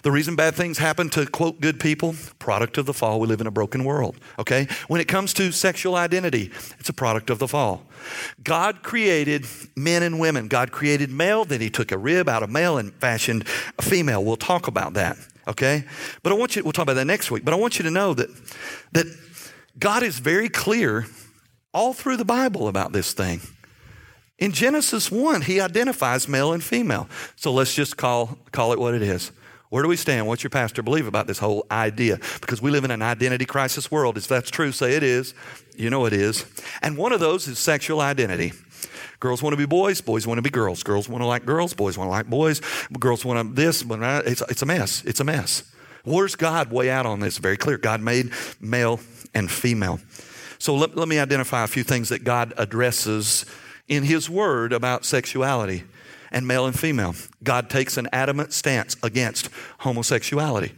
The 0.04 0.12
reason 0.12 0.38
bad 0.38 0.56
things 0.56 0.78
happen 0.78 1.10
to 1.10 1.26
quote 1.26 1.60
good 1.60 1.82
people, 1.82 2.16
product 2.40 2.78
of 2.78 2.86
the 2.86 2.94
fall. 2.94 3.20
We 3.20 3.28
live 3.28 3.42
in 3.42 3.48
a 3.48 3.52
broken 3.52 3.84
world. 3.84 4.16
Okay? 4.40 4.70
When 4.88 5.02
it 5.02 5.10
comes 5.10 5.34
to 5.34 5.52
sexual 5.52 5.96
identity, 5.96 6.52
it's 6.80 6.88
a 6.88 6.94
product 6.94 7.30
of 7.30 7.40
the 7.40 7.48
fall. 7.50 7.84
God 8.42 8.84
created 8.84 9.46
men 9.76 10.02
and 10.02 10.18
women. 10.18 10.48
God 10.48 10.72
created 10.72 11.12
male, 11.12 11.44
then 11.44 11.60
he 11.60 11.70
took 11.70 11.92
a 11.92 11.98
rib 11.98 12.30
out 12.30 12.42
of 12.42 12.50
male 12.50 12.78
and 12.78 12.94
fashioned 12.94 13.46
a 13.78 13.82
female. 13.82 14.24
We'll 14.24 14.38
talk 14.38 14.68
about 14.68 14.94
that. 14.94 15.18
Okay? 15.48 15.84
But 16.24 16.32
I 16.32 16.36
want 16.36 16.56
you, 16.56 16.64
we'll 16.64 16.74
talk 16.74 16.84
about 16.84 16.96
that 16.96 17.06
next 17.06 17.32
week, 17.32 17.46
but 17.46 17.54
I 17.54 17.58
want 17.58 17.78
you 17.78 17.84
to 17.84 17.92
know 17.92 18.14
that, 18.14 18.30
that 18.94 19.06
God 19.78 20.04
is 20.04 20.20
very 20.20 20.50
clear 20.50 21.06
all 21.74 21.94
through 21.94 22.18
the 22.18 22.26
Bible 22.26 22.68
about 22.68 22.94
this 22.94 23.14
thing. 23.14 23.42
In 24.38 24.52
Genesis 24.52 25.12
1, 25.12 25.42
he 25.42 25.60
identifies 25.60 26.28
male 26.28 26.52
and 26.54 26.64
female. 26.64 27.08
So 27.36 27.54
let's 27.54 27.74
just 27.74 27.96
call, 27.96 28.38
call 28.52 28.74
it 28.74 28.80
what 28.80 28.94
it 28.94 29.02
is. 29.02 29.32
Where 29.70 29.82
do 29.82 29.90
we 29.90 29.98
stand? 29.98 30.28
What's 30.28 30.44
your 30.44 30.50
pastor 30.50 30.84
believe 30.84 31.08
about 31.08 31.28
this 31.28 31.40
whole 31.40 31.66
idea? 31.72 32.20
Because 32.40 32.62
we 32.62 32.72
live 32.72 32.84
in 32.84 32.92
an 32.92 33.02
identity 33.02 33.46
crisis 33.46 33.90
world. 33.90 34.18
If 34.18 34.28
that's 34.28 34.50
true, 34.50 34.72
say 34.72 34.96
it 34.96 35.04
is. 35.04 35.34
You 35.76 35.90
know 35.90 36.06
it 36.06 36.14
is. 36.14 36.46
And 36.82 36.98
one 36.98 37.12
of 37.12 37.20
those 37.20 37.48
is 37.48 37.60
sexual 37.60 38.00
identity. 38.00 38.54
Girls 39.26 39.42
want 39.42 39.54
to 39.54 39.58
be 39.58 39.66
boys, 39.66 40.02
boys 40.02 40.28
want 40.28 40.38
to 40.38 40.44
be 40.44 40.52
girls. 40.52 40.84
Girls 40.84 41.10
want 41.10 41.24
to 41.24 41.26
like 41.26 41.48
girls, 41.48 41.74
boys 41.74 41.98
want 41.98 42.10
to 42.10 42.12
like 42.12 42.30
boys. 42.30 42.62
Girls 43.00 43.26
want 43.26 43.50
to 43.50 43.56
this, 43.56 43.82
but 43.82 44.00
it's, 44.28 44.42
it's 44.42 44.62
a 44.62 44.68
mess. 44.68 45.04
It's 45.04 45.20
a 45.20 45.24
mess. 45.24 45.64
Where's 46.04 46.36
God 46.36 46.72
way 46.72 46.92
out 46.92 47.08
on 47.08 47.22
this? 47.22 47.40
Very 47.40 47.58
clear. 47.58 47.80
God 47.80 48.02
made 48.02 48.30
male 48.62 49.00
and 49.34 49.50
female. 49.50 50.00
So 50.60 50.76
let, 50.76 50.96
let 50.96 51.08
me 51.08 51.18
identify 51.18 51.64
a 51.64 51.68
few 51.68 51.82
things 51.82 52.10
that 52.10 52.24
God 52.24 52.54
addresses 52.56 53.48
in 53.88 54.04
His 54.04 54.30
Word 54.30 54.72
about 54.72 55.06
sexuality 55.06 55.86
and 56.32 56.48
male 56.48 56.68
and 56.68 56.80
female. 56.80 57.16
God 57.42 57.68
takes 57.68 57.98
an 57.98 58.08
adamant 58.14 58.54
stance 58.54 58.96
against 59.02 59.50
homosexuality. 59.80 60.74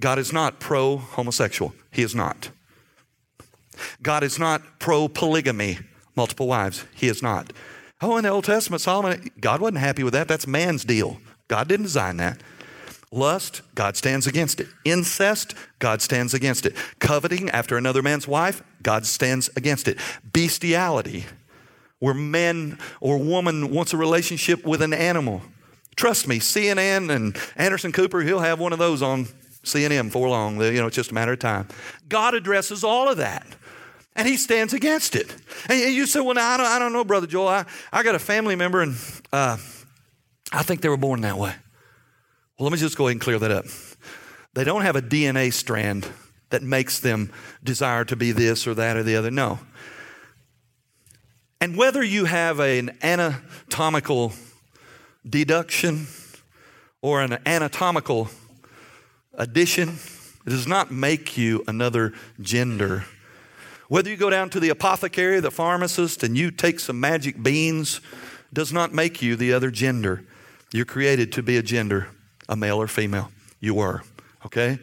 God 0.00 0.18
is 0.18 0.32
not 0.32 0.58
pro 0.58 0.96
homosexual. 0.96 1.72
He 1.92 2.02
is 2.02 2.16
not. 2.16 2.50
God 4.02 4.24
is 4.24 4.40
not 4.40 4.80
pro 4.80 5.06
polygamy, 5.06 5.78
multiple 6.16 6.48
wives. 6.48 6.84
He 6.92 7.06
is 7.06 7.22
not. 7.22 7.52
Oh, 8.00 8.16
in 8.16 8.24
the 8.24 8.30
Old 8.30 8.44
Testament, 8.44 8.82
Solomon, 8.82 9.30
God 9.40 9.60
wasn't 9.60 9.78
happy 9.78 10.02
with 10.02 10.12
that. 10.12 10.28
That's 10.28 10.46
man's 10.46 10.84
deal. 10.84 11.18
God 11.48 11.68
didn't 11.68 11.84
design 11.84 12.18
that. 12.18 12.42
Lust, 13.12 13.62
God 13.74 13.96
stands 13.96 14.26
against 14.26 14.60
it. 14.60 14.66
Incest, 14.84 15.54
God 15.78 16.02
stands 16.02 16.34
against 16.34 16.66
it. 16.66 16.76
Coveting 16.98 17.48
after 17.50 17.76
another 17.78 18.02
man's 18.02 18.28
wife, 18.28 18.62
God 18.82 19.06
stands 19.06 19.48
against 19.56 19.88
it. 19.88 19.98
Bestiality, 20.32 21.24
where 21.98 22.14
man 22.14 22.78
or 23.00 23.16
woman 23.16 23.70
wants 23.70 23.92
a 23.92 23.96
relationship 23.96 24.66
with 24.66 24.82
an 24.82 24.92
animal. 24.92 25.40
Trust 25.94 26.28
me, 26.28 26.38
CNN 26.38 27.08
and 27.10 27.38
Anderson 27.56 27.92
Cooper, 27.92 28.20
he'll 28.20 28.40
have 28.40 28.60
one 28.60 28.74
of 28.74 28.78
those 28.78 29.00
on 29.00 29.26
CNN 29.62 30.10
for 30.10 30.28
long. 30.28 30.60
You 30.60 30.72
know, 30.72 30.88
it's 30.88 30.96
just 30.96 31.10
a 31.10 31.14
matter 31.14 31.32
of 31.32 31.38
time. 31.38 31.68
God 32.08 32.34
addresses 32.34 32.84
all 32.84 33.08
of 33.08 33.16
that. 33.16 33.46
And 34.16 34.26
he 34.26 34.36
stands 34.36 34.72
against 34.72 35.14
it. 35.14 35.32
And 35.68 35.78
you 35.78 36.06
say, 36.06 36.20
well, 36.20 36.34
now, 36.34 36.54
I 36.54 36.56
don't, 36.56 36.66
I 36.66 36.78
don't 36.78 36.92
know, 36.92 37.04
Brother 37.04 37.26
Joel. 37.26 37.48
I, 37.48 37.66
I 37.92 38.02
got 38.02 38.14
a 38.14 38.18
family 38.18 38.56
member, 38.56 38.80
and 38.80 38.96
uh, 39.32 39.58
I 40.50 40.62
think 40.62 40.80
they 40.80 40.88
were 40.88 40.96
born 40.96 41.20
that 41.20 41.36
way. 41.36 41.54
Well, 42.58 42.64
let 42.64 42.72
me 42.72 42.78
just 42.78 42.96
go 42.96 43.06
ahead 43.06 43.12
and 43.12 43.20
clear 43.20 43.38
that 43.38 43.50
up. 43.50 43.66
They 44.54 44.64
don't 44.64 44.82
have 44.82 44.96
a 44.96 45.02
DNA 45.02 45.52
strand 45.52 46.08
that 46.48 46.62
makes 46.62 46.98
them 46.98 47.30
desire 47.62 48.04
to 48.06 48.16
be 48.16 48.32
this 48.32 48.66
or 48.66 48.72
that 48.74 48.96
or 48.96 49.02
the 49.02 49.16
other. 49.16 49.30
No. 49.30 49.58
And 51.60 51.76
whether 51.76 52.02
you 52.02 52.24
have 52.24 52.58
an 52.60 52.96
anatomical 53.02 54.32
deduction 55.28 56.06
or 57.02 57.20
an 57.20 57.38
anatomical 57.44 58.28
addition, 59.34 59.98
it 60.46 60.50
does 60.50 60.66
not 60.66 60.90
make 60.90 61.36
you 61.36 61.64
another 61.66 62.14
gender. 62.40 63.04
Whether 63.88 64.10
you 64.10 64.16
go 64.16 64.30
down 64.30 64.50
to 64.50 64.60
the 64.60 64.68
apothecary, 64.68 65.40
the 65.40 65.50
pharmacist, 65.50 66.22
and 66.22 66.36
you 66.36 66.50
take 66.50 66.80
some 66.80 66.98
magic 66.98 67.42
beans, 67.42 68.00
does 68.52 68.72
not 68.72 68.92
make 68.92 69.22
you 69.22 69.36
the 69.36 69.52
other 69.52 69.70
gender. 69.70 70.24
You're 70.72 70.84
created 70.84 71.32
to 71.32 71.42
be 71.42 71.56
a 71.56 71.62
gender, 71.62 72.08
a 72.48 72.56
male 72.56 72.80
or 72.80 72.88
female. 72.88 73.30
You 73.60 73.74
were, 73.74 74.02
okay? 74.44 74.78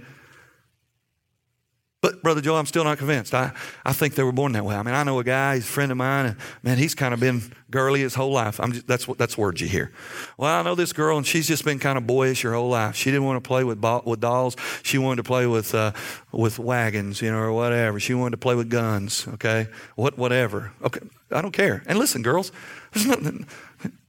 But 2.03 2.21
Brother 2.21 2.41
Joe, 2.41 2.57
I'm 2.57 2.65
still 2.65 2.83
not 2.83 2.97
convinced. 2.97 3.33
I, 3.33 3.53
I 3.85 3.93
think 3.93 4.15
they 4.15 4.23
were 4.23 4.33
born 4.33 4.51
that 4.51 4.65
way. 4.65 4.75
I 4.75 4.83
mean, 4.83 4.93
I 4.93 5.03
know 5.03 5.19
a 5.19 5.23
guy, 5.23 5.55
he's 5.55 5.63
a 5.63 5.67
friend 5.67 5.89
of 5.89 5.97
mine, 5.97 6.25
and 6.25 6.35
man, 6.61 6.77
he's 6.77 6.93
kind 6.93 7.13
of 7.13 7.21
been 7.21 7.41
girly 7.71 8.01
his 8.01 8.13
whole 8.13 8.33
life. 8.33 8.59
I'm 8.59 8.73
just, 8.73 8.87
that's 8.87 9.05
that's 9.17 9.37
words 9.37 9.61
you 9.61 9.69
hear. 9.69 9.93
Well, 10.37 10.51
I 10.51 10.61
know 10.63 10.75
this 10.75 10.91
girl, 10.91 11.15
and 11.15 11.25
she's 11.25 11.47
just 11.47 11.63
been 11.63 11.79
kind 11.79 11.97
of 11.97 12.05
boyish 12.05 12.41
her 12.41 12.53
whole 12.53 12.67
life. 12.67 12.97
She 12.97 13.09
didn't 13.09 13.23
want 13.23 13.41
to 13.41 13.47
play 13.47 13.63
with 13.63 13.81
with 14.03 14.19
dolls. 14.19 14.57
She 14.83 14.97
wanted 14.97 15.23
to 15.23 15.23
play 15.23 15.47
with 15.47 15.73
uh, 15.73 15.93
with 16.33 16.59
wagons, 16.59 17.21
you 17.21 17.31
know, 17.31 17.39
or 17.39 17.53
whatever. 17.53 18.01
She 18.01 18.13
wanted 18.13 18.31
to 18.31 18.37
play 18.37 18.55
with 18.55 18.69
guns. 18.69 19.25
Okay, 19.35 19.67
what 19.95 20.17
whatever. 20.17 20.73
Okay, 20.83 20.99
I 21.31 21.41
don't 21.41 21.53
care. 21.53 21.83
And 21.87 21.97
listen, 21.97 22.21
girls, 22.21 22.51
there's 22.91 23.05
nothing. 23.05 23.47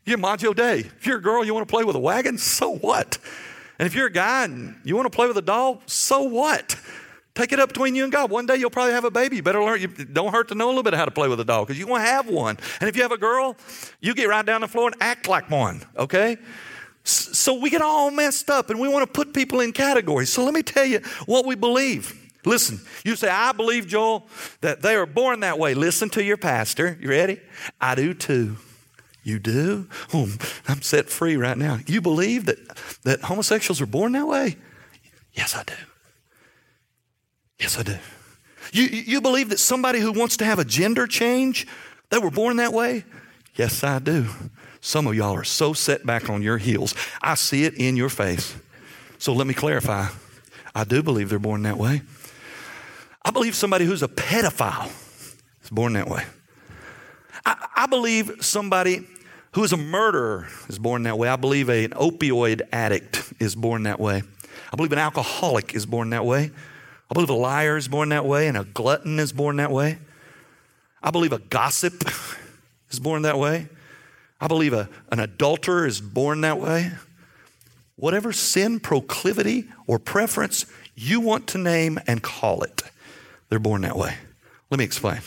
You're 0.04 0.18
macho 0.18 0.52
day. 0.52 0.80
If 0.80 1.06
you're 1.06 1.18
a 1.18 1.22
girl, 1.22 1.44
you 1.44 1.54
want 1.54 1.68
to 1.68 1.72
play 1.72 1.84
with 1.84 1.94
a 1.94 2.00
wagon. 2.00 2.38
So 2.38 2.74
what? 2.74 3.18
And 3.78 3.86
if 3.86 3.94
you're 3.94 4.08
a 4.08 4.12
guy 4.12 4.46
and 4.46 4.80
you 4.82 4.96
want 4.96 5.06
to 5.06 5.14
play 5.14 5.28
with 5.28 5.38
a 5.38 5.42
doll, 5.42 5.80
so 5.86 6.24
what? 6.24 6.76
Take 7.34 7.52
it 7.52 7.58
up 7.58 7.70
between 7.70 7.96
you 7.96 8.04
and 8.04 8.12
God. 8.12 8.30
One 8.30 8.46
day 8.46 8.56
you'll 8.56 8.70
probably 8.70 8.92
have 8.92 9.04
a 9.04 9.10
baby. 9.10 9.36
You 9.36 9.42
better 9.42 9.62
learn. 9.62 9.80
You 9.80 9.88
don't 9.88 10.32
hurt 10.32 10.48
to 10.48 10.54
know 10.54 10.66
a 10.66 10.70
little 10.70 10.84
bit 10.84 10.94
how 10.94 11.04
to 11.04 11.10
play 11.10 11.28
with 11.28 11.40
a 11.40 11.44
dog 11.44 11.66
because 11.66 11.78
you're 11.78 11.88
going 11.88 12.00
to 12.00 12.06
have 12.06 12.28
one. 12.28 12.58
And 12.80 12.88
if 12.88 12.96
you 12.96 13.02
have 13.02 13.10
a 13.10 13.18
girl, 13.18 13.56
you 14.00 14.14
get 14.14 14.28
right 14.28 14.46
down 14.46 14.60
the 14.60 14.68
floor 14.68 14.86
and 14.86 14.96
act 15.00 15.26
like 15.26 15.50
one, 15.50 15.84
okay? 15.96 16.36
So 17.02 17.54
we 17.54 17.70
get 17.70 17.82
all 17.82 18.10
messed 18.10 18.48
up 18.50 18.70
and 18.70 18.78
we 18.78 18.88
want 18.88 19.04
to 19.04 19.12
put 19.12 19.34
people 19.34 19.60
in 19.60 19.72
categories. 19.72 20.30
So 20.30 20.44
let 20.44 20.54
me 20.54 20.62
tell 20.62 20.86
you 20.86 21.00
what 21.26 21.44
we 21.44 21.56
believe. 21.56 22.20
Listen, 22.46 22.80
you 23.04 23.16
say, 23.16 23.28
I 23.28 23.52
believe, 23.52 23.86
Joel, 23.86 24.26
that 24.60 24.82
they 24.82 24.94
are 24.94 25.06
born 25.06 25.40
that 25.40 25.58
way. 25.58 25.74
Listen 25.74 26.10
to 26.10 26.22
your 26.22 26.36
pastor. 26.36 26.96
You 27.00 27.08
ready? 27.08 27.40
I 27.80 27.94
do 27.94 28.14
too. 28.14 28.56
You 29.24 29.38
do? 29.38 29.88
Oh, 30.12 30.30
I'm 30.68 30.82
set 30.82 31.08
free 31.08 31.36
right 31.36 31.56
now. 31.56 31.78
You 31.86 32.00
believe 32.00 32.44
that, 32.46 32.58
that 33.02 33.22
homosexuals 33.22 33.80
are 33.80 33.86
born 33.86 34.12
that 34.12 34.26
way? 34.26 34.56
Yes, 35.32 35.56
I 35.56 35.64
do. 35.64 35.74
Yes, 37.58 37.78
I 37.78 37.82
do. 37.82 37.96
You, 38.72 38.84
you 38.84 39.20
believe 39.20 39.50
that 39.50 39.58
somebody 39.58 40.00
who 40.00 40.12
wants 40.12 40.36
to 40.38 40.44
have 40.44 40.58
a 40.58 40.64
gender 40.64 41.06
change, 41.06 41.66
they 42.10 42.18
were 42.18 42.30
born 42.30 42.56
that 42.56 42.72
way? 42.72 43.04
Yes, 43.54 43.84
I 43.84 43.98
do. 43.98 44.26
Some 44.80 45.06
of 45.06 45.14
y'all 45.14 45.34
are 45.34 45.44
so 45.44 45.72
set 45.72 46.04
back 46.04 46.28
on 46.28 46.42
your 46.42 46.58
heels. 46.58 46.94
I 47.22 47.34
see 47.34 47.64
it 47.64 47.74
in 47.74 47.96
your 47.96 48.08
face. 48.08 48.54
So 49.18 49.32
let 49.32 49.46
me 49.46 49.54
clarify. 49.54 50.08
I 50.74 50.84
do 50.84 51.02
believe 51.02 51.30
they're 51.30 51.38
born 51.38 51.62
that 51.62 51.78
way. 51.78 52.02
I 53.24 53.30
believe 53.30 53.54
somebody 53.54 53.86
who's 53.86 54.02
a 54.02 54.08
pedophile 54.08 54.90
is 55.62 55.70
born 55.70 55.94
that 55.94 56.08
way. 56.08 56.24
I, 57.46 57.66
I 57.76 57.86
believe 57.86 58.38
somebody 58.40 59.06
who 59.52 59.62
is 59.62 59.72
a 59.72 59.76
murderer 59.76 60.48
is 60.68 60.78
born 60.78 61.04
that 61.04 61.16
way. 61.16 61.28
I 61.28 61.36
believe 61.36 61.68
an 61.68 61.90
opioid 61.90 62.62
addict 62.72 63.32
is 63.38 63.54
born 63.54 63.84
that 63.84 64.00
way. 64.00 64.22
I 64.72 64.76
believe 64.76 64.92
an 64.92 64.98
alcoholic 64.98 65.74
is 65.74 65.86
born 65.86 66.10
that 66.10 66.26
way. 66.26 66.50
I 67.10 67.14
believe 67.14 67.30
a 67.30 67.34
liar 67.34 67.76
is 67.76 67.88
born 67.88 68.08
that 68.10 68.24
way 68.24 68.48
and 68.48 68.56
a 68.56 68.64
glutton 68.64 69.18
is 69.18 69.32
born 69.32 69.56
that 69.56 69.70
way. 69.70 69.98
I 71.02 71.10
believe 71.10 71.32
a 71.32 71.38
gossip 71.38 72.08
is 72.90 72.98
born 72.98 73.22
that 73.22 73.38
way. 73.38 73.68
I 74.40 74.48
believe 74.48 74.72
a, 74.72 74.88
an 75.10 75.20
adulterer 75.20 75.86
is 75.86 76.00
born 76.00 76.40
that 76.42 76.58
way. 76.58 76.92
Whatever 77.96 78.32
sin, 78.32 78.80
proclivity, 78.80 79.66
or 79.86 79.98
preference 79.98 80.66
you 80.94 81.20
want 81.20 81.46
to 81.48 81.58
name 81.58 81.98
and 82.06 82.22
call 82.22 82.62
it, 82.62 82.82
they're 83.48 83.58
born 83.58 83.82
that 83.82 83.96
way. 83.96 84.16
Let 84.70 84.78
me 84.78 84.84
explain. 84.84 85.20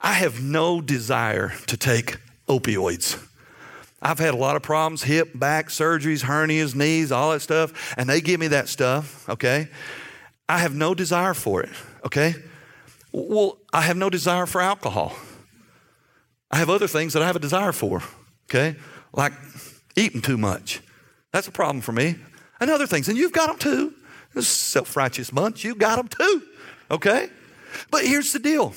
I 0.00 0.12
have 0.14 0.42
no 0.42 0.80
desire 0.80 1.52
to 1.66 1.76
take 1.76 2.18
opioids. 2.48 3.24
I've 4.00 4.18
had 4.18 4.34
a 4.34 4.36
lot 4.36 4.56
of 4.56 4.62
problems 4.62 5.02
hip, 5.02 5.30
back, 5.34 5.68
surgeries, 5.68 6.24
hernias, 6.24 6.74
knees, 6.74 7.10
all 7.10 7.32
that 7.32 7.40
stuff, 7.40 7.94
and 7.96 8.08
they 8.08 8.20
give 8.20 8.38
me 8.38 8.48
that 8.48 8.68
stuff, 8.68 9.28
okay? 9.28 9.68
I 10.48 10.58
have 10.58 10.74
no 10.74 10.94
desire 10.94 11.34
for 11.34 11.62
it, 11.62 11.70
okay? 12.06 12.34
Well, 13.12 13.58
I 13.72 13.82
have 13.82 13.96
no 13.96 14.08
desire 14.08 14.46
for 14.46 14.60
alcohol. 14.60 15.14
I 16.50 16.56
have 16.56 16.70
other 16.70 16.88
things 16.88 17.12
that 17.12 17.22
I 17.22 17.26
have 17.26 17.36
a 17.36 17.40
desire 17.40 17.72
for, 17.72 18.02
okay? 18.48 18.76
Like 19.12 19.32
eating 19.96 20.22
too 20.22 20.38
much. 20.38 20.80
That's 21.32 21.48
a 21.48 21.52
problem 21.52 21.82
for 21.82 21.92
me. 21.92 22.16
And 22.60 22.70
other 22.70 22.86
things. 22.86 23.08
And 23.08 23.18
you've 23.18 23.32
got 23.32 23.48
them 23.48 23.58
too. 23.58 23.94
Self 24.42 24.96
righteous 24.96 25.30
bunch, 25.30 25.64
you've 25.64 25.78
got 25.78 25.96
them 25.96 26.08
too, 26.08 26.42
okay? 26.90 27.28
But 27.90 28.04
here's 28.04 28.32
the 28.32 28.38
deal 28.38 28.74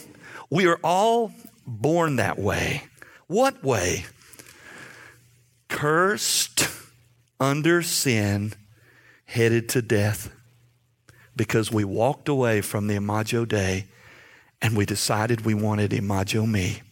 we 0.50 0.66
are 0.66 0.80
all 0.84 1.32
born 1.68 2.16
that 2.18 2.40
way. 2.40 2.84
What 3.28 3.64
way? 3.64 4.06
Cursed 5.70 6.68
under 7.40 7.82
sin, 7.82 8.54
headed 9.26 9.70
to 9.70 9.82
death 9.82 10.32
because 11.42 11.72
we 11.72 11.84
walked 11.84 12.30
away 12.30 12.62
from 12.62 12.86
the 12.86 12.94
Imago 12.94 13.46
Dei 13.46 13.88
and 14.62 14.78
we 14.78 14.86
decided 14.86 15.44
we 15.44 15.56
wanted 15.56 15.92
Imago 15.92 16.46
Me. 16.46 16.84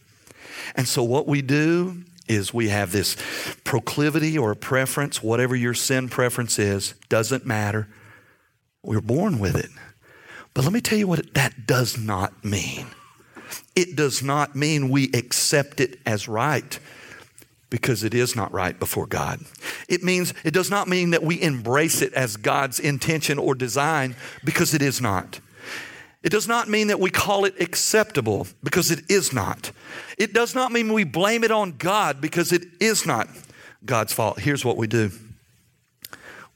And 0.74 0.88
so 0.88 1.04
what 1.04 1.28
we 1.28 1.40
do 1.40 2.02
is 2.26 2.52
we 2.52 2.68
have 2.68 2.90
this 2.90 3.16
proclivity 3.62 4.36
or 4.36 4.56
preference, 4.56 5.22
whatever 5.22 5.54
your 5.54 5.72
sin 5.72 6.08
preference 6.08 6.58
is, 6.58 6.94
doesn't 7.08 7.46
matter. 7.46 7.86
We're 8.82 9.00
born 9.00 9.38
with 9.38 9.54
it. 9.54 9.70
But 10.52 10.64
let 10.64 10.72
me 10.72 10.80
tell 10.80 10.98
you 10.98 11.06
what 11.06 11.32
that 11.34 11.64
does 11.64 11.96
not 11.96 12.44
mean. 12.44 12.86
It 13.76 13.94
does 13.94 14.20
not 14.20 14.56
mean 14.56 14.88
we 14.88 15.12
accept 15.12 15.78
it 15.78 16.00
as 16.04 16.26
right 16.26 16.76
because 17.70 18.04
it 18.04 18.12
is 18.12 18.36
not 18.36 18.52
right 18.52 18.78
before 18.78 19.06
God. 19.06 19.40
It 19.88 20.02
means, 20.02 20.34
it 20.44 20.52
does 20.52 20.70
not 20.70 20.88
mean 20.88 21.10
that 21.10 21.22
we 21.22 21.40
embrace 21.40 22.02
it 22.02 22.12
as 22.12 22.36
God's 22.36 22.80
intention 22.80 23.38
or 23.38 23.54
design 23.54 24.16
because 24.44 24.74
it 24.74 24.82
is 24.82 25.00
not. 25.00 25.40
It 26.22 26.30
does 26.30 26.46
not 26.46 26.68
mean 26.68 26.88
that 26.88 27.00
we 27.00 27.10
call 27.10 27.44
it 27.46 27.60
acceptable 27.60 28.46
because 28.62 28.90
it 28.90 29.10
is 29.10 29.32
not. 29.32 29.70
It 30.18 30.34
does 30.34 30.54
not 30.54 30.70
mean 30.70 30.92
we 30.92 31.04
blame 31.04 31.44
it 31.44 31.50
on 31.50 31.72
God 31.78 32.20
because 32.20 32.52
it 32.52 32.64
is 32.78 33.06
not 33.06 33.28
God's 33.84 34.12
fault. 34.12 34.40
Here's 34.40 34.64
what 34.64 34.76
we 34.76 34.86
do 34.86 35.10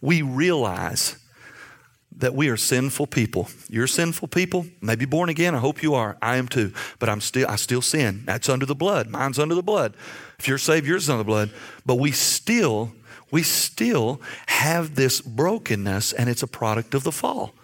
we 0.03 0.21
realize 0.21 1.17
that 2.19 2.35
we 2.35 2.49
are 2.49 2.57
sinful 2.57 3.09
people. 3.09 3.49
You're 3.69 3.87
sinful 3.87 4.29
people, 4.29 4.67
maybe 4.81 5.05
born 5.05 5.29
again. 5.29 5.55
I 5.55 5.59
hope 5.59 5.83
you 5.83 5.95
are. 5.95 6.17
I 6.23 6.37
am 6.37 6.49
too. 6.49 6.73
But 6.99 7.09
I'm 7.09 7.21
still 7.21 7.49
I 7.49 7.57
still 7.57 7.83
sin. 7.83 8.23
That's 8.25 8.49
under 8.49 8.67
the 8.67 8.75
blood. 8.75 9.09
Mine's 9.09 9.39
under 9.39 9.55
the 9.55 9.63
blood. 9.63 9.97
If 10.39 10.49
you're 10.49 10.59
saved, 10.59 10.87
yours 10.87 11.05
is 11.05 11.11
under 11.11 11.23
the 11.23 11.27
blood. 11.27 11.51
But 11.85 11.97
we 11.97 12.13
still, 12.13 12.93
we 13.31 13.43
still 13.43 14.21
have 14.47 14.95
this 14.95 15.21
brokenness, 15.21 16.13
and 16.13 16.29
it's 16.29 16.43
a 16.43 16.47
product 16.47 16.95
of 16.95 17.05
the 17.05 17.13
fall. 17.13 17.55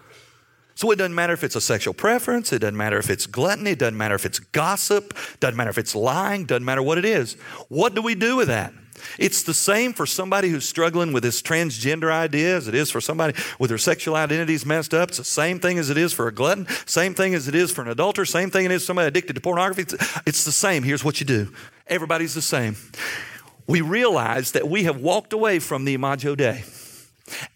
So 0.75 0.91
it 0.91 0.97
doesn't 0.97 1.15
matter 1.15 1.35
if 1.35 1.45
it's 1.45 1.57
a 1.57 1.61
sexual 1.61 1.93
preference, 1.93 2.55
it 2.55 2.61
doesn't 2.61 2.77
matter 2.77 2.97
if 2.97 3.11
it's 3.11 3.27
gluttony, 3.27 3.73
it 3.73 3.79
doesn't 3.79 3.99
matter 3.99 4.15
if 4.15 4.25
it's 4.25 4.39
gossip, 4.39 5.15
doesn't 5.39 5.57
matter 5.57 5.69
if 5.69 5.77
it's 5.77 5.95
lying, 5.95 6.47
doesn't 6.47 6.65
matter 6.65 6.83
what 6.83 6.97
it 6.97 7.05
is. 7.05 7.35
What 7.69 7.95
do 7.95 8.01
we 8.01 8.15
do 8.15 8.37
with 8.37 8.49
that? 8.49 8.73
It's 9.19 9.43
the 9.43 9.55
same 9.55 9.93
for 9.93 10.07
somebody 10.07 10.49
who's 10.49 10.69
struggling 10.69 11.13
with 11.13 11.23
this 11.23 11.43
transgender 11.43 12.11
idea 12.11 12.57
as 12.57 12.69
it 12.69 12.75
is 12.75 12.91
for 12.91 13.01
somebody 13.01 13.35
with 13.59 13.71
their 13.71 13.79
sexual 13.79 14.15
identities 14.15 14.65
messed 14.67 14.95
up. 14.95 15.11
It's 15.11 15.19
the 15.19 15.25
same 15.25 15.59
thing 15.61 15.79
as 15.79 15.91
it 15.91 15.97
is 15.97 16.13
for 16.13 16.29
a 16.29 16.33
glutton, 16.33 16.67
same 16.87 17.15
thing 17.15 17.35
as 17.35 17.49
it 17.49 17.55
is 17.55 17.71
for 17.71 17.83
an 17.83 17.89
adulterer, 17.89 18.25
same 18.25 18.51
thing 18.51 18.67
as 18.67 18.73
it 18.73 18.75
is 18.77 18.87
somebody 18.87 19.09
addicted 19.09 19.35
to 19.35 19.41
pornography. 19.41 19.83
It's 20.27 20.45
the 20.45 20.53
same. 20.53 20.83
Here's 20.83 21.05
what 21.05 21.21
you 21.21 21.27
do 21.27 21.53
everybody's 21.87 22.35
the 22.35 22.43
same. 22.43 22.77
We 23.67 23.81
realize 23.81 24.53
that 24.53 24.69
we 24.69 24.85
have 24.85 25.01
walked 25.01 25.33
away 25.33 25.59
from 25.59 25.85
the 25.85 25.95
Imago 25.95 26.35
Dei 26.35 26.65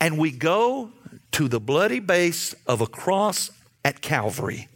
and 0.00 0.18
we 0.18 0.30
go 0.30 0.92
to 1.32 1.48
the 1.48 1.60
bloody 1.60 2.00
base 2.00 2.54
of 2.66 2.80
a 2.80 2.86
cross 2.86 3.50
at 3.84 4.00
Calvary. 4.00 4.68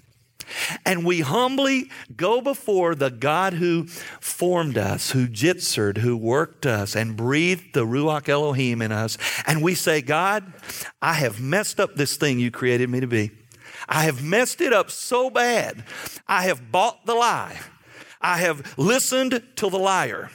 And 0.84 1.04
we 1.04 1.20
humbly 1.20 1.90
go 2.16 2.40
before 2.40 2.94
the 2.94 3.10
God 3.10 3.54
who 3.54 3.86
formed 3.86 4.78
us, 4.78 5.10
who 5.10 5.26
jitsered, 5.26 5.98
who 5.98 6.16
worked 6.16 6.66
us, 6.66 6.96
and 6.96 7.16
breathed 7.16 7.74
the 7.74 7.84
Ruach 7.84 8.28
Elohim 8.28 8.82
in 8.82 8.92
us. 8.92 9.18
And 9.46 9.62
we 9.62 9.74
say, 9.74 10.00
God, 10.00 10.52
I 11.02 11.14
have 11.14 11.40
messed 11.40 11.80
up 11.80 11.94
this 11.94 12.16
thing 12.16 12.38
you 12.38 12.50
created 12.50 12.90
me 12.90 13.00
to 13.00 13.06
be. 13.06 13.30
I 13.88 14.02
have 14.04 14.22
messed 14.22 14.60
it 14.60 14.72
up 14.72 14.90
so 14.90 15.30
bad. 15.30 15.84
I 16.26 16.42
have 16.42 16.70
bought 16.70 17.06
the 17.06 17.14
lie. 17.14 17.58
I 18.20 18.38
have 18.38 18.76
listened 18.76 19.42
to 19.56 19.70
the 19.70 19.78
liar. 19.78 20.30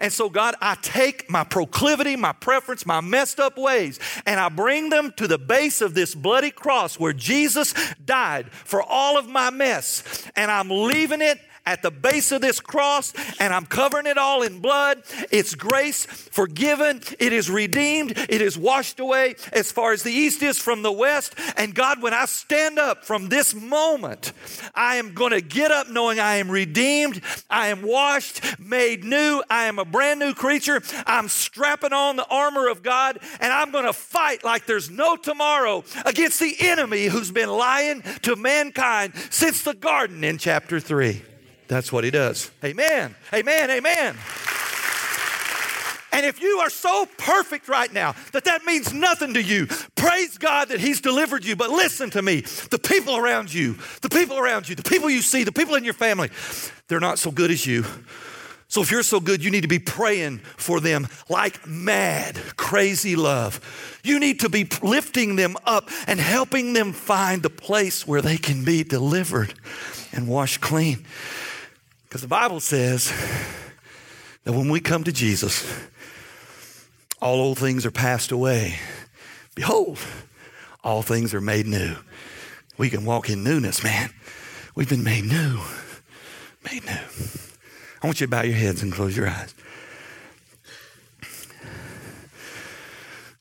And 0.00 0.12
so, 0.12 0.28
God, 0.28 0.54
I 0.60 0.76
take 0.76 1.30
my 1.30 1.44
proclivity, 1.44 2.16
my 2.16 2.32
preference, 2.32 2.86
my 2.86 3.00
messed 3.00 3.40
up 3.40 3.56
ways, 3.56 3.98
and 4.24 4.38
I 4.38 4.48
bring 4.48 4.90
them 4.90 5.12
to 5.16 5.26
the 5.26 5.38
base 5.38 5.80
of 5.80 5.94
this 5.94 6.14
bloody 6.14 6.50
cross 6.50 6.98
where 6.98 7.12
Jesus 7.12 7.74
died 8.04 8.50
for 8.50 8.82
all 8.82 9.18
of 9.18 9.28
my 9.28 9.50
mess. 9.50 10.28
And 10.36 10.50
I'm 10.50 10.70
leaving 10.70 11.22
it 11.22 11.40
at 11.66 11.82
the 11.82 11.90
base 11.90 12.32
of 12.32 12.40
this 12.40 12.60
cross 12.60 13.12
and 13.40 13.52
I'm 13.52 13.66
covering 13.66 14.06
it 14.06 14.16
all 14.16 14.42
in 14.42 14.60
blood. 14.60 15.02
It's 15.30 15.54
grace, 15.54 16.06
forgiven, 16.06 17.02
it 17.18 17.32
is 17.32 17.50
redeemed, 17.50 18.12
it 18.16 18.40
is 18.40 18.56
washed 18.56 19.00
away 19.00 19.34
as 19.52 19.72
far 19.72 19.92
as 19.92 20.02
the 20.02 20.12
east 20.12 20.42
is 20.42 20.58
from 20.58 20.82
the 20.82 20.92
west. 20.92 21.34
And 21.56 21.74
God, 21.74 22.00
when 22.00 22.14
I 22.14 22.24
stand 22.26 22.78
up 22.78 23.04
from 23.04 23.28
this 23.28 23.54
moment, 23.54 24.32
I 24.74 24.96
am 24.96 25.12
going 25.12 25.32
to 25.32 25.40
get 25.40 25.70
up 25.70 25.90
knowing 25.90 26.20
I 26.20 26.36
am 26.36 26.50
redeemed, 26.50 27.20
I 27.50 27.68
am 27.68 27.82
washed, 27.82 28.40
made 28.60 29.04
new, 29.04 29.42
I 29.50 29.64
am 29.64 29.78
a 29.78 29.84
brand 29.84 30.20
new 30.20 30.34
creature. 30.34 30.80
I'm 31.06 31.28
strapping 31.28 31.92
on 31.92 32.16
the 32.16 32.26
armor 32.26 32.68
of 32.68 32.82
God 32.82 33.18
and 33.40 33.52
I'm 33.52 33.72
going 33.72 33.84
to 33.84 33.92
fight 33.92 34.44
like 34.44 34.66
there's 34.66 34.90
no 34.90 35.16
tomorrow 35.16 35.84
against 36.04 36.40
the 36.40 36.54
enemy 36.60 37.06
who's 37.06 37.32
been 37.32 37.50
lying 37.50 38.02
to 38.22 38.36
mankind 38.36 39.14
since 39.30 39.62
the 39.62 39.74
garden 39.74 40.22
in 40.22 40.38
chapter 40.38 40.78
3. 40.78 41.22
That's 41.68 41.92
what 41.92 42.04
he 42.04 42.10
does. 42.10 42.50
Amen. 42.64 43.14
Amen. 43.32 43.70
Amen. 43.70 44.16
And 46.16 46.24
if 46.24 46.40
you 46.40 46.60
are 46.60 46.70
so 46.70 47.06
perfect 47.18 47.68
right 47.68 47.92
now 47.92 48.14
that 48.32 48.44
that 48.44 48.64
means 48.64 48.90
nothing 48.90 49.34
to 49.34 49.42
you, 49.42 49.66
praise 49.96 50.38
God 50.38 50.70
that 50.70 50.80
He's 50.80 51.02
delivered 51.02 51.44
you. 51.44 51.56
But 51.56 51.68
listen 51.68 52.08
to 52.10 52.22
me 52.22 52.40
the 52.70 52.78
people 52.78 53.18
around 53.18 53.52
you, 53.52 53.76
the 54.00 54.08
people 54.08 54.38
around 54.38 54.66
you, 54.66 54.74
the 54.74 54.82
people 54.82 55.10
you 55.10 55.20
see, 55.20 55.44
the 55.44 55.52
people 55.52 55.74
in 55.74 55.84
your 55.84 55.92
family, 55.92 56.30
they're 56.88 57.00
not 57.00 57.18
so 57.18 57.30
good 57.30 57.50
as 57.50 57.66
you. 57.66 57.84
So 58.68 58.80
if 58.80 58.90
you're 58.90 59.02
so 59.02 59.20
good, 59.20 59.44
you 59.44 59.50
need 59.50 59.60
to 59.60 59.68
be 59.68 59.78
praying 59.78 60.38
for 60.38 60.80
them 60.80 61.06
like 61.28 61.66
mad, 61.66 62.36
crazy 62.56 63.14
love. 63.14 64.00
You 64.02 64.18
need 64.18 64.40
to 64.40 64.48
be 64.48 64.66
lifting 64.82 65.36
them 65.36 65.56
up 65.66 65.90
and 66.06 66.18
helping 66.18 66.72
them 66.72 66.92
find 66.92 67.42
the 67.42 67.50
place 67.50 68.06
where 68.06 68.22
they 68.22 68.38
can 68.38 68.64
be 68.64 68.84
delivered 68.84 69.52
and 70.12 70.26
washed 70.26 70.62
clean. 70.62 71.04
Because 72.08 72.22
the 72.22 72.28
Bible 72.28 72.60
says 72.60 73.12
that 74.44 74.52
when 74.52 74.70
we 74.70 74.80
come 74.80 75.04
to 75.04 75.12
Jesus, 75.12 75.68
all 77.20 77.40
old 77.40 77.58
things 77.58 77.84
are 77.84 77.90
passed 77.90 78.30
away. 78.30 78.78
Behold, 79.54 79.98
all 80.84 81.02
things 81.02 81.34
are 81.34 81.40
made 81.40 81.66
new. 81.66 81.96
We 82.78 82.90
can 82.90 83.04
walk 83.04 83.28
in 83.28 83.42
newness, 83.42 83.82
man. 83.82 84.10
We've 84.74 84.88
been 84.88 85.02
made 85.02 85.24
new. 85.24 85.60
Made 86.70 86.84
new. 86.84 86.92
I 88.02 88.06
want 88.06 88.20
you 88.20 88.26
to 88.26 88.30
bow 88.30 88.42
your 88.42 88.54
heads 88.54 88.82
and 88.82 88.92
close 88.92 89.16
your 89.16 89.26
eyes. 89.26 89.54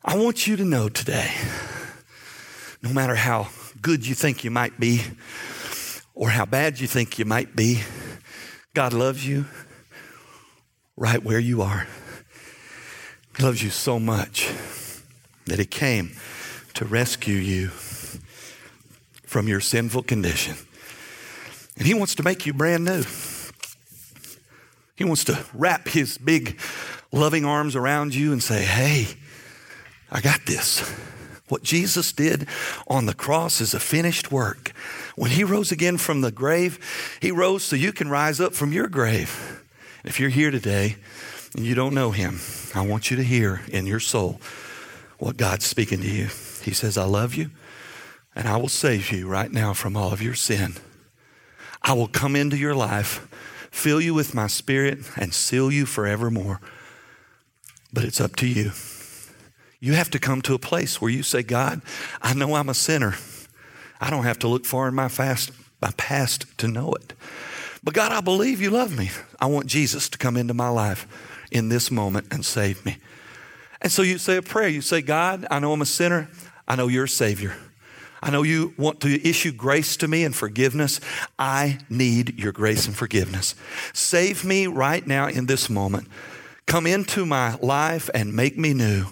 I 0.03 0.18
want 0.18 0.47
you 0.47 0.55
to 0.55 0.63
know 0.63 0.88
today, 0.88 1.32
no 2.82 2.91
matter 2.93 3.16
how 3.16 3.49
good 3.82 4.07
you 4.07 4.16
think 4.16 4.43
you 4.43 4.51
might 4.51 4.80
be 4.80 5.01
or 6.13 6.30
how 6.30 6.45
bad 6.45 6.80
you 6.80 6.88
think 6.88 7.20
you 7.20 7.26
might 7.26 7.55
be, 7.55 7.82
God 8.76 8.91
loves 8.91 9.26
you 9.26 9.45
right 10.97 11.23
where 11.23 11.39
you 11.39 11.61
are. 11.61 11.88
He 13.38 13.43
loves 13.43 13.63
you 13.63 13.69
so 13.69 13.99
much 13.99 14.51
that 15.45 15.59
He 15.59 15.65
came 15.65 16.11
to 16.73 16.84
rescue 16.84 17.38
you 17.38 17.69
from 19.23 19.47
your 19.47 19.61
sinful 19.61 20.03
condition. 20.03 20.57
And 21.78 21.88
He 21.88 21.93
wants 21.93 22.15
to 22.15 22.23
make 22.23 22.45
you 22.45 22.53
brand 22.53 22.84
new. 22.84 23.05
He 24.97 25.05
wants 25.05 25.23
to 25.23 25.45
wrap 25.53 25.88
His 25.88 26.17
big, 26.17 26.59
loving 27.13 27.45
arms 27.45 27.78
around 27.78 28.13
you 28.13 28.34
and 28.34 28.43
say, 28.43 28.65
Hey, 28.65 29.07
I 30.11 30.19
got 30.19 30.45
this. 30.45 30.82
What 31.47 31.63
Jesus 31.63 32.11
did 32.11 32.45
on 32.89 33.05
the 33.05 33.13
cross 33.13 33.61
is 33.61 33.73
a 33.73 33.80
finished 33.80 34.34
work. 34.34 34.73
When 35.16 35.32
he 35.32 35.43
rose 35.43 35.72
again 35.72 35.97
from 35.97 36.22
the 36.22 36.32
grave, 36.32 37.18
he 37.22 37.32
rose 37.32 37.63
so 37.63 37.76
you 37.76 37.93
can 37.93 38.09
rise 38.09 38.39
up 38.39 38.53
from 38.53 38.74
your 38.74 38.88
grave. 38.88 39.63
If 40.03 40.20
you're 40.20 40.30
here 40.30 40.51
today 40.51 40.97
and 41.55 41.66
you 41.66 41.74
don't 41.74 41.93
know 41.93 42.11
him, 42.11 42.39
I 42.74 42.86
want 42.86 43.09
you 43.09 43.18
to 43.18 43.24
hear 43.24 43.61
in 43.70 43.86
your 43.86 44.01
soul 44.01 44.41
what 45.18 45.38
God's 45.38 45.66
speaking 45.66 46.01
to 46.01 46.09
you. 46.09 46.28
He 46.61 46.74
says, 46.74 46.97
I 46.97 47.05
love 47.05 47.34
you 47.34 47.49
and 48.36 48.47
I 48.47 48.57
will 48.57 48.68
save 48.68 49.11
you 49.11 49.28
right 49.28 49.51
now 49.51 49.74
from 49.74 49.95
all 49.95 50.11
of 50.11 50.22
your 50.22 50.36
sin. 50.36 50.76
I 51.82 51.93
will 51.93 52.07
come 52.07 52.36
into 52.36 52.57
your 52.57 52.76
life, 52.76 53.28
fill 53.72 54.01
you 54.01 54.13
with 54.13 54.34
my 54.34 54.47
spirit, 54.47 54.99
and 55.16 55.34
seal 55.34 55.72
you 55.72 55.86
forevermore. 55.86 56.59
But 57.93 58.03
it's 58.03 58.20
up 58.20 58.36
to 58.38 58.47
you. 58.47 58.72
You 59.80 59.93
have 59.93 60.09
to 60.11 60.20
come 60.20 60.41
to 60.41 60.55
a 60.55 60.59
place 60.59 60.99
where 60.99 61.11
you 61.11 61.24
say, 61.24 61.43
God, 61.43 61.82
I 62.22 62.34
know 62.34 62.55
I'm 62.55 62.70
a 62.70 62.74
sinner. 62.74 63.16
I 64.06 64.12
don't 64.12 64.24
have 64.24 64.38
to 64.39 64.47
look 64.47 64.66
far 64.66 64.88
in 64.88 64.93
my, 64.93 65.08
fast, 65.08 65.49
my 65.82 65.89
past 65.97 66.45
to 66.60 66.68
know 66.68 66.91
it. 66.93 67.14
But 67.84 67.95
God, 67.95 68.12
I 68.12 68.22
believe 68.22 68.62
you 68.62 68.70
love 68.70 68.95
me. 68.95 69.10
I 69.39 69.47
want 69.47 69.66
Jesus 69.66 70.10
to 70.10 70.20
come 70.20 70.38
into 70.38 70.53
my 70.53 70.70
life 70.70 71.08
in 71.51 71.70
this 71.70 71.89
moment 71.89 72.28
and 72.30 72.45
save 72.45 72.86
me. 72.86 72.97
And 73.82 73.91
so 73.91 74.03
you 74.03 74.20
say 74.20 74.38
a 74.38 74.43
prayer. 74.43 74.68
You 74.68 74.82
say, 74.82 75.01
God, 75.01 75.47
I 75.49 75.58
know 75.58 75.74
I'm 75.74 75.82
a 75.82 75.88
sinner. 75.88 76.30
I 76.68 76.76
know 76.76 76.88
you're 76.88 77.06
a 77.06 77.10
Savior. 77.10 77.56
I 78.22 78.30
know 78.30 78.43
you 78.43 78.76
want 78.78 78.99
to 78.99 79.28
issue 79.28 79.51
grace 79.51 79.97
to 79.97 80.08
me 80.08 80.24
and 80.24 80.36
forgiveness. 80.36 80.99
I 81.39 81.80
need 81.89 82.38
your 82.38 82.51
grace 82.51 82.86
and 82.86 82.95
forgiveness. 82.95 83.56
Save 83.91 84.45
me 84.45 84.68
right 84.68 85.06
now 85.06 85.30
in 85.30 85.47
this 85.47 85.68
moment. 85.68 86.10
Come 86.68 86.86
into 86.86 87.26
my 87.26 87.56
life 87.56 88.12
and 88.14 88.36
make 88.36 88.56
me 88.56 88.76
new. 88.76 89.08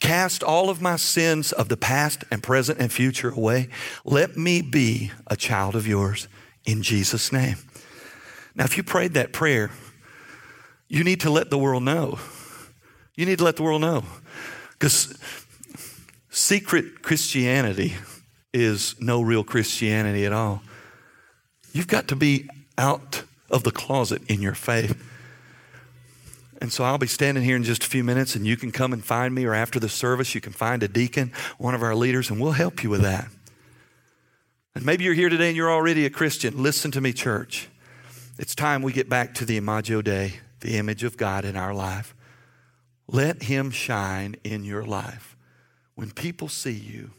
Cast 0.00 0.42
all 0.42 0.70
of 0.70 0.80
my 0.80 0.96
sins 0.96 1.52
of 1.52 1.68
the 1.68 1.76
past 1.76 2.24
and 2.30 2.42
present 2.42 2.78
and 2.78 2.92
future 2.92 3.30
away. 3.30 3.68
Let 4.04 4.36
me 4.36 4.62
be 4.62 5.12
a 5.26 5.36
child 5.36 5.74
of 5.76 5.86
yours 5.86 6.28
in 6.64 6.82
Jesus' 6.82 7.32
name. 7.32 7.56
Now, 8.54 8.64
if 8.64 8.76
you 8.76 8.82
prayed 8.82 9.14
that 9.14 9.32
prayer, 9.32 9.70
you 10.88 11.04
need 11.04 11.20
to 11.20 11.30
let 11.30 11.50
the 11.50 11.58
world 11.58 11.82
know. 11.82 12.18
You 13.16 13.26
need 13.26 13.38
to 13.38 13.44
let 13.44 13.56
the 13.56 13.62
world 13.62 13.80
know. 13.80 14.04
Because 14.72 15.16
secret 16.30 17.02
Christianity 17.02 17.94
is 18.52 18.94
no 19.00 19.20
real 19.20 19.44
Christianity 19.44 20.24
at 20.26 20.32
all. 20.32 20.62
You've 21.72 21.88
got 21.88 22.08
to 22.08 22.16
be 22.16 22.48
out 22.78 23.24
of 23.50 23.64
the 23.64 23.70
closet 23.70 24.22
in 24.28 24.40
your 24.40 24.54
faith. 24.54 25.02
And 26.60 26.72
so 26.72 26.84
I'll 26.84 26.98
be 26.98 27.06
standing 27.06 27.44
here 27.44 27.56
in 27.56 27.64
just 27.64 27.84
a 27.84 27.86
few 27.86 28.04
minutes, 28.04 28.34
and 28.34 28.46
you 28.46 28.56
can 28.56 28.70
come 28.70 28.92
and 28.92 29.04
find 29.04 29.34
me, 29.34 29.44
or 29.44 29.54
after 29.54 29.80
the 29.80 29.88
service, 29.88 30.34
you 30.34 30.40
can 30.40 30.52
find 30.52 30.82
a 30.82 30.88
deacon, 30.88 31.32
one 31.58 31.74
of 31.74 31.82
our 31.82 31.94
leaders, 31.94 32.30
and 32.30 32.40
we'll 32.40 32.52
help 32.52 32.82
you 32.82 32.90
with 32.90 33.02
that. 33.02 33.28
And 34.74 34.84
maybe 34.84 35.04
you're 35.04 35.14
here 35.14 35.28
today 35.28 35.48
and 35.48 35.56
you're 35.56 35.70
already 35.70 36.04
a 36.04 36.10
Christian. 36.10 36.60
Listen 36.62 36.90
to 36.92 37.00
me, 37.00 37.12
church. 37.12 37.68
It's 38.38 38.54
time 38.54 38.82
we 38.82 38.92
get 38.92 39.08
back 39.08 39.34
to 39.34 39.44
the 39.44 39.56
Imago 39.56 40.02
Dei, 40.02 40.40
the 40.60 40.76
image 40.76 41.04
of 41.04 41.16
God 41.16 41.44
in 41.44 41.56
our 41.56 41.72
life. 41.72 42.14
Let 43.06 43.44
Him 43.44 43.70
shine 43.70 44.34
in 44.42 44.64
your 44.64 44.84
life. 44.84 45.36
when 45.94 46.10
people 46.10 46.48
see 46.48 46.72
you, 46.72 47.10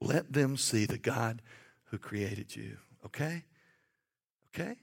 let 0.00 0.32
them 0.32 0.56
see 0.56 0.84
the 0.84 0.98
God 0.98 1.42
who 1.86 1.98
created 1.98 2.54
you. 2.54 2.78
Okay? 3.04 3.44
Okay? 4.54 4.76